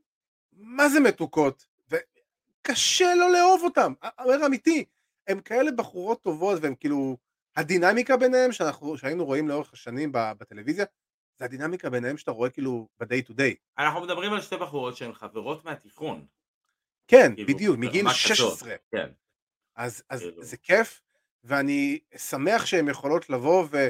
[0.52, 4.84] מה זה מתוקות, וקשה לא לאהוב אותם, אומר אמיתי,
[5.28, 7.16] הם כאלה בחורות טובות, והם כאילו,
[7.56, 10.84] הדינמיקה ביניהם שאנחנו, שהיינו רואים לאורך השנים בטלוויזיה,
[11.38, 13.54] זה הדינמיקה ביניהם שאתה רואה כאילו ב-day to day.
[13.78, 16.26] אנחנו מדברים על שתי בחורות שהן חברות מהתיכון.
[17.08, 18.36] כן, כאילו, בדיוק, מגיל ברמה כזאת.
[18.36, 18.74] 16.
[18.90, 19.10] כן.
[19.76, 20.42] אז, אז כאילו.
[20.44, 21.00] זה כיף,
[21.44, 23.88] ואני שמח שהן יכולות לבוא, ו...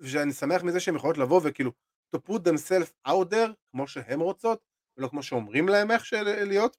[0.00, 1.72] ושאני שמח מזה שהן יכולות לבוא וכאילו,
[2.16, 4.60] to put themselves out there, כמו שהן רוצות,
[4.96, 6.22] ולא כמו שאומרים להם איך של...
[6.22, 6.76] להיות.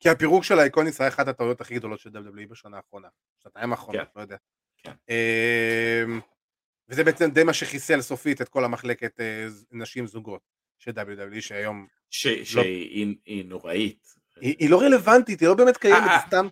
[0.00, 3.08] כי הפירוק של האיקוניס היה אחת הטעויות הכי גדולות של WWE בשנה האחרונה,
[3.42, 4.12] שנתיים האחרונות, כן.
[4.16, 4.36] לא יודע.
[4.78, 4.92] כן.
[6.88, 10.40] וזה בעצם די מה שחיסל סופית את כל המחלקת אה, נשים זוגות
[10.78, 14.14] של WWE, שהיום ש- שהיא היא נוראית.
[14.40, 16.48] היא, היא לא רלוונטית, היא לא באמת קיימת, אה, זה סתם...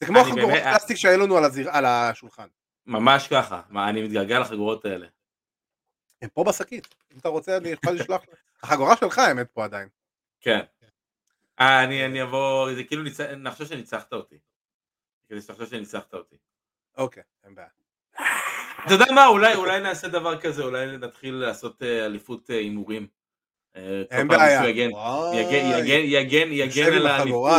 [0.00, 2.48] זה כמו החגורות באמת- פלסטיק שהיו לנו על, הזיר, על השולחן.
[2.86, 3.62] ממש ככה.
[3.68, 5.06] מה, אני מתגעגע לחגורות האלה.
[6.22, 8.22] הם פה בשקית, אם אתה רוצה אני יכול לשלוח.
[8.62, 9.88] החגורה שלך האמת פה עדיין.
[10.40, 10.60] כן.
[11.60, 13.02] אה, אני אבוא, זה כאילו,
[13.50, 14.38] חושב שניצחת אותי.
[15.30, 16.36] אני חושב שניצחת אותי.
[16.96, 17.68] אוקיי, אין בעיה.
[18.86, 23.06] אתה יודע מה, אולי אולי נעשה דבר כזה, אולי נתחיל לעשות אה, אליפות אה, הימורים.
[23.76, 24.68] אה, אין בעיה.
[24.68, 24.90] יגן-
[25.34, 27.50] יגן- יגן- יגן על האליפות.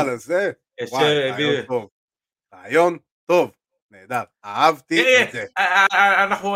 [2.54, 3.52] רעיון טוב.
[3.92, 4.22] נהדר.
[4.46, 5.46] אהבתי אה, את זה.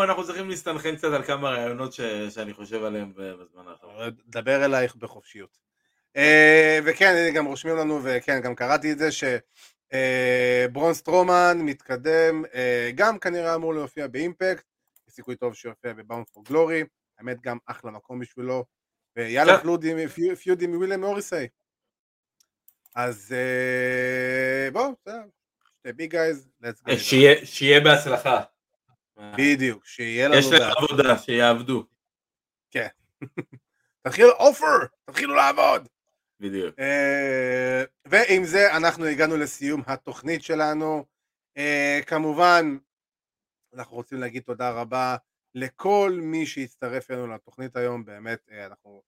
[0.04, 4.10] אנחנו צריכים להסתנכרן קצת על כמה רעיונות ש- שאני חושב עליהם בזמן האחרון.
[4.26, 5.58] דבר אלייך בחופשיות.
[6.84, 9.08] וכן, גם רושמים לנו, וכן, גם קראתי את זה,
[9.92, 14.64] שבראון סטרומן מתקדם, אה, גם כנראה אמור להופיע ב Impact,
[15.08, 16.84] יש סיכוי טוב שיופיע ב Bound for Glory,
[17.18, 18.64] האמת גם אחלה מקום בשבילו,
[19.16, 19.62] ויאללה כן.
[19.62, 21.46] feud עם- feud עם וויליאם מוריסי.
[22.94, 24.92] אז אה, בואו.
[25.78, 26.90] שתי big guys, let's go.
[26.90, 26.98] אה,
[27.44, 28.40] שיהיה- בהצלחה.
[29.38, 30.38] בדיוק, שיהיה לנו...
[30.38, 30.70] יש להם.
[30.76, 31.84] עבודה, שיעבדו.
[34.02, 34.66] תתחילו אופר,
[35.04, 35.88] תתחילו לעבוד.
[36.40, 36.78] בדיוק.
[36.78, 41.04] אה, ועם זה אנחנו הגענו לסיום התוכנית שלנו.
[41.56, 42.76] אה, כמובן,
[43.74, 45.16] אנחנו רוצים להגיד תודה רבה
[45.54, 49.02] לכל מי שהצטרף אלינו לתוכנית היום, באמת, אה, אנחנו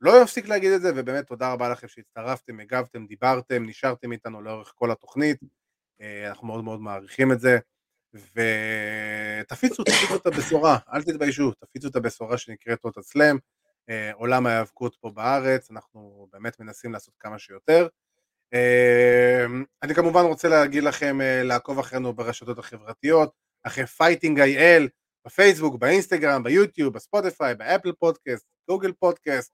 [0.00, 4.72] לא נפסיק להגיד את זה, ובאמת תודה רבה לכם שהצטרפתם, הגבתם, דיברתם, נשארתם איתנו לאורך
[4.74, 5.40] כל התוכנית,
[6.26, 7.58] אנחנו מאוד מאוד מעריכים את זה,
[8.14, 13.40] ותפיצו, תפיצו את הבשורה, אל תתביישו, תפיצו את הבשורה שנקראת אות אצלם, אה,
[14.14, 17.88] עולם ההיאבקות פה בארץ, אנחנו באמת מנסים לעשות כמה שיותר.
[18.54, 19.46] אה,
[19.82, 23.32] אני כמובן רוצה להגיד לכם אה, לעקוב אחרינו ברשתות החברתיות,
[23.62, 24.88] אחרי Fighting IL,
[25.26, 29.52] בפייסבוק, באינסטגרם, ביוטיוב, בספוטיפיי, ב Apple Podcast, Google Podcast,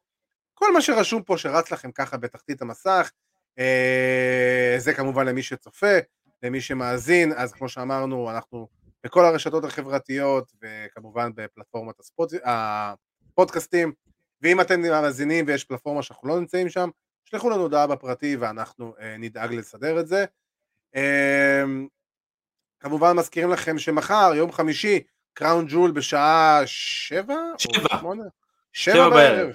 [0.55, 3.11] כל מה שרשום פה שרץ לכם ככה בתחתית המסך,
[3.59, 5.97] אה, זה כמובן למי שצופה,
[6.43, 8.69] למי שמאזין, אז כמו שאמרנו, אנחנו
[9.05, 12.33] בכל הרשתות החברתיות, וכמובן בפלטפורמת הספוט...
[12.45, 13.93] הפודקאסטים,
[14.43, 16.91] ואם אתם מאזינים ויש פלטפורמה שאנחנו לא נמצאים שם,
[17.25, 20.25] שלחו לנו הודעה בפרטי ואנחנו אה, נדאג לסדר את זה.
[20.97, 21.63] אה,
[22.81, 25.01] כמובן מזכירים לכם שמחר, יום חמישי,
[25.33, 27.37] קראון ג'ול בשעה שבע?
[27.59, 27.99] שבע.
[28.01, 28.25] שמונה?
[28.73, 29.55] שבע שבע בערב.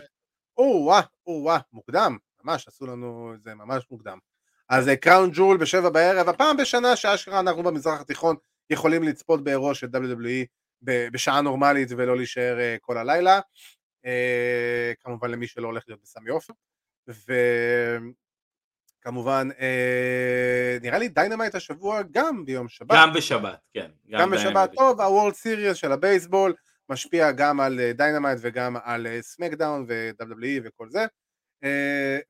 [0.58, 4.18] או-אה, או-אה, מוקדם, ממש, עשו לנו את זה ממש מוקדם.
[4.70, 8.36] אז קראון ג'ול בשבע בערב, הפעם בשנה שאשכרה אנחנו במזרח התיכון
[8.70, 10.46] יכולים לצפות באירוע של WWE
[10.82, 13.40] בשעה נורמלית ולא להישאר אה, כל הלילה.
[14.08, 16.54] אה, כמובן למי שלא הולך להיות בסמי עופר.
[19.04, 22.98] וכמובן, אה, נראה לי Dynamite השבוע גם ביום שבת.
[22.98, 23.92] גם בשבת, כן.
[24.10, 26.54] גם דיין בשבת, טוב, ה World Series של הבייסבול
[26.90, 31.06] משפיע גם על אה, Dynamite וגם על SmackDown ו-WWE וכל זה.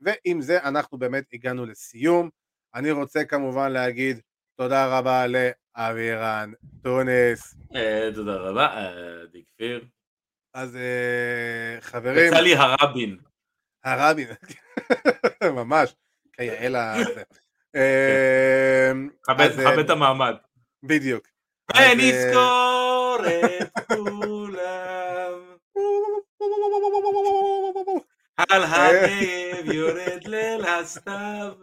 [0.02, 2.30] ועם זה אנחנו באמת הגענו לסיום.
[2.76, 4.22] אני רוצה כמובן להגיד
[4.56, 6.52] תודה רבה לאבירן
[6.84, 7.56] טונס.
[8.16, 8.68] תודה רבה,
[9.24, 9.86] עדי כפיר.
[10.58, 13.18] אז אה, חברים, יצא לי הרבין.
[13.84, 14.28] הרבין,
[15.60, 15.96] ממש,
[16.34, 17.24] כיאה לזה.
[17.76, 18.92] אה,
[19.24, 20.36] כבד את המעמד.
[20.84, 21.28] בדיוק.
[21.74, 23.18] אז, אה, ונזכור
[23.62, 25.56] את כולם.
[28.38, 31.54] על הנגב יורד ליל הסתיו.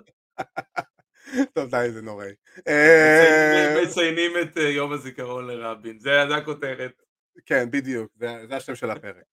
[1.52, 2.32] טוב, די, זה נוראי.
[3.82, 7.02] מציינים את אה, יום הזיכרון לרבין, זה הכותרת.
[7.46, 9.24] כן, בדיוק, זה זה השם של הפרק.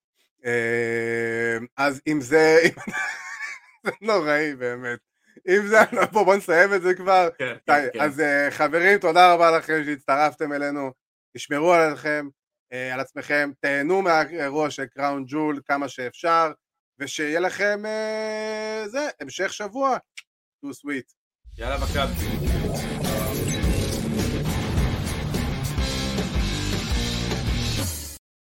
[0.45, 2.60] אה, אז אם זה...
[3.86, 4.99] זה נוראי באמת.
[5.48, 5.78] אם זה...
[6.11, 7.30] בוא בוא נסיים את זה כבר.
[7.38, 8.02] כן, כן, כן.
[8.02, 10.91] אז אה, חברים, תודה רבה לכם שהצטרפתם אלינו.
[11.38, 12.28] תשמרו עליכם,
[12.73, 16.52] אה, על עצמכם, תהנו מהאירוע של קראון ג'ול כמה שאפשר,
[16.99, 19.98] ושיהיה לכם אה, זה, המשך שבוע.
[20.61, 21.11] טו סוויט.
[21.57, 23.01] יאללה מכבי.